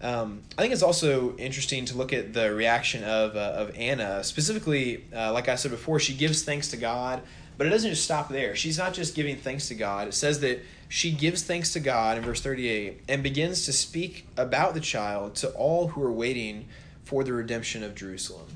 Um, 0.02 0.42
I 0.58 0.62
think 0.62 0.74
it's 0.74 0.84
also 0.84 1.36
interesting 1.38 1.86
to 1.86 1.98
look 1.98 2.14
at 2.14 2.34
the 2.34 2.54
reaction 2.54 3.04
of, 3.04 3.36
uh, 3.36 3.54
of 3.56 3.76
Anna. 3.76 4.24
Specifically, 4.24 5.06
uh, 5.16 5.32
like 5.32 5.48
I 5.48 5.56
said 5.56 5.72
before, 5.72 6.00
she 6.00 6.14
gives 6.14 6.44
thanks 6.44 6.68
to 6.70 6.78
God, 6.78 7.22
but 7.58 7.66
it 7.66 7.70
doesn't 7.70 7.90
just 7.90 8.04
stop 8.04 8.30
there. 8.30 8.56
She's 8.56 8.78
not 8.78 8.94
just 8.94 9.16
giving 9.16 9.38
thanks 9.38 9.68
to 9.70 9.76
God. 9.76 10.08
It 10.08 10.14
says 10.14 10.42
that 10.42 10.62
she 10.90 11.12
gives 11.12 11.44
thanks 11.44 11.74
to 11.74 11.80
God 11.80 12.18
in 12.18 12.24
verse 12.24 12.42
38 12.42 13.02
and 13.08 13.24
begins 13.24 13.66
to 13.66 13.74
speak 13.74 14.28
about 14.38 14.74
the 14.74 14.80
child 14.80 15.36
to 15.36 15.50
all 15.52 15.88
who 15.88 16.04
are 16.04 16.12
waiting 16.12 16.68
for 17.04 17.24
the 17.24 17.34
redemption 17.34 17.82
of 17.82 17.96
Jerusalem. 17.96 18.48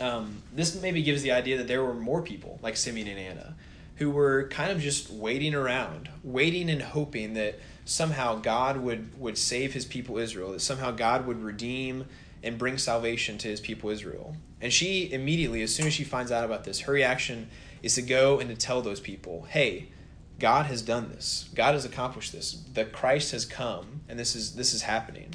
Um, 0.00 0.42
this 0.52 0.80
maybe 0.80 1.02
gives 1.02 1.22
the 1.22 1.32
idea 1.32 1.56
that 1.58 1.68
there 1.68 1.82
were 1.82 1.94
more 1.94 2.22
people 2.22 2.58
like 2.62 2.76
Simeon 2.76 3.08
and 3.08 3.18
Anna 3.18 3.54
who 3.98 4.10
were 4.10 4.46
kind 4.48 4.70
of 4.70 4.80
just 4.80 5.10
waiting 5.10 5.54
around, 5.54 6.08
waiting 6.22 6.70
and 6.70 6.80
hoping 6.80 7.34
that 7.34 7.58
somehow 7.84 8.36
God 8.36 8.76
would, 8.78 9.18
would 9.18 9.36
save 9.36 9.74
his 9.74 9.84
people 9.84 10.18
Israel, 10.18 10.52
that 10.52 10.60
somehow 10.60 10.92
God 10.92 11.26
would 11.26 11.42
redeem 11.42 12.06
and 12.42 12.56
bring 12.56 12.78
salvation 12.78 13.38
to 13.38 13.48
his 13.48 13.60
people 13.60 13.90
Israel. 13.90 14.36
And 14.60 14.72
she 14.72 15.12
immediately, 15.12 15.62
as 15.62 15.74
soon 15.74 15.86
as 15.86 15.94
she 15.94 16.04
finds 16.04 16.30
out 16.30 16.44
about 16.44 16.62
this, 16.62 16.80
her 16.80 16.92
reaction 16.92 17.48
is 17.82 17.96
to 17.96 18.02
go 18.02 18.38
and 18.38 18.48
to 18.48 18.56
tell 18.56 18.82
those 18.82 19.00
people, 19.00 19.46
hey, 19.50 19.88
God 20.38 20.66
has 20.66 20.82
done 20.82 21.08
this. 21.08 21.48
God 21.54 21.74
has 21.74 21.84
accomplished 21.84 22.32
this. 22.32 22.52
The 22.72 22.84
Christ 22.84 23.32
has 23.32 23.44
come, 23.44 24.02
and 24.08 24.16
this 24.16 24.36
is 24.36 24.54
this 24.54 24.72
is 24.72 24.82
happening. 24.82 25.34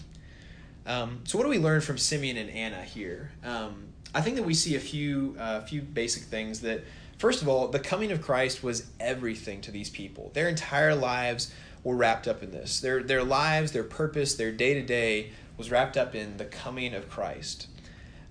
Um, 0.85 1.21
so, 1.25 1.37
what 1.37 1.43
do 1.43 1.49
we 1.49 1.59
learn 1.59 1.81
from 1.81 1.97
Simeon 1.97 2.37
and 2.37 2.49
Anna 2.49 2.83
here? 2.83 3.31
Um, 3.43 3.92
I 4.13 4.21
think 4.21 4.35
that 4.35 4.43
we 4.43 4.53
see 4.53 4.75
a 4.75 4.79
few 4.79 5.35
uh, 5.39 5.61
few 5.61 5.81
basic 5.81 6.23
things 6.23 6.61
that. 6.61 6.83
First 7.19 7.41
of 7.41 7.47
all, 7.47 7.69
the 7.69 7.79
coming 7.79 8.11
of 8.11 8.21
Christ 8.21 8.63
was 8.63 8.87
everything 8.99 9.61
to 9.61 9.71
these 9.71 9.89
people. 9.89 10.31
Their 10.33 10.49
entire 10.49 10.93
lives 10.93 11.53
were 11.83 11.95
wrapped 11.95 12.27
up 12.27 12.43
in 12.43 12.51
this. 12.51 12.79
Their, 12.79 13.03
their 13.03 13.23
lives, 13.23 13.71
their 13.71 13.83
purpose, 13.83 14.35
their 14.35 14.51
day 14.51 14.73
to 14.73 14.81
day 14.81 15.31
was 15.57 15.69
wrapped 15.69 15.95
up 15.95 16.15
in 16.15 16.37
the 16.37 16.45
coming 16.45 16.93
of 16.93 17.09
Christ. 17.09 17.67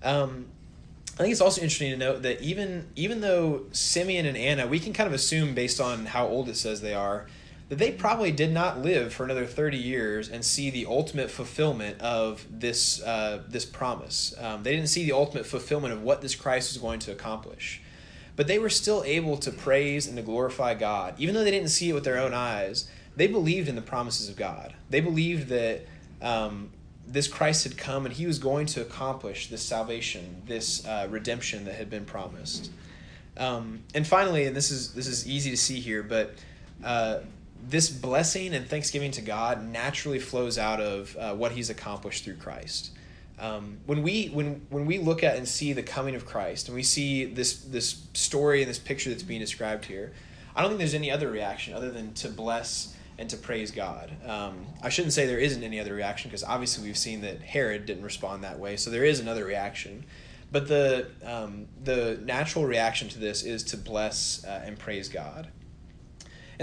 Um, 0.03 0.47
I 1.13 1.17
think 1.17 1.31
it's 1.31 1.41
also 1.41 1.61
interesting 1.61 1.91
to 1.91 1.97
note 1.97 2.23
that 2.23 2.41
even 2.41 2.87
even 2.95 3.21
though 3.21 3.65
Simeon 3.71 4.25
and 4.25 4.35
Anna, 4.35 4.65
we 4.65 4.79
can 4.79 4.93
kind 4.93 5.07
of 5.07 5.13
assume 5.13 5.53
based 5.53 5.79
on 5.79 6.07
how 6.07 6.27
old 6.27 6.49
it 6.49 6.57
says 6.57 6.81
they 6.81 6.95
are, 6.95 7.27
that 7.69 7.77
they 7.77 7.91
probably 7.91 8.31
did 8.31 8.51
not 8.51 8.79
live 8.79 9.13
for 9.13 9.23
another 9.23 9.45
thirty 9.45 9.77
years 9.77 10.29
and 10.29 10.43
see 10.43 10.69
the 10.69 10.85
ultimate 10.85 11.31
fulfillment 11.31 12.01
of 12.01 12.45
this 12.49 13.01
uh, 13.01 13.43
this 13.47 13.65
promise. 13.65 14.35
Um, 14.39 14.63
they 14.63 14.75
didn't 14.75 14.89
see 14.89 15.05
the 15.05 15.13
ultimate 15.13 15.45
fulfillment 15.45 15.93
of 15.93 16.01
what 16.03 16.21
this 16.21 16.35
Christ 16.35 16.73
was 16.73 16.81
going 16.81 16.99
to 16.99 17.11
accomplish, 17.11 17.81
but 18.35 18.47
they 18.47 18.59
were 18.59 18.69
still 18.69 19.03
able 19.05 19.37
to 19.37 19.51
praise 19.51 20.07
and 20.07 20.17
to 20.17 20.23
glorify 20.23 20.73
God, 20.73 21.15
even 21.17 21.33
though 21.33 21.43
they 21.43 21.51
didn't 21.51 21.69
see 21.69 21.89
it 21.89 21.93
with 21.93 22.03
their 22.03 22.19
own 22.19 22.33
eyes 22.33 22.89
they 23.15 23.27
believed 23.27 23.69
in 23.69 23.75
the 23.75 23.81
promises 23.81 24.29
of 24.29 24.35
God. 24.35 24.73
They 24.89 24.99
believed 24.99 25.49
that 25.49 25.85
um, 26.21 26.71
this 27.07 27.27
Christ 27.27 27.63
had 27.63 27.77
come 27.77 28.05
and 28.05 28.13
he 28.13 28.25
was 28.25 28.39
going 28.39 28.65
to 28.67 28.81
accomplish 28.81 29.47
this 29.47 29.61
salvation, 29.61 30.41
this 30.47 30.85
uh, 30.85 31.07
redemption 31.09 31.65
that 31.65 31.75
had 31.75 31.89
been 31.89 32.05
promised. 32.05 32.71
Um, 33.37 33.81
and 33.93 34.05
finally, 34.05 34.45
and 34.45 34.55
this 34.55 34.71
is 34.71 34.93
this 34.93 35.07
is 35.07 35.27
easy 35.27 35.49
to 35.51 35.57
see 35.57 35.79
here, 35.79 36.03
but 36.03 36.35
uh, 36.83 37.19
this 37.67 37.89
blessing 37.89 38.53
and 38.53 38.67
thanksgiving 38.67 39.11
to 39.11 39.21
God 39.21 39.65
naturally 39.65 40.19
flows 40.19 40.57
out 40.57 40.79
of 40.79 41.15
uh, 41.17 41.33
what 41.33 41.53
He's 41.53 41.69
accomplished 41.69 42.23
through 42.23 42.35
Christ. 42.35 42.91
Um, 43.39 43.77
when 43.85 44.03
we 44.03 44.27
when 44.27 44.65
when 44.69 44.85
we 44.85 44.99
look 44.99 45.23
at 45.23 45.37
and 45.37 45.47
see 45.47 45.73
the 45.73 45.83
coming 45.83 46.15
of 46.15 46.25
Christ, 46.25 46.67
and 46.67 46.75
we 46.75 46.83
see 46.83 47.25
this 47.25 47.55
this 47.55 48.05
story 48.13 48.61
and 48.61 48.69
this 48.69 48.79
picture 48.79 49.09
that's 49.09 49.23
being 49.23 49.39
described 49.39 49.85
here, 49.85 50.13
I 50.55 50.61
don't 50.61 50.69
think 50.69 50.79
there's 50.79 50.93
any 50.93 51.11
other 51.11 51.29
reaction 51.29 51.73
other 51.73 51.91
than 51.91 52.13
to 52.15 52.29
bless 52.29 52.95
and 53.17 53.29
to 53.29 53.37
praise 53.37 53.71
God. 53.71 54.11
Um, 54.25 54.65
I 54.81 54.89
shouldn't 54.89 55.13
say 55.13 55.25
there 55.25 55.39
isn't 55.39 55.63
any 55.63 55.79
other 55.79 55.93
reaction 55.93 56.29
because 56.29 56.43
obviously 56.43 56.85
we've 56.85 56.97
seen 56.97 57.21
that 57.21 57.41
Herod 57.41 57.85
didn't 57.85 58.03
respond 58.03 58.43
that 58.43 58.59
way, 58.59 58.75
so 58.75 58.89
there 58.89 59.05
is 59.05 59.19
another 59.19 59.45
reaction. 59.45 60.05
But 60.51 60.67
the 60.67 61.07
um, 61.25 61.67
the 61.83 62.19
natural 62.23 62.65
reaction 62.65 63.09
to 63.09 63.19
this 63.19 63.43
is 63.43 63.63
to 63.63 63.77
bless 63.77 64.45
uh, 64.45 64.61
and 64.63 64.77
praise 64.77 65.09
God. 65.09 65.47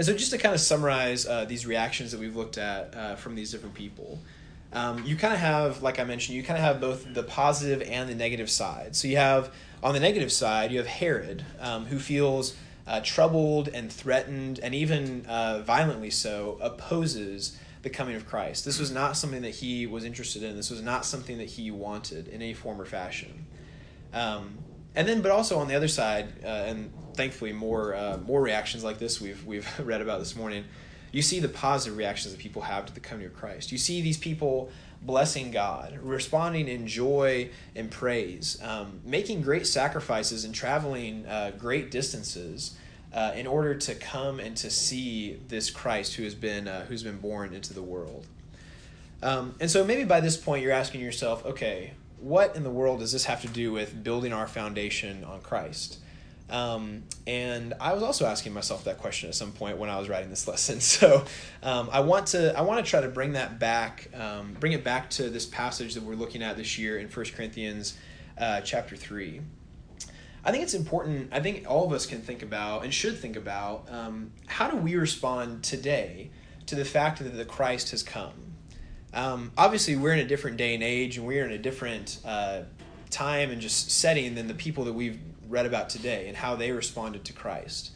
And 0.01 0.05
so, 0.07 0.15
just 0.15 0.31
to 0.31 0.39
kind 0.39 0.55
of 0.55 0.59
summarize 0.59 1.27
uh, 1.27 1.45
these 1.45 1.67
reactions 1.67 2.09
that 2.09 2.19
we've 2.19 2.35
looked 2.35 2.57
at 2.57 2.95
uh, 2.95 3.15
from 3.17 3.35
these 3.35 3.51
different 3.51 3.75
people, 3.75 4.17
um, 4.73 5.03
you 5.05 5.15
kind 5.15 5.31
of 5.31 5.39
have, 5.39 5.83
like 5.83 5.99
I 5.99 6.05
mentioned, 6.05 6.35
you 6.35 6.41
kind 6.41 6.57
of 6.57 6.63
have 6.63 6.81
both 6.81 7.13
the 7.13 7.21
positive 7.21 7.87
and 7.87 8.09
the 8.09 8.15
negative 8.15 8.49
side. 8.49 8.95
So 8.95 9.07
you 9.07 9.17
have 9.17 9.53
on 9.83 9.93
the 9.93 9.99
negative 9.99 10.31
side, 10.31 10.71
you 10.71 10.79
have 10.79 10.87
Herod, 10.87 11.45
um, 11.59 11.85
who 11.85 11.99
feels 11.99 12.55
uh, 12.87 13.01
troubled 13.01 13.67
and 13.67 13.93
threatened, 13.93 14.59
and 14.63 14.73
even 14.73 15.23
uh, 15.27 15.61
violently 15.61 16.09
so, 16.09 16.57
opposes 16.63 17.59
the 17.83 17.91
coming 17.91 18.15
of 18.15 18.25
Christ. 18.25 18.65
This 18.65 18.79
was 18.79 18.89
not 18.89 19.15
something 19.15 19.43
that 19.43 19.53
he 19.53 19.85
was 19.85 20.03
interested 20.03 20.41
in. 20.41 20.55
This 20.55 20.71
was 20.71 20.81
not 20.81 21.05
something 21.05 21.37
that 21.37 21.47
he 21.47 21.69
wanted 21.69 22.27
in 22.27 22.41
any 22.41 22.55
form 22.55 22.81
or 22.81 22.85
fashion. 22.85 23.45
Um, 24.15 24.57
and 24.95 25.07
then, 25.07 25.21
but 25.21 25.29
also 25.29 25.59
on 25.59 25.67
the 25.67 25.75
other 25.75 25.87
side, 25.87 26.27
uh, 26.43 26.47
and 26.47 26.91
thankfully 27.11 27.53
more 27.53 27.95
uh, 27.95 28.17
more 28.25 28.41
reactions 28.41 28.83
like 28.83 28.99
this 28.99 29.21
we've 29.21 29.45
we've 29.45 29.67
read 29.79 30.01
about 30.01 30.19
this 30.19 30.35
morning. 30.35 30.65
You 31.11 31.21
see 31.21 31.39
the 31.39 31.49
positive 31.49 31.97
reactions 31.97 32.33
that 32.33 32.39
people 32.39 32.61
have 32.61 32.85
to 32.85 32.93
the 32.93 33.01
coming 33.01 33.25
of 33.25 33.35
Christ. 33.35 33.71
You 33.71 33.77
see 33.77 34.01
these 34.01 34.17
people 34.17 34.71
blessing 35.01 35.51
God, 35.51 35.99
responding 36.01 36.67
in 36.67 36.87
joy 36.87 37.49
and 37.75 37.91
praise, 37.91 38.61
um, 38.63 39.01
making 39.03 39.41
great 39.41 39.67
sacrifices 39.67 40.45
and 40.45 40.55
traveling 40.55 41.25
uh, 41.25 41.51
great 41.57 41.91
distances 41.91 42.77
uh, 43.13 43.33
in 43.35 43.45
order 43.47 43.75
to 43.75 43.95
come 43.95 44.39
and 44.39 44.55
to 44.57 44.69
see 44.69 45.37
this 45.49 45.69
Christ 45.69 46.15
who 46.15 46.23
has 46.23 46.35
been 46.35 46.67
uh, 46.67 46.85
who's 46.85 47.03
been 47.03 47.19
born 47.19 47.53
into 47.53 47.73
the 47.73 47.81
world. 47.81 48.25
Um, 49.23 49.55
and 49.59 49.69
so 49.69 49.83
maybe 49.83 50.03
by 50.03 50.19
this 50.19 50.37
point 50.37 50.63
you're 50.63 50.71
asking 50.71 51.01
yourself, 51.01 51.45
okay, 51.45 51.93
what 52.19 52.55
in 52.55 52.63
the 52.63 52.69
world 52.69 52.99
does 52.99 53.11
this 53.11 53.25
have 53.25 53.41
to 53.41 53.47
do 53.47 53.71
with 53.71 54.03
building 54.03 54.33
our 54.33 54.47
foundation 54.47 55.23
on 55.23 55.41
Christ? 55.41 55.97
Um, 56.51 57.03
and 57.25 57.73
I 57.79 57.93
was 57.93 58.03
also 58.03 58.25
asking 58.25 58.53
myself 58.53 58.83
that 58.83 58.97
question 58.97 59.29
at 59.29 59.35
some 59.35 59.53
point 59.53 59.77
when 59.77 59.89
I 59.89 59.97
was 59.97 60.09
writing 60.09 60.29
this 60.29 60.47
lesson. 60.47 60.81
So 60.81 61.23
um, 61.63 61.89
I 61.91 62.01
want 62.01 62.27
to 62.27 62.57
I 62.57 62.61
want 62.61 62.85
to 62.85 62.89
try 62.89 63.01
to 63.01 63.07
bring 63.07 63.33
that 63.33 63.57
back, 63.57 64.09
um, 64.13 64.55
bring 64.59 64.73
it 64.73 64.83
back 64.83 65.09
to 65.11 65.29
this 65.29 65.45
passage 65.45 65.93
that 65.93 66.03
we're 66.03 66.15
looking 66.15 66.43
at 66.43 66.57
this 66.57 66.77
year 66.77 66.99
in 66.99 67.07
1 67.07 67.25
Corinthians 67.35 67.97
uh, 68.37 68.61
chapter 68.61 68.95
three. 68.95 69.41
I 70.43 70.51
think 70.51 70.63
it's 70.63 70.73
important. 70.73 71.29
I 71.31 71.39
think 71.39 71.69
all 71.69 71.85
of 71.85 71.93
us 71.93 72.05
can 72.05 72.21
think 72.21 72.41
about 72.41 72.83
and 72.83 72.93
should 72.93 73.17
think 73.17 73.35
about 73.35 73.87
um, 73.89 74.31
how 74.47 74.69
do 74.69 74.77
we 74.77 74.95
respond 74.95 75.63
today 75.63 76.31
to 76.65 76.75
the 76.75 76.85
fact 76.85 77.19
that 77.19 77.29
the 77.29 77.45
Christ 77.45 77.91
has 77.91 78.01
come. 78.01 78.33
Um, 79.13 79.51
obviously, 79.57 79.95
we're 79.95 80.13
in 80.13 80.19
a 80.19 80.27
different 80.27 80.57
day 80.57 80.73
and 80.73 80.83
age, 80.83 81.17
and 81.17 81.27
we're 81.27 81.45
in 81.45 81.51
a 81.51 81.57
different 81.57 82.19
uh, 82.25 82.61
time 83.09 83.51
and 83.51 83.61
just 83.61 83.91
setting 83.91 84.35
than 84.35 84.47
the 84.47 84.53
people 84.53 84.85
that 84.85 84.93
we've 84.93 85.19
read 85.51 85.65
about 85.65 85.89
today 85.89 86.27
and 86.27 86.37
how 86.37 86.55
they 86.55 86.71
responded 86.71 87.23
to 87.25 87.33
Christ. 87.33 87.91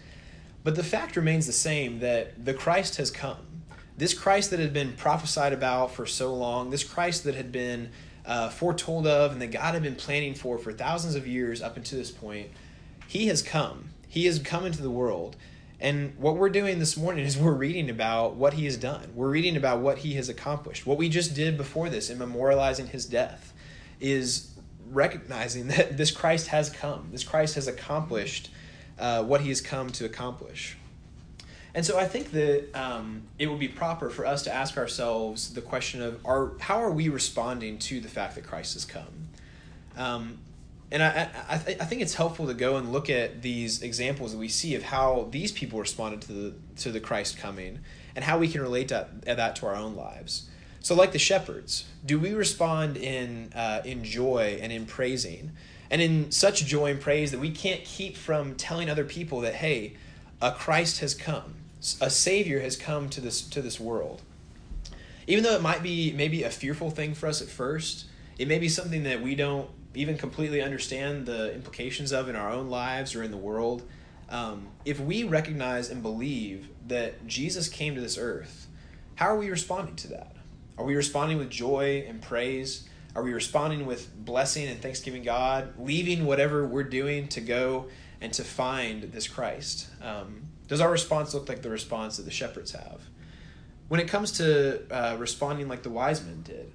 But 0.64 0.76
the 0.76 0.84
fact 0.84 1.16
remains 1.16 1.46
the 1.46 1.54
same 1.54 2.00
that 2.00 2.44
the 2.44 2.54
Christ 2.54 2.98
has 2.98 3.12
come. 3.12 3.38
This 3.98 4.14
Christ 4.14 4.50
that 4.50 4.60
had 4.60 4.74
been 4.74 4.94
prophesied 4.94 5.54
about 5.54 5.92
for 5.92 6.06
so 6.06 6.34
long, 6.34 6.70
this 6.70 6.84
Christ 6.84 7.24
that 7.24 7.36
had 7.36 7.52
been 7.52 7.92
uh, 8.26 8.50
foretold 8.50 9.08
of 9.08 9.32
and 9.32 9.42
that 9.42 9.52
God 9.52 9.74
had 9.74 9.84
been 9.84 9.96
planning 9.96 10.34
for 10.34 10.58
for 10.58 10.74
thousands 10.74 11.16
of 11.16 11.28
years 11.28 11.62
up 11.62 11.78
until 11.78 12.00
this 12.00 12.12
point, 12.12 12.50
he 13.08 13.28
has 13.28 13.42
come. 13.42 13.90
He 14.08 14.26
has 14.26 14.40
come 14.40 14.66
into 14.66 14.82
the 14.82 14.90
world. 14.90 15.36
And 15.80 16.18
what 16.18 16.36
we're 16.38 16.50
doing 16.50 16.80
this 16.80 16.98
morning 16.98 17.26
is 17.26 17.38
we're 17.38 17.54
reading 17.54 17.90
about 17.90 18.36
what 18.36 18.54
he 18.54 18.66
has 18.66 18.78
done. 18.78 19.12
We're 19.14 19.30
reading 19.30 19.56
about 19.56 19.80
what 19.80 20.00
he 20.00 20.16
has 20.16 20.30
accomplished. 20.30 20.86
What 20.86 20.98
we 20.98 21.10
just 21.10 21.36
did 21.36 21.58
before 21.58 21.90
this 21.90 22.10
in 22.10 22.18
memorializing 22.18 22.90
his 22.90 23.06
death 23.06 23.54
is 24.00 24.52
recognizing 24.96 25.68
that 25.68 25.98
this 25.98 26.12
Christ 26.12 26.48
has 26.48 26.70
come. 26.70 27.10
This 27.12 27.24
Christ 27.24 27.56
has 27.56 27.68
accomplished 27.68 28.50
uh, 28.98 29.24
what 29.24 29.42
he 29.42 29.50
has 29.50 29.62
come 29.62 29.90
to 29.92 30.06
accomplish. 30.06 30.78
And 31.76 31.86
so 31.86 32.00
I 32.00 32.06
think 32.06 32.32
that 32.32 32.74
um, 32.74 33.24
it 33.38 33.48
would 33.48 33.60
be 33.60 33.68
proper 33.68 34.10
for 34.10 34.26
us 34.26 34.44
to 34.44 34.54
ask 34.54 34.78
ourselves 34.78 35.54
the 35.54 35.62
question 35.62 36.02
of 36.02 36.26
are, 36.26 36.54
how 36.60 36.82
are 36.82 36.92
we 36.92 37.10
responding 37.10 37.78
to 37.80 38.00
the 38.00 38.08
fact 38.08 38.36
that 38.36 38.46
Christ 38.46 38.76
has 38.76 38.86
come? 38.86 39.28
Um, 39.98 40.38
and 40.90 41.04
I, 41.04 41.30
I, 41.50 41.58
th- 41.58 41.78
I 41.82 41.84
think 41.84 42.02
it's 42.02 42.14
helpful 42.14 42.48
to 42.48 42.54
go 42.54 42.78
and 42.78 42.94
look 42.94 43.10
at 43.10 43.42
these 43.42 43.82
examples 43.82 44.32
that 44.32 44.38
we 44.38 44.48
see 44.48 44.76
of 44.76 44.84
how 44.84 45.28
these 45.32 45.52
people 45.52 45.80
responded 45.80 46.22
to 46.22 46.32
the, 46.32 46.54
to 46.78 46.92
the 46.92 47.02
Christ 47.02 47.38
coming 47.38 47.80
and 48.16 48.24
how 48.24 48.38
we 48.38 48.48
can 48.48 48.62
relate 48.62 48.88
to, 48.90 49.08
that 49.26 49.58
to 49.58 49.66
our 49.66 49.76
own 49.76 49.98
lives. 49.98 50.48
So, 50.86 50.94
like 50.94 51.14
the 51.14 51.18
shepherds, 51.18 51.86
do 52.06 52.20
we 52.20 52.36
respond 52.36 52.96
in, 52.96 53.52
uh, 53.56 53.82
in 53.84 54.04
joy 54.04 54.60
and 54.62 54.72
in 54.72 54.86
praising? 54.86 55.52
And 55.90 56.00
in 56.00 56.30
such 56.30 56.64
joy 56.64 56.92
and 56.92 57.02
praise 57.02 57.32
that 57.32 57.40
we 57.40 57.50
can't 57.50 57.84
keep 57.84 58.16
from 58.16 58.54
telling 58.54 58.88
other 58.88 59.04
people 59.04 59.42
that, 59.42 59.56
hey, 59.56 59.96
a 60.40 60.52
Christ 60.52 61.00
has 61.00 61.16
come, 61.16 61.56
a 62.00 62.12
Savior 62.12 62.60
has 62.60 62.78
come 62.78 63.10
to 63.10 63.20
this, 63.20 63.42
to 63.42 63.64
this 63.64 63.80
world. 63.80 64.22
Even 65.26 65.44
though 65.44 65.56
it 65.56 65.64
might 65.64 65.82
be 65.82 66.14
maybe 66.16 66.44
a 66.44 66.52
fearful 66.52 66.92
thing 66.92 67.16
for 67.16 67.26
us 67.26 67.42
at 67.42 67.48
first, 67.48 68.06
it 68.38 68.48
may 68.48 68.60
be 68.60 68.70
something 68.70 69.02
that 69.06 69.24
we 69.24 69.34
don't 69.34 69.68
even 69.96 70.20
completely 70.20 70.62
understand 70.62 71.26
the 71.26 71.52
implications 71.56 72.14
of 72.14 72.30
in 72.30 72.36
our 72.36 72.52
own 72.52 72.70
lives 72.70 73.16
or 73.16 73.24
in 73.24 73.32
the 73.32 73.38
world. 73.38 73.82
Um, 74.30 74.68
if 74.86 75.00
we 75.00 75.24
recognize 75.24 75.90
and 75.90 76.04
believe 76.04 76.70
that 76.88 77.26
Jesus 77.26 77.70
came 77.70 77.96
to 77.96 78.02
this 78.02 78.20
earth, 78.20 78.68
how 79.16 79.30
are 79.30 79.38
we 79.38 79.50
responding 79.50 79.96
to 79.96 80.10
that? 80.10 80.35
Are 80.78 80.86
we 80.86 80.96
responding 80.96 81.38
with 81.38 81.50
joy 81.50 82.06
and 82.08 82.22
praise? 82.22 82.88
Are 83.16 83.24
we 83.24 83.34
responding 83.34 83.86
with 83.86 84.14
blessing 84.26 84.68
and 84.68 84.82
thanksgiving 84.82 85.24
God, 85.24 85.74
leaving 85.80 86.26
whatever 86.26 86.68
we're 86.68 86.84
doing 86.84 87.30
to 87.30 87.42
go 87.42 87.88
and 88.20 88.34
to 88.34 88.44
find 88.44 89.04
this 89.04 89.28
Christ? 89.28 89.88
Um, 90.02 90.48
does 90.68 90.82
our 90.82 90.92
response 90.92 91.34
look 91.34 91.48
like 91.48 91.62
the 91.62 91.70
response 91.70 92.18
that 92.18 92.24
the 92.24 92.32
shepherds 92.32 92.72
have? 92.74 93.02
When 93.88 94.00
it 94.00 94.08
comes 94.08 94.34
to 94.34 94.82
uh, 94.92 95.16
responding 95.18 95.70
like 95.70 95.84
the 95.84 95.92
wise 95.92 96.24
men 96.24 96.42
did, 96.42 96.72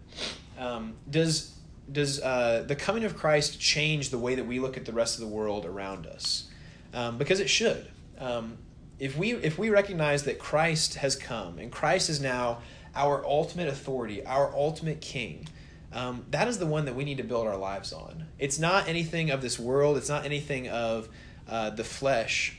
um, 0.59 0.95
does 1.11 1.55
does 1.91 2.21
uh, 2.21 2.65
the 2.67 2.77
coming 2.77 3.05
of 3.05 3.17
Christ 3.17 3.61
change 3.61 4.11
the 4.11 4.19
way 4.19 4.37
that 4.37 4.47
we 4.47 4.61
look 4.61 4.77
at 4.77 4.85
the 4.85 4.93
rest 4.93 5.17
of 5.17 5.29
the 5.29 5.35
world 5.35 5.67
around 5.67 6.07
us? 6.07 6.49
Um, 6.95 7.19
because 7.19 7.41
it 7.41 7.51
should. 7.51 7.91
Um, 8.19 8.59
if 9.01 9.17
we 9.17 9.33
if 9.33 9.59
we 9.59 9.71
recognize 9.71 10.23
that 10.25 10.39
Christ 10.39 10.95
has 10.97 11.17
come 11.17 11.59
and 11.59 11.73
Christ 11.73 12.09
is 12.09 12.21
now 12.21 12.61
our 12.95 13.25
ultimate 13.25 13.69
authority, 13.69 14.25
our 14.25 14.53
ultimate 14.55 15.01
king, 15.01 15.47
um, 15.93 16.25
that 16.31 16.49
is 16.49 16.59
the 16.59 16.67
one 16.67 16.85
that 16.85 16.95
we 16.95 17.05
need 17.05 17.19
to 17.19 17.25
build 17.25 17.47
our 17.47 17.57
lives 17.57 17.93
on. 17.93 18.27
It's 18.39 18.59
not 18.59 18.89
anything 18.89 19.31
of 19.31 19.43
this 19.43 19.59
world, 19.59 19.97
it's 19.97 20.09
not 20.09 20.25
anything 20.25 20.69
of 20.69 21.09
uh, 21.49 21.71
the 21.71 21.85
flesh 21.85 22.57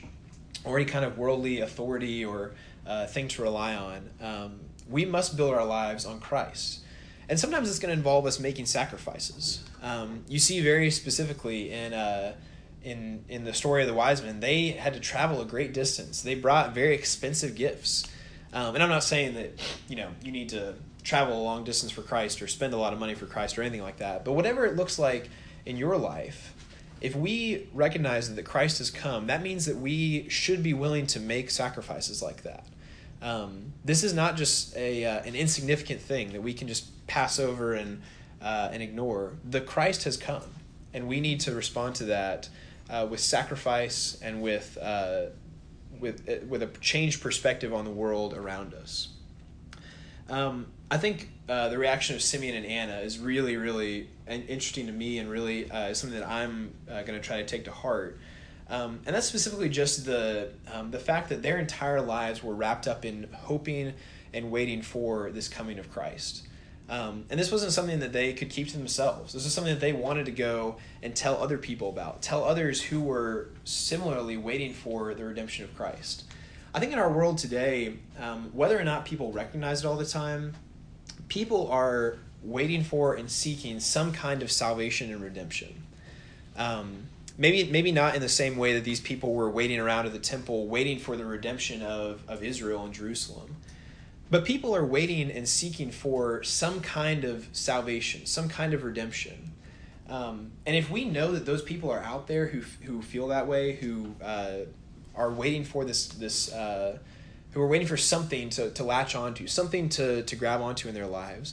or 0.64 0.76
any 0.76 0.84
kind 0.84 1.04
of 1.04 1.18
worldly 1.18 1.60
authority 1.60 2.24
or 2.24 2.54
uh, 2.86 3.06
thing 3.06 3.28
to 3.28 3.42
rely 3.42 3.74
on. 3.74 4.10
Um, 4.20 4.60
we 4.88 5.04
must 5.04 5.36
build 5.36 5.54
our 5.54 5.64
lives 5.64 6.04
on 6.04 6.20
Christ. 6.20 6.80
And 7.28 7.38
sometimes 7.38 7.70
it's 7.70 7.78
going 7.78 7.92
to 7.92 7.96
involve 7.96 8.26
us 8.26 8.38
making 8.38 8.66
sacrifices. 8.66 9.64
Um, 9.82 10.24
you 10.28 10.38
see 10.38 10.60
very 10.60 10.90
specifically 10.90 11.72
in. 11.72 11.92
Uh, 11.92 12.34
in 12.84 13.24
in 13.28 13.44
the 13.44 13.54
story 13.54 13.82
of 13.82 13.88
the 13.88 13.94
wise 13.94 14.22
men, 14.22 14.40
they 14.40 14.68
had 14.70 14.94
to 14.94 15.00
travel 15.00 15.40
a 15.40 15.44
great 15.44 15.72
distance. 15.72 16.22
They 16.22 16.34
brought 16.34 16.74
very 16.74 16.94
expensive 16.94 17.54
gifts. 17.54 18.04
Um, 18.52 18.74
and 18.74 18.82
I'm 18.82 18.90
not 18.90 19.04
saying 19.04 19.34
that 19.34 19.58
you 19.88 19.96
know 19.96 20.08
you 20.22 20.32
need 20.32 20.50
to 20.50 20.74
travel 21.02 21.40
a 21.40 21.42
long 21.42 21.64
distance 21.64 21.90
for 21.90 22.02
Christ 22.02 22.42
or 22.42 22.46
spend 22.46 22.74
a 22.74 22.76
lot 22.76 22.92
of 22.92 22.98
money 22.98 23.14
for 23.14 23.26
Christ 23.26 23.58
or 23.58 23.62
anything 23.62 23.82
like 23.82 23.98
that. 23.98 24.24
But 24.24 24.32
whatever 24.32 24.64
it 24.64 24.76
looks 24.76 24.98
like 24.98 25.28
in 25.66 25.76
your 25.76 25.96
life, 25.96 26.54
if 27.00 27.16
we 27.16 27.68
recognize 27.74 28.32
that 28.32 28.44
Christ 28.44 28.78
has 28.78 28.90
come, 28.90 29.26
that 29.26 29.42
means 29.42 29.66
that 29.66 29.76
we 29.76 30.28
should 30.28 30.62
be 30.62 30.72
willing 30.72 31.06
to 31.08 31.20
make 31.20 31.50
sacrifices 31.50 32.22
like 32.22 32.42
that. 32.44 32.64
Um, 33.20 33.72
this 33.84 34.04
is 34.04 34.14
not 34.14 34.36
just 34.36 34.76
a 34.76 35.04
uh, 35.04 35.22
an 35.22 35.34
insignificant 35.34 36.00
thing 36.00 36.32
that 36.32 36.42
we 36.42 36.54
can 36.54 36.68
just 36.68 37.06
pass 37.06 37.38
over 37.38 37.74
and 37.74 38.02
uh, 38.40 38.70
and 38.72 38.82
ignore. 38.82 39.34
The 39.44 39.60
Christ 39.60 40.04
has 40.04 40.16
come, 40.16 40.42
and 40.92 41.08
we 41.08 41.20
need 41.20 41.40
to 41.40 41.54
respond 41.54 41.96
to 41.96 42.04
that 42.04 42.48
uh, 42.90 43.06
with 43.08 43.20
sacrifice 43.20 44.18
and 44.22 44.42
with 44.42 44.76
uh, 44.80 45.26
with 46.02 46.28
uh, 46.28 46.44
with 46.46 46.62
a 46.62 46.66
changed 46.80 47.22
perspective 47.22 47.72
on 47.72 47.86
the 47.86 47.90
world 47.90 48.34
around 48.34 48.74
us. 48.74 49.08
Um, 50.28 50.66
I 50.90 50.98
think 50.98 51.30
uh, 51.48 51.68
the 51.68 51.78
reaction 51.78 52.16
of 52.16 52.22
Simeon 52.22 52.54
and 52.54 52.66
Anna 52.66 52.98
is 53.00 53.18
really, 53.18 53.56
really 53.56 54.08
interesting 54.28 54.86
to 54.86 54.92
me, 54.92 55.18
and 55.18 55.30
really 55.30 55.70
uh, 55.70 55.94
something 55.94 56.18
that 56.18 56.28
I'm 56.28 56.74
uh, 56.90 57.02
going 57.02 57.18
to 57.18 57.20
try 57.20 57.38
to 57.38 57.44
take 57.44 57.64
to 57.64 57.70
heart. 57.70 58.18
Um, 58.68 59.00
and 59.06 59.14
that's 59.14 59.26
specifically 59.26 59.68
just 59.68 60.04
the 60.04 60.50
um, 60.72 60.90
the 60.90 60.98
fact 60.98 61.28
that 61.30 61.42
their 61.42 61.58
entire 61.58 62.00
lives 62.00 62.42
were 62.42 62.54
wrapped 62.54 62.86
up 62.86 63.04
in 63.04 63.28
hoping 63.32 63.94
and 64.34 64.50
waiting 64.50 64.82
for 64.82 65.30
this 65.30 65.48
coming 65.48 65.78
of 65.78 65.90
Christ. 65.90 66.46
Um, 66.92 67.24
and 67.30 67.40
this 67.40 67.50
wasn't 67.50 67.72
something 67.72 68.00
that 68.00 68.12
they 68.12 68.34
could 68.34 68.50
keep 68.50 68.68
to 68.68 68.76
themselves. 68.76 69.32
This 69.32 69.44
was 69.44 69.54
something 69.54 69.72
that 69.72 69.80
they 69.80 69.94
wanted 69.94 70.26
to 70.26 70.30
go 70.30 70.76
and 71.02 71.16
tell 71.16 71.42
other 71.42 71.56
people 71.56 71.88
about, 71.88 72.20
tell 72.20 72.44
others 72.44 72.82
who 72.82 73.00
were 73.00 73.48
similarly 73.64 74.36
waiting 74.36 74.74
for 74.74 75.14
the 75.14 75.24
redemption 75.24 75.64
of 75.64 75.74
Christ. 75.74 76.24
I 76.74 76.80
think 76.80 76.92
in 76.92 76.98
our 76.98 77.10
world 77.10 77.38
today, 77.38 77.94
um, 78.20 78.50
whether 78.52 78.78
or 78.78 78.84
not 78.84 79.06
people 79.06 79.32
recognize 79.32 79.82
it 79.82 79.86
all 79.86 79.96
the 79.96 80.04
time, 80.04 80.52
people 81.28 81.70
are 81.72 82.18
waiting 82.42 82.84
for 82.84 83.14
and 83.14 83.30
seeking 83.30 83.80
some 83.80 84.12
kind 84.12 84.42
of 84.42 84.52
salvation 84.52 85.10
and 85.10 85.22
redemption. 85.22 85.82
Um, 86.58 87.04
maybe 87.38 87.70
maybe 87.70 87.90
not 87.90 88.14
in 88.14 88.20
the 88.20 88.28
same 88.28 88.58
way 88.58 88.74
that 88.74 88.84
these 88.84 89.00
people 89.00 89.32
were 89.32 89.48
waiting 89.48 89.80
around 89.80 90.04
at 90.04 90.12
the 90.12 90.18
temple, 90.18 90.66
waiting 90.66 90.98
for 90.98 91.16
the 91.16 91.24
redemption 91.24 91.80
of, 91.80 92.22
of 92.28 92.44
Israel 92.44 92.84
and 92.84 92.92
Jerusalem. 92.92 93.56
But 94.32 94.46
people 94.46 94.74
are 94.74 94.86
waiting 94.86 95.30
and 95.30 95.46
seeking 95.46 95.90
for 95.90 96.42
some 96.42 96.80
kind 96.80 97.24
of 97.24 97.46
salvation, 97.52 98.24
some 98.24 98.48
kind 98.48 98.72
of 98.72 98.82
redemption. 98.82 99.52
Um, 100.08 100.52
and 100.64 100.74
if 100.74 100.90
we 100.90 101.04
know 101.04 101.32
that 101.32 101.44
those 101.44 101.60
people 101.60 101.90
are 101.90 102.00
out 102.00 102.28
there 102.28 102.46
who, 102.46 102.62
who 102.86 103.02
feel 103.02 103.28
that 103.28 103.46
way, 103.46 103.74
who 103.74 104.14
uh, 104.24 104.60
are 105.14 105.30
waiting 105.30 105.64
for 105.64 105.84
this, 105.84 106.08
this 106.08 106.50
uh, 106.50 106.96
who 107.50 107.60
are 107.60 107.66
waiting 107.66 107.86
for 107.86 107.98
something 107.98 108.48
to, 108.48 108.70
to 108.70 108.82
latch 108.82 109.14
onto, 109.14 109.46
something 109.46 109.90
to, 109.90 110.22
to 110.22 110.34
grab 110.34 110.62
onto 110.62 110.88
in 110.88 110.94
their 110.94 111.06
lives, 111.06 111.52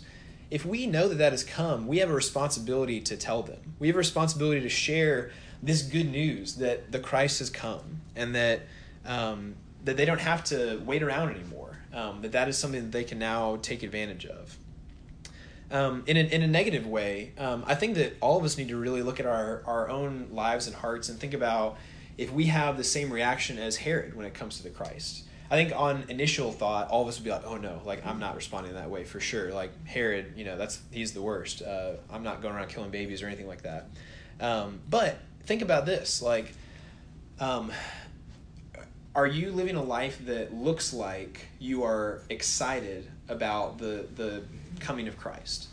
if 0.49 0.65
we 0.65 0.85
know 0.85 1.09
that 1.09 1.17
that 1.17 1.33
has 1.33 1.43
come, 1.43 1.85
we 1.85 1.97
have 1.97 2.09
a 2.09 2.15
responsibility 2.15 3.01
to 3.01 3.17
tell 3.17 3.43
them. 3.43 3.59
We 3.79 3.87
have 3.87 3.97
a 3.97 3.99
responsibility 3.99 4.61
to 4.61 4.69
share 4.69 5.31
this 5.61 5.81
good 5.81 6.09
news 6.09 6.55
that 6.55 6.93
the 6.93 6.99
Christ 6.99 7.39
has 7.39 7.49
come 7.49 7.99
and 8.15 8.33
that 8.35 8.61
um, 9.05 9.55
that 9.83 9.97
they 9.97 10.05
don't 10.05 10.21
have 10.21 10.45
to 10.45 10.81
wait 10.85 11.03
around 11.03 11.31
anymore 11.31 11.68
um, 11.93 12.21
that 12.21 12.31
that 12.33 12.47
is 12.49 12.57
something 12.57 12.81
that 12.81 12.91
they 12.91 13.03
can 13.03 13.19
now 13.19 13.57
take 13.61 13.83
advantage 13.83 14.25
of. 14.25 14.57
Um, 15.71 16.03
in, 16.07 16.17
a, 16.17 16.21
in 16.21 16.41
a 16.41 16.47
negative 16.47 16.87
way, 16.87 17.33
um, 17.37 17.63
I 17.67 17.75
think 17.75 17.95
that 17.95 18.17
all 18.21 18.37
of 18.37 18.43
us 18.43 18.57
need 18.57 18.69
to 18.69 18.77
really 18.77 19.03
look 19.03 19.19
at 19.19 19.27
our, 19.27 19.61
our 19.67 19.89
own 19.89 20.29
lives 20.31 20.65
and 20.65 20.75
hearts 20.75 21.09
and 21.09 21.19
think 21.19 21.33
about 21.33 21.77
if 22.17 22.31
we 22.33 22.45
have 22.45 22.75
the 22.75 22.83
same 22.83 23.13
reaction 23.13 23.59
as 23.59 23.77
Herod 23.77 24.15
when 24.15 24.25
it 24.25 24.33
comes 24.33 24.57
to 24.57 24.63
the 24.63 24.69
Christ. 24.71 25.25
I 25.51 25.55
think 25.55 25.73
on 25.75 26.05
initial 26.09 26.51
thought, 26.51 26.89
all 26.89 27.01
of 27.01 27.07
us 27.07 27.17
would 27.17 27.23
be 27.23 27.31
like, 27.31 27.45
"Oh 27.45 27.57
no, 27.57 27.81
like 27.83 28.05
I'm 28.05 28.19
not 28.19 28.35
responding 28.35 28.73
that 28.75 28.89
way 28.89 29.03
for 29.03 29.19
sure." 29.19 29.51
Like 29.51 29.71
Herod, 29.85 30.33
you 30.35 30.45
know, 30.45 30.57
that's 30.57 30.79
he's 30.91 31.13
the 31.13 31.23
worst. 31.23 31.63
Uh, 31.63 31.93
I'm 32.11 32.21
not 32.21 32.41
going 32.41 32.53
around 32.53 32.69
killing 32.69 32.91
babies 32.91 33.23
or 33.23 33.27
anything 33.27 33.47
like 33.47 33.63
that. 33.63 33.87
Um, 34.39 34.79
but 34.89 35.17
think 35.45 35.63
about 35.63 35.87
this: 35.87 36.21
like, 36.21 36.53
um, 37.39 37.71
are 39.15 39.27
you 39.27 39.51
living 39.51 39.75
a 39.75 39.83
life 39.83 40.23
that 40.25 40.53
looks 40.53 40.93
like 40.93 41.47
you 41.59 41.83
are 41.83 42.21
excited 42.29 43.07
about 43.27 43.77
the 43.77 44.07
the 44.15 44.43
coming 44.79 45.07
of 45.07 45.17
Christ? 45.17 45.67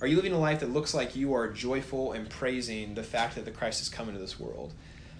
Are 0.00 0.06
you 0.06 0.16
living 0.16 0.32
a 0.32 0.38
life 0.38 0.60
that 0.60 0.70
looks 0.70 0.94
like 0.94 1.14
you 1.14 1.32
are 1.34 1.48
joyful 1.48 2.12
and 2.12 2.28
praising 2.28 2.94
the 2.94 3.04
fact 3.04 3.36
that 3.36 3.44
the 3.44 3.52
Christ 3.52 3.78
has 3.78 3.88
come 3.88 4.08
into 4.08 4.20
this 4.20 4.38
world? 4.38 4.74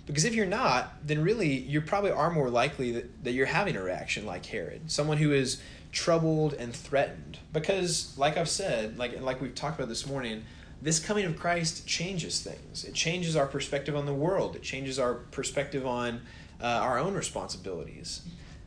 Because 0.07 0.25
if 0.25 0.35
you're 0.35 0.45
not, 0.45 0.95
then 1.07 1.23
really 1.23 1.57
you 1.57 1.81
probably 1.81 2.11
are 2.11 2.31
more 2.31 2.51
likely 2.51 2.91
that, 2.93 3.25
that 3.25 3.33
you're 3.33 3.47
having 3.47 3.77
a 3.77 3.83
reaction 3.83 4.27
like 4.27 4.45
Herod, 4.45 4.91
someone 4.91 5.19
who 5.19 5.33
is 5.33 5.63
troubled 5.93 6.55
and 6.55 6.75
threatened. 6.75 7.39
Because, 7.53 8.13
like 8.19 8.37
I've 8.37 8.49
said, 8.49 8.99
like 8.99 9.21
like 9.21 9.41
we've 9.41 9.55
talked 9.55 9.79
about 9.79 9.89
this 9.89 10.07
morning, 10.07 10.45
this 10.83 10.99
coming 10.99 11.25
of 11.25 11.39
Christ 11.39 11.87
changes 11.87 12.41
things. 12.41 12.85
It 12.85 12.95
changes 12.95 13.37
our 13.37 13.47
perspective 13.47 13.95
on 13.95 14.05
the 14.05 14.15
world. 14.15 14.57
It 14.57 14.63
changes 14.63 14.99
our 14.99 15.15
perspective 15.15 15.87
on 15.87 16.23
uh, 16.63 16.67
our 16.67 16.99
own 16.99 17.15
responsibilities. 17.15 18.23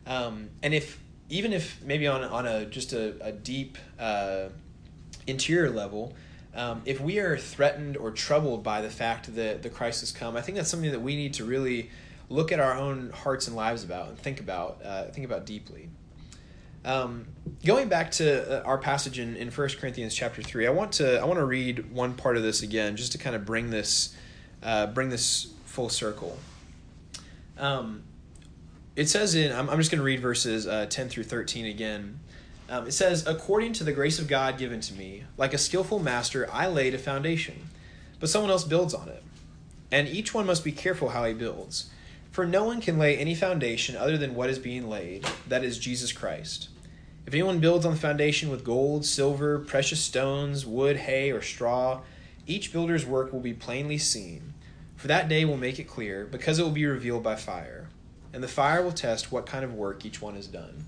Um, 0.06 0.50
and 0.62 0.74
if 0.74 1.00
even 1.30 1.54
if 1.54 1.82
maybe 1.82 2.08
on 2.08 2.24
on 2.24 2.46
a 2.46 2.66
just 2.66 2.94
a, 2.94 3.16
a 3.26 3.32
deep 3.32 3.78
uh, 3.98 4.50
interior 5.26 5.70
level, 5.70 6.14
um, 6.54 6.82
if 6.86 7.00
we 7.00 7.20
are 7.20 7.38
threatened 7.38 7.98
or 7.98 8.12
troubled 8.12 8.64
by 8.64 8.82
the 8.82 8.90
fact 8.90 9.36
that 9.36 9.64
the 9.64 9.70
Christ's 9.70 10.12
come, 10.12 10.38
I 10.38 10.42
think 10.42 10.58
that's 10.58 10.70
something 10.70 10.92
that 10.92 11.02
we 11.02 11.16
need 11.16 11.34
to 11.36 11.46
really 11.46 11.90
look 12.30 12.52
at 12.52 12.60
our 12.60 12.74
own 12.74 13.12
hearts 13.12 13.48
and 13.48 13.56
lives 13.56 13.84
about 13.84 14.10
and 14.10 14.18
think 14.18 14.40
about 14.40 14.82
uh, 14.84 15.06
think 15.06 15.26
about 15.26 15.46
deeply. 15.46 15.90
Um, 16.84 17.26
going 17.66 17.90
back 17.90 18.12
to 18.12 18.62
uh, 18.62 18.64
our 18.64 18.78
passage 18.78 19.18
in, 19.18 19.36
in 19.38 19.50
1 19.50 19.70
Corinthians 19.80 20.14
chapter 20.14 20.44
3, 20.44 20.68
I 20.68 20.70
want 20.70 20.92
to 20.94 21.20
I 21.20 21.26
want 21.26 21.40
to 21.40 21.46
read 21.46 21.92
one 21.92 22.14
part 22.14 22.38
of 22.38 22.44
this 22.44 22.62
again 22.62 22.96
just 22.96 23.12
to 23.14 23.18
kind 23.18 23.36
of 23.36 23.44
bring 23.44 23.72
this 23.72 24.16
uh, 24.62 24.88
bring 24.88 25.10
this 25.10 25.48
full 25.66 25.90
circle. 25.90 26.38
Um, 27.58 28.04
it 28.96 29.10
says 29.10 29.36
in 29.36 29.52
I'm, 29.52 29.70
I'm 29.70 29.78
just 29.78 29.92
going 29.92 30.00
to 30.00 30.06
read 30.06 30.20
verses 30.20 30.68
uh, 30.68 30.88
10 30.90 31.10
through 31.10 31.24
13 31.24 31.66
again. 31.66 32.20
Um, 32.70 32.88
it 32.88 32.94
says, 32.94 33.28
According 33.28 33.74
to 33.74 33.84
the 33.84 33.92
grace 33.92 34.20
of 34.20 34.28
God 34.28 34.58
given 34.58 34.82
to 34.82 34.94
me, 34.94 35.24
like 35.38 35.54
a 35.54 35.58
skillful 35.58 36.00
master, 36.00 36.50
I 36.52 36.68
laid 36.68 36.94
a 36.94 36.98
foundation, 36.98 37.70
but 38.20 38.30
someone 38.30 38.52
else 38.52 38.64
builds 38.64 38.94
on 38.94 39.08
it. 39.10 39.24
And 39.92 40.08
each 40.08 40.34
one 40.34 40.46
must 40.46 40.64
be 40.64 40.72
careful 40.72 41.10
how 41.10 41.26
he 41.26 41.34
builds. 41.34 41.90
For 42.32 42.46
no 42.46 42.64
one 42.66 42.82
can 42.82 42.98
lay 42.98 43.18
any 43.18 43.36
foundation 43.36 43.96
other 43.96 44.18
than 44.18 44.36
what 44.36 44.50
is 44.50 44.60
being 44.60 44.90
laid, 44.90 45.26
that 45.48 45.64
is 45.64 45.80
Jesus 45.80 46.12
Christ. 46.12 46.70
If 47.26 47.34
anyone 47.34 47.60
builds 47.60 47.86
on 47.86 47.94
the 47.94 48.00
foundation 48.00 48.50
with 48.50 48.64
gold, 48.64 49.06
silver, 49.06 49.60
precious 49.60 50.02
stones, 50.02 50.66
wood, 50.66 50.98
hay, 50.98 51.32
or 51.32 51.42
straw, 51.42 52.02
each 52.46 52.74
builder's 52.74 53.06
work 53.06 53.32
will 53.32 53.40
be 53.40 53.54
plainly 53.54 53.98
seen. 53.98 54.54
For 55.06 55.10
that 55.10 55.30
day 55.30 55.46
will 55.46 55.56
make 55.56 55.78
it 55.78 55.84
clear, 55.84 56.26
because 56.26 56.58
it 56.58 56.64
will 56.64 56.72
be 56.72 56.84
revealed 56.88 57.22
by 57.22 57.36
fire. 57.36 57.90
And 58.34 58.42
the 58.42 58.48
fire 58.48 58.82
will 58.82 58.92
test 58.92 59.32
what 59.32 59.46
kind 59.46 59.64
of 59.64 59.76
work 59.76 60.04
each 60.04 60.20
one 60.20 60.34
has 60.34 60.48
done. 60.48 60.86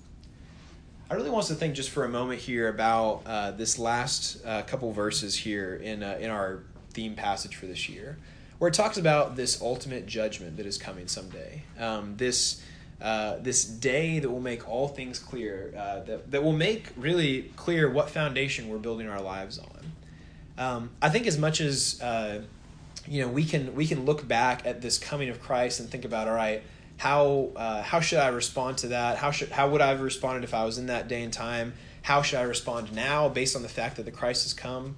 I 1.07 1.13
really 1.13 1.29
want 1.29 1.43
us 1.43 1.49
to 1.49 1.53
think 1.53 1.75
just 1.75 1.91
for 1.91 2.03
a 2.03 2.09
moment 2.09 2.41
here 2.41 2.67
about 2.67 3.21
uh, 3.27 3.51
this 3.51 3.77
last 3.77 4.43
uh, 4.43 4.63
couple 4.63 4.91
verses 4.91 5.35
here 5.35 5.75
in, 5.75 6.01
uh, 6.01 6.17
in 6.19 6.31
our 6.31 6.63
theme 6.93 7.13
passage 7.13 7.55
for 7.55 7.67
this 7.67 7.87
year, 7.87 8.17
where 8.57 8.69
it 8.69 8.73
talks 8.73 8.97
about 8.97 9.35
this 9.35 9.61
ultimate 9.61 10.07
judgment 10.07 10.57
that 10.57 10.65
is 10.65 10.79
coming 10.79 11.07
someday. 11.07 11.61
Um, 11.79 12.15
this 12.17 12.63
uh, 12.99 13.37
this 13.37 13.65
day 13.65 14.17
that 14.17 14.31
will 14.31 14.39
make 14.39 14.67
all 14.67 14.87
things 14.87 15.19
clear, 15.19 15.75
uh, 15.77 15.99
that, 16.05 16.31
that 16.31 16.43
will 16.43 16.53
make 16.53 16.87
really 16.97 17.51
clear 17.55 17.87
what 17.87 18.09
foundation 18.09 18.67
we're 18.67 18.79
building 18.79 19.07
our 19.07 19.21
lives 19.21 19.59
on. 19.59 19.93
Um, 20.57 20.89
I 21.03 21.09
think 21.09 21.27
as 21.27 21.37
much 21.37 21.61
as 21.61 22.01
uh, 22.01 22.41
you 23.07 23.21
know, 23.21 23.27
we 23.27 23.45
can 23.45 23.75
we 23.75 23.87
can 23.87 24.05
look 24.05 24.27
back 24.27 24.65
at 24.65 24.81
this 24.81 24.97
coming 24.97 25.29
of 25.29 25.41
Christ 25.41 25.79
and 25.79 25.89
think 25.89 26.05
about, 26.05 26.27
all 26.27 26.35
right, 26.35 26.63
how 26.97 27.51
uh, 27.55 27.81
how 27.81 27.99
should 27.99 28.19
I 28.19 28.27
respond 28.29 28.79
to 28.79 28.89
that? 28.89 29.17
How 29.17 29.31
should 29.31 29.49
how 29.49 29.69
would 29.69 29.81
I 29.81 29.89
have 29.89 30.01
responded 30.01 30.43
if 30.43 30.53
I 30.53 30.65
was 30.65 30.77
in 30.77 30.87
that 30.87 31.07
day 31.07 31.23
and 31.23 31.31
time? 31.31 31.73
How 32.01 32.21
should 32.21 32.39
I 32.39 32.43
respond 32.43 32.93
now 32.93 33.29
based 33.29 33.55
on 33.55 33.63
the 33.63 33.69
fact 33.69 33.97
that 33.97 34.03
the 34.03 34.11
Christ 34.11 34.43
has 34.43 34.53
come? 34.53 34.95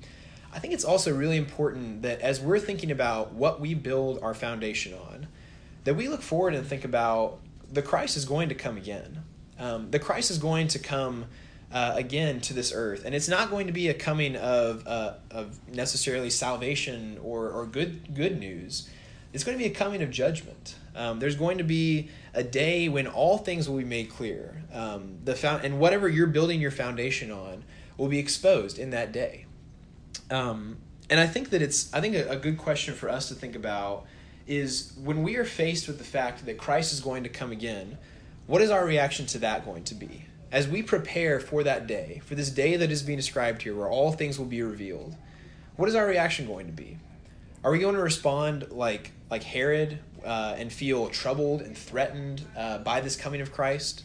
I 0.51 0.60
think 0.60 0.74
it's 0.74 0.84
also 0.84 1.16
really 1.16 1.38
important 1.38 2.01
that 2.01 2.22
as 2.22 2.39
we're 2.39 2.60
thinking 2.60 2.89
about 2.91 3.34
what 3.34 3.60
we 3.60 3.74
build 3.76 4.20
our 4.24 4.34
foundation 4.34 4.93
on, 4.93 5.28
that 5.84 5.95
we 5.95 6.07
look 6.07 6.22
forward 6.22 6.55
and 6.55 6.66
think 6.66 6.86
about 6.86 7.39
the 7.72 7.82
Christ 7.82 8.18
is 8.18 8.26
going 8.26 8.49
to 8.49 8.55
come 8.55 8.78
again. 8.78 9.24
Um, 9.60 9.91
the 9.91 9.99
Christ 9.99 10.32
is 10.32 10.38
going 10.38 10.68
to 10.70 10.80
come 10.80 11.26
uh, 11.72 11.93
again 11.95 12.41
to 12.41 12.53
this 12.53 12.72
earth, 12.74 13.05
and 13.05 13.13
it's 13.13 13.28
not 13.28 13.49
going 13.49 13.67
to 13.67 13.74
be 13.74 13.89
a 13.89 13.93
coming 13.93 14.36
of 14.36 14.88
uh, 14.88 15.13
of 15.32 15.59
necessarily 15.70 16.30
salvation 16.30 17.20
or 17.24 17.49
or 17.49 17.65
good 17.65 18.15
good 18.15 18.39
news. 18.39 18.89
It's 19.32 19.43
going 19.43 19.57
to 19.57 19.63
be 19.63 19.70
a 19.70 19.74
coming 19.74 20.01
of 20.01 20.09
judgment. 20.09 20.76
Um, 20.95 21.20
there's 21.20 21.36
going 21.36 21.59
to 21.59 21.63
be 21.63 22.09
a 22.34 22.43
day 22.43 22.89
when 22.89 23.05
all 23.05 23.38
things 23.38 23.70
will 23.70 23.78
be 23.78 23.86
made 23.86 24.09
clear. 24.09 24.63
Um, 24.74 25.20
the 25.24 25.36
found, 25.36 25.63
and 25.63 25.80
whatever 25.80 26.09
you're 26.09 26.28
building 26.28 26.59
your 26.59 26.72
foundation 26.72 27.32
on 27.32 27.63
will 27.97 28.07
be 28.07 28.17
exposed 28.17 28.80
in 28.80 28.89
that 28.89 29.11
day. 29.11 29.45
Um, 30.32 30.78
and 31.09 31.20
I 31.20 31.28
think 31.28 31.51
that 31.51 31.61
it's 31.61 31.93
I 31.93 32.01
think 32.01 32.15
a, 32.15 32.32
a 32.32 32.36
good 32.36 32.57
question 32.57 32.95
for 32.95 33.09
us 33.09 33.28
to 33.30 33.36
think 33.36 33.55
about 33.55 34.05
is 34.47 34.93
when 35.03 35.22
we 35.22 35.36
are 35.36 35.45
faced 35.45 35.88
with 35.88 35.99
the 35.99 36.03
fact 36.03 36.45
that 36.47 36.57
Christ 36.57 36.91
is 36.91 36.99
going 36.99 37.22
to 37.24 37.30
come 37.30 37.51
again, 37.51 37.99
what 38.47 38.63
is 38.63 38.72
our 38.72 38.84
reaction 38.84 39.28
to 39.28 39.39
that 39.39 39.63
going 39.63 39.84
to 39.86 39.95
be? 39.95 40.26
As 40.52 40.68
we 40.68 40.82
prepare 40.82 41.39
for 41.39 41.64
that 41.64 41.86
day, 41.86 42.22
for 42.26 42.36
this 42.36 42.50
day 42.50 42.76
that 42.76 42.91
is 42.91 43.04
being 43.04 43.18
described 43.18 43.62
here, 43.62 43.76
where 43.76 43.88
all 43.88 44.12
things 44.12 44.39
will 44.39 44.47
be 44.47 44.62
revealed, 44.64 45.16
what 45.76 45.88
is 45.88 45.95
our 45.95 46.06
reaction 46.06 46.47
going 46.47 46.66
to 46.66 46.72
be? 46.72 46.97
Are 47.64 47.72
we 47.72 47.80
going 47.80 47.95
to 47.95 48.02
respond 48.02 48.72
like 48.72 49.12
like 49.30 49.43
Herod 49.43 50.00
uh, 50.26 50.56
and 50.58 50.74
feel 50.74 51.08
troubled 51.10 51.62
and 51.62 51.78
threatened 51.78 52.45
uh, 52.58 52.80
by 52.80 53.02
this 53.02 53.16
coming 53.16 53.41
of 53.41 53.52
Christ? 53.52 54.04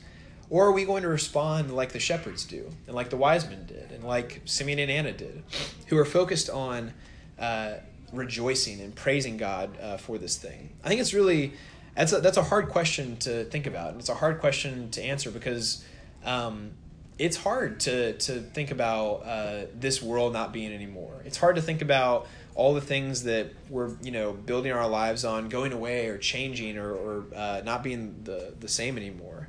Or 0.51 0.67
are 0.67 0.73
we 0.73 0.85
going 0.85 1.03
to 1.03 1.09
respond 1.09 1.75
like 1.75 1.93
the 1.93 1.99
shepherds 1.99 2.45
do, 2.45 2.71
and 2.87 2.95
like 2.95 3.09
the 3.09 3.17
wise 3.17 3.49
men 3.49 3.65
did, 3.67 3.91
and 3.93 4.05
like 4.05 4.43
Simeon 4.45 4.79
and 4.79 4.91
Anna 4.91 5.13
did, 5.13 5.43
who 5.87 5.97
are 5.97 6.05
focused 6.05 6.51
on 6.51 6.93
uh, 7.39 7.75
rejoicing 8.13 8.81
and 8.81 8.95
praising 8.95 9.39
God 9.39 9.77
uh, 9.81 9.97
for 9.97 10.19
this 10.19 10.37
thing? 10.37 10.71
I 10.85 10.89
think 10.89 11.01
it's 11.01 11.15
really 11.15 11.55
that's 11.97 12.13
a, 12.13 12.21
that's 12.21 12.37
a 12.37 12.43
hard 12.43 12.69
question 12.69 13.17
to 13.19 13.45
think 13.45 13.67
about, 13.67 13.93
and 13.93 14.01
it's 14.01 14.11
a 14.11 14.15
hard 14.15 14.41
question 14.41 14.91
to 14.91 15.03
answer 15.03 15.31
because 15.31 15.85
um, 16.25 16.73
it's 17.19 17.37
hard 17.37 17.81
to 17.81 18.15
to 18.15 18.41
think 18.41 18.71
about 18.71 19.23
uh, 19.25 19.67
this 19.75 20.03
world 20.03 20.33
not 20.33 20.53
being 20.53 20.73
anymore. 20.73 21.23
It's 21.25 21.37
hard 21.37 21.57
to 21.57 21.63
think 21.63 21.83
about 21.83 22.27
all 22.55 22.75
the 22.75 22.81
things 22.81 23.25
that 23.25 23.53
we're 23.69 23.93
you 24.03 24.11
know 24.11 24.33
building 24.33 24.73
our 24.73 24.89
lives 24.89 25.25
on 25.25 25.49
going 25.49 25.73
away 25.73 26.09
or 26.09 26.19
changing 26.19 26.79
or, 26.79 26.93
or 26.93 27.25
uh, 27.35 27.63
not 27.65 27.83
being 27.83 28.21
the, 28.25 28.55
the 28.59 28.69
same 28.69 28.97
anymore. 28.97 29.49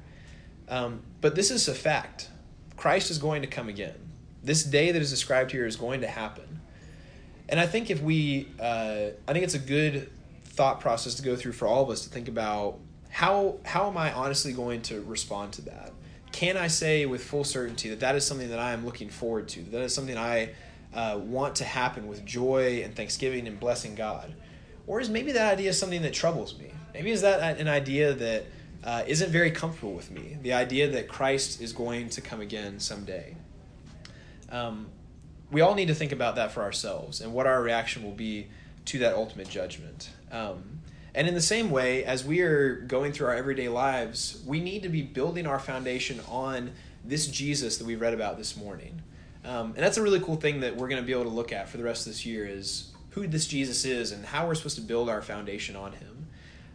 Um, 0.67 1.01
but 1.21 1.35
this 1.35 1.51
is 1.51 1.67
a 1.67 1.73
fact. 1.73 2.29
Christ 2.75 3.09
is 3.09 3.17
going 3.17 3.41
to 3.41 3.47
come 3.47 3.69
again. 3.69 3.95
This 4.43 4.63
day 4.63 4.91
that 4.91 5.01
is 5.01 5.09
described 5.09 5.51
here 5.51 5.65
is 5.65 5.75
going 5.75 6.01
to 6.01 6.07
happen. 6.07 6.61
And 7.47 7.59
i 7.59 7.67
think 7.67 7.89
if 7.89 8.01
we 8.01 8.47
uh, 8.59 9.09
i 9.27 9.33
think 9.33 9.43
it's 9.43 9.53
a 9.53 9.59
good 9.59 10.09
thought 10.43 10.79
process 10.79 11.15
to 11.15 11.23
go 11.23 11.35
through 11.35 11.51
for 11.51 11.67
all 11.67 11.83
of 11.83 11.89
us 11.89 12.03
to 12.05 12.09
think 12.09 12.27
about 12.27 12.79
how 13.09 13.57
how 13.63 13.87
am 13.87 13.97
i 13.97 14.11
honestly 14.13 14.51
going 14.51 14.81
to 14.83 15.01
respond 15.01 15.53
to 15.53 15.61
that 15.63 15.91
can 16.35 16.57
i 16.57 16.67
say 16.67 17.05
with 17.05 17.23
full 17.23 17.43
certainty 17.43 17.89
that 17.89 17.99
that 17.99 18.15
is 18.15 18.25
something 18.25 18.49
that 18.49 18.59
i 18.59 18.71
am 18.71 18.85
looking 18.85 19.09
forward 19.09 19.47
to 19.47 19.61
that 19.63 19.81
is 19.81 19.93
something 19.93 20.17
i 20.17 20.49
uh, 20.95 21.19
want 21.21 21.57
to 21.57 21.65
happen 21.65 22.07
with 22.07 22.25
joy 22.25 22.81
and 22.83 22.95
thanksgiving 22.95 23.47
and 23.47 23.59
blessing 23.59 23.95
God? 23.95 24.33
Or 24.87 25.01
is 25.01 25.09
maybe 25.09 25.33
that 25.33 25.53
idea 25.53 25.73
something 25.73 26.01
that 26.03 26.13
troubles 26.13 26.57
me? 26.57 26.71
Maybe 26.93 27.11
is 27.11 27.21
that 27.21 27.59
an 27.59 27.67
idea 27.67 28.13
that 28.13 28.45
uh, 28.83 29.03
not 29.07 29.29
very 29.29 29.51
comfortable 29.51 29.93
with 29.93 30.09
me? 30.09 30.37
The 30.41 30.53
idea 30.53 30.89
that 30.91 31.09
Christ 31.09 31.61
is 31.61 31.73
going 31.73 32.09
to 32.09 32.21
come 32.21 32.39
again 32.39 32.79
someday. 32.79 33.35
Um, 34.49 34.87
we 35.51 35.61
all 35.61 35.75
need 35.75 35.87
to 35.87 35.95
think 35.95 36.11
about 36.11 36.37
that 36.37 36.51
for 36.51 36.61
ourselves 36.61 37.19
and 37.19 37.33
what 37.33 37.45
our 37.45 37.61
reaction 37.61 38.03
will 38.03 38.11
be 38.11 38.47
to 38.85 38.99
that 38.99 39.15
ultimate 39.15 39.49
judgment. 39.49 40.09
Um, 40.31 40.79
and 41.15 41.27
in 41.27 41.33
the 41.33 41.41
same 41.41 41.71
way, 41.71 42.03
as 42.03 42.25
we 42.25 42.41
are 42.41 42.75
going 42.75 43.13
through 43.13 43.27
our 43.27 43.35
everyday 43.35 43.69
lives, 43.69 44.43
we 44.45 44.59
need 44.59 44.83
to 44.83 44.89
be 44.89 45.01
building 45.01 45.47
our 45.47 45.59
foundation 45.59 46.19
on 46.27 46.71
this 47.03 47.27
Jesus 47.27 47.77
that 47.77 47.87
we 47.87 47.95
read 47.95 48.13
about 48.13 48.37
this 48.37 48.57
morning. 48.57 49.01
Um, 49.45 49.67
and 49.67 49.77
that's 49.77 49.97
a 49.97 50.01
really 50.01 50.19
cool 50.19 50.35
thing 50.35 50.59
that 50.59 50.75
we're 50.75 50.89
going 50.89 51.01
to 51.01 51.05
be 51.05 51.13
able 51.13 51.23
to 51.23 51.29
look 51.29 51.53
at 51.53 51.69
for 51.69 51.77
the 51.77 51.83
rest 51.83 52.05
of 52.05 52.13
this 52.13 52.25
year 52.25 52.45
is 52.45 52.91
who 53.11 53.27
this 53.27 53.47
Jesus 53.47 53.85
is 53.85 54.11
and 54.11 54.25
how 54.25 54.45
we're 54.45 54.55
supposed 54.55 54.75
to 54.75 54.81
build 54.81 55.07
our 55.07 55.21
foundation 55.21 55.75
on 55.75 55.93
him. 55.93 56.27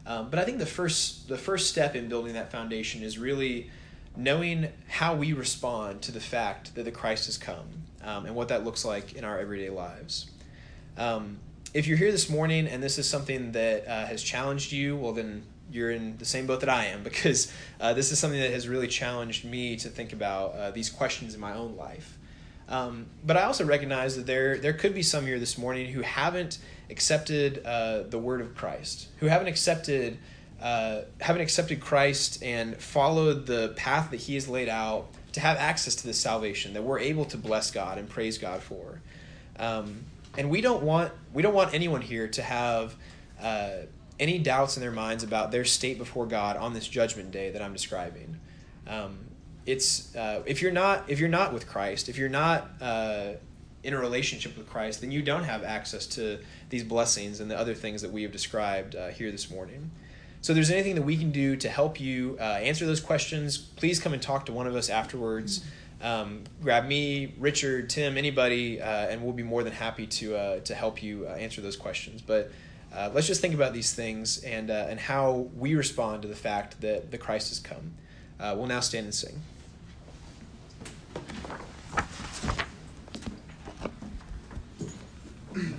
Um, 0.06 0.30
but 0.30 0.38
I 0.38 0.44
think 0.44 0.58
the 0.58 0.66
first 0.66 1.28
the 1.28 1.36
first 1.36 1.68
step 1.68 1.94
in 1.94 2.08
building 2.08 2.32
that 2.34 2.50
foundation 2.50 3.02
is 3.02 3.18
really 3.18 3.70
knowing 4.16 4.68
how 4.88 5.14
we 5.14 5.34
respond 5.34 6.02
to 6.02 6.12
the 6.12 6.20
fact 6.20 6.74
that 6.74 6.84
the 6.84 6.90
Christ 6.90 7.26
has 7.26 7.36
come 7.36 7.66
um, 8.02 8.26
and 8.26 8.34
what 8.34 8.48
that 8.48 8.64
looks 8.64 8.84
like 8.84 9.12
in 9.12 9.24
our 9.24 9.38
everyday 9.38 9.70
lives. 9.70 10.30
Um, 10.96 11.38
if 11.72 11.86
you're 11.86 11.98
here 11.98 12.12
this 12.12 12.28
morning 12.28 12.66
and 12.66 12.82
this 12.82 12.98
is 12.98 13.08
something 13.08 13.52
that 13.52 13.86
uh, 13.86 14.06
has 14.06 14.22
challenged 14.22 14.72
you, 14.72 14.96
well 14.96 15.12
then 15.12 15.42
you're 15.72 15.90
in 15.90 16.16
the 16.18 16.24
same 16.24 16.46
boat 16.46 16.60
that 16.60 16.68
I 16.68 16.86
am 16.86 17.02
because 17.04 17.52
uh, 17.80 17.92
this 17.94 18.12
is 18.12 18.18
something 18.18 18.40
that 18.40 18.52
has 18.52 18.68
really 18.68 18.88
challenged 18.88 19.44
me 19.44 19.76
to 19.76 19.88
think 19.88 20.12
about 20.12 20.54
uh, 20.54 20.70
these 20.70 20.90
questions 20.90 21.34
in 21.34 21.40
my 21.40 21.54
own 21.54 21.76
life. 21.76 22.16
Um, 22.68 23.06
but 23.24 23.36
I 23.36 23.42
also 23.42 23.64
recognize 23.64 24.16
that 24.16 24.26
there 24.26 24.56
there 24.56 24.72
could 24.72 24.94
be 24.94 25.02
some 25.02 25.26
here 25.26 25.40
this 25.40 25.58
morning 25.58 25.90
who 25.92 26.02
haven't 26.02 26.58
accepted 26.88 27.64
uh, 27.66 28.04
the 28.04 28.18
word 28.18 28.40
of 28.40 28.54
Christ, 28.54 29.08
who 29.18 29.26
haven't 29.26 29.48
accepted 29.48 30.18
uh, 30.62 31.02
haven't 31.20 31.42
accepted 31.42 31.80
Christ 31.80 32.42
and 32.44 32.76
followed 32.76 33.46
the 33.46 33.72
path 33.76 34.12
that 34.12 34.18
He 34.18 34.34
has 34.34 34.48
laid 34.48 34.68
out 34.68 35.08
to 35.32 35.40
have 35.40 35.56
access 35.56 35.96
to 35.96 36.06
this 36.06 36.18
salvation 36.18 36.74
that 36.74 36.82
we're 36.82 37.00
able 37.00 37.24
to 37.26 37.36
bless 37.36 37.72
God 37.72 37.98
and 37.98 38.08
praise 38.08 38.38
God 38.38 38.62
for. 38.62 39.00
Um, 39.58 40.04
and 40.36 40.50
we 40.50 40.60
don't 40.60 40.82
want 40.82 41.12
we 41.32 41.42
don't 41.42 41.54
want 41.54 41.74
anyone 41.74 42.02
here 42.02 42.28
to 42.28 42.42
have 42.42 42.94
uh, 43.40 43.70
any 44.18 44.38
doubts 44.38 44.76
in 44.76 44.82
their 44.82 44.90
minds 44.90 45.24
about 45.24 45.50
their 45.50 45.64
state 45.64 45.98
before 45.98 46.26
God 46.26 46.56
on 46.56 46.74
this 46.74 46.86
judgment 46.86 47.30
day 47.30 47.50
that 47.50 47.62
I'm 47.62 47.72
describing. 47.72 48.38
Um, 48.86 49.18
it's 49.66 50.14
uh, 50.14 50.42
if 50.46 50.62
you're 50.62 50.72
not 50.72 51.08
if 51.08 51.18
you're 51.18 51.28
not 51.28 51.52
with 51.52 51.66
Christ, 51.66 52.08
if 52.08 52.18
you're 52.18 52.28
not 52.28 52.70
uh, 52.80 53.32
in 53.82 53.94
a 53.94 53.98
relationship 53.98 54.56
with 54.56 54.68
Christ, 54.68 55.00
then 55.00 55.10
you 55.10 55.22
don't 55.22 55.44
have 55.44 55.64
access 55.64 56.06
to 56.06 56.38
these 56.68 56.84
blessings 56.84 57.40
and 57.40 57.50
the 57.50 57.58
other 57.58 57.74
things 57.74 58.02
that 58.02 58.12
we 58.12 58.22
have 58.22 58.32
described 58.32 58.94
uh, 58.94 59.08
here 59.08 59.30
this 59.30 59.50
morning. 59.50 59.90
So, 60.42 60.52
if 60.52 60.54
there's 60.54 60.70
anything 60.70 60.94
that 60.94 61.02
we 61.02 61.16
can 61.16 61.30
do 61.30 61.56
to 61.56 61.68
help 61.68 62.00
you 62.00 62.36
uh, 62.40 62.42
answer 62.42 62.86
those 62.86 63.00
questions, 63.00 63.58
please 63.58 64.00
come 64.00 64.12
and 64.12 64.22
talk 64.22 64.46
to 64.46 64.52
one 64.52 64.66
of 64.66 64.74
us 64.74 64.88
afterwards. 64.88 65.64
Um, 66.02 66.44
grab 66.62 66.86
me, 66.86 67.34
Richard, 67.38 67.90
Tim, 67.90 68.16
anybody, 68.16 68.80
uh, 68.80 69.08
and 69.08 69.22
we'll 69.22 69.34
be 69.34 69.42
more 69.42 69.62
than 69.62 69.72
happy 69.72 70.06
to 70.06 70.36
uh, 70.36 70.60
to 70.60 70.74
help 70.74 71.02
you 71.02 71.26
answer 71.26 71.60
those 71.60 71.76
questions. 71.76 72.22
But 72.22 72.50
uh, 72.94 73.10
let's 73.12 73.26
just 73.26 73.40
think 73.40 73.54
about 73.54 73.72
these 73.72 73.92
things 73.92 74.42
and 74.42 74.70
uh, 74.70 74.86
and 74.88 74.98
how 74.98 75.48
we 75.56 75.74
respond 75.74 76.22
to 76.22 76.28
the 76.28 76.36
fact 76.36 76.80
that 76.80 77.10
the 77.10 77.18
Christ 77.18 77.50
has 77.50 77.58
come. 77.58 77.94
Uh, 78.38 78.54
we'll 78.56 78.66
now 78.66 78.80
stand 78.80 79.04
and 79.04 79.14
sing. 79.14 79.42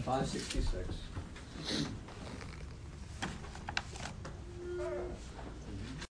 Five 0.05 0.27
sixty 0.27 0.61
six. 0.61 1.91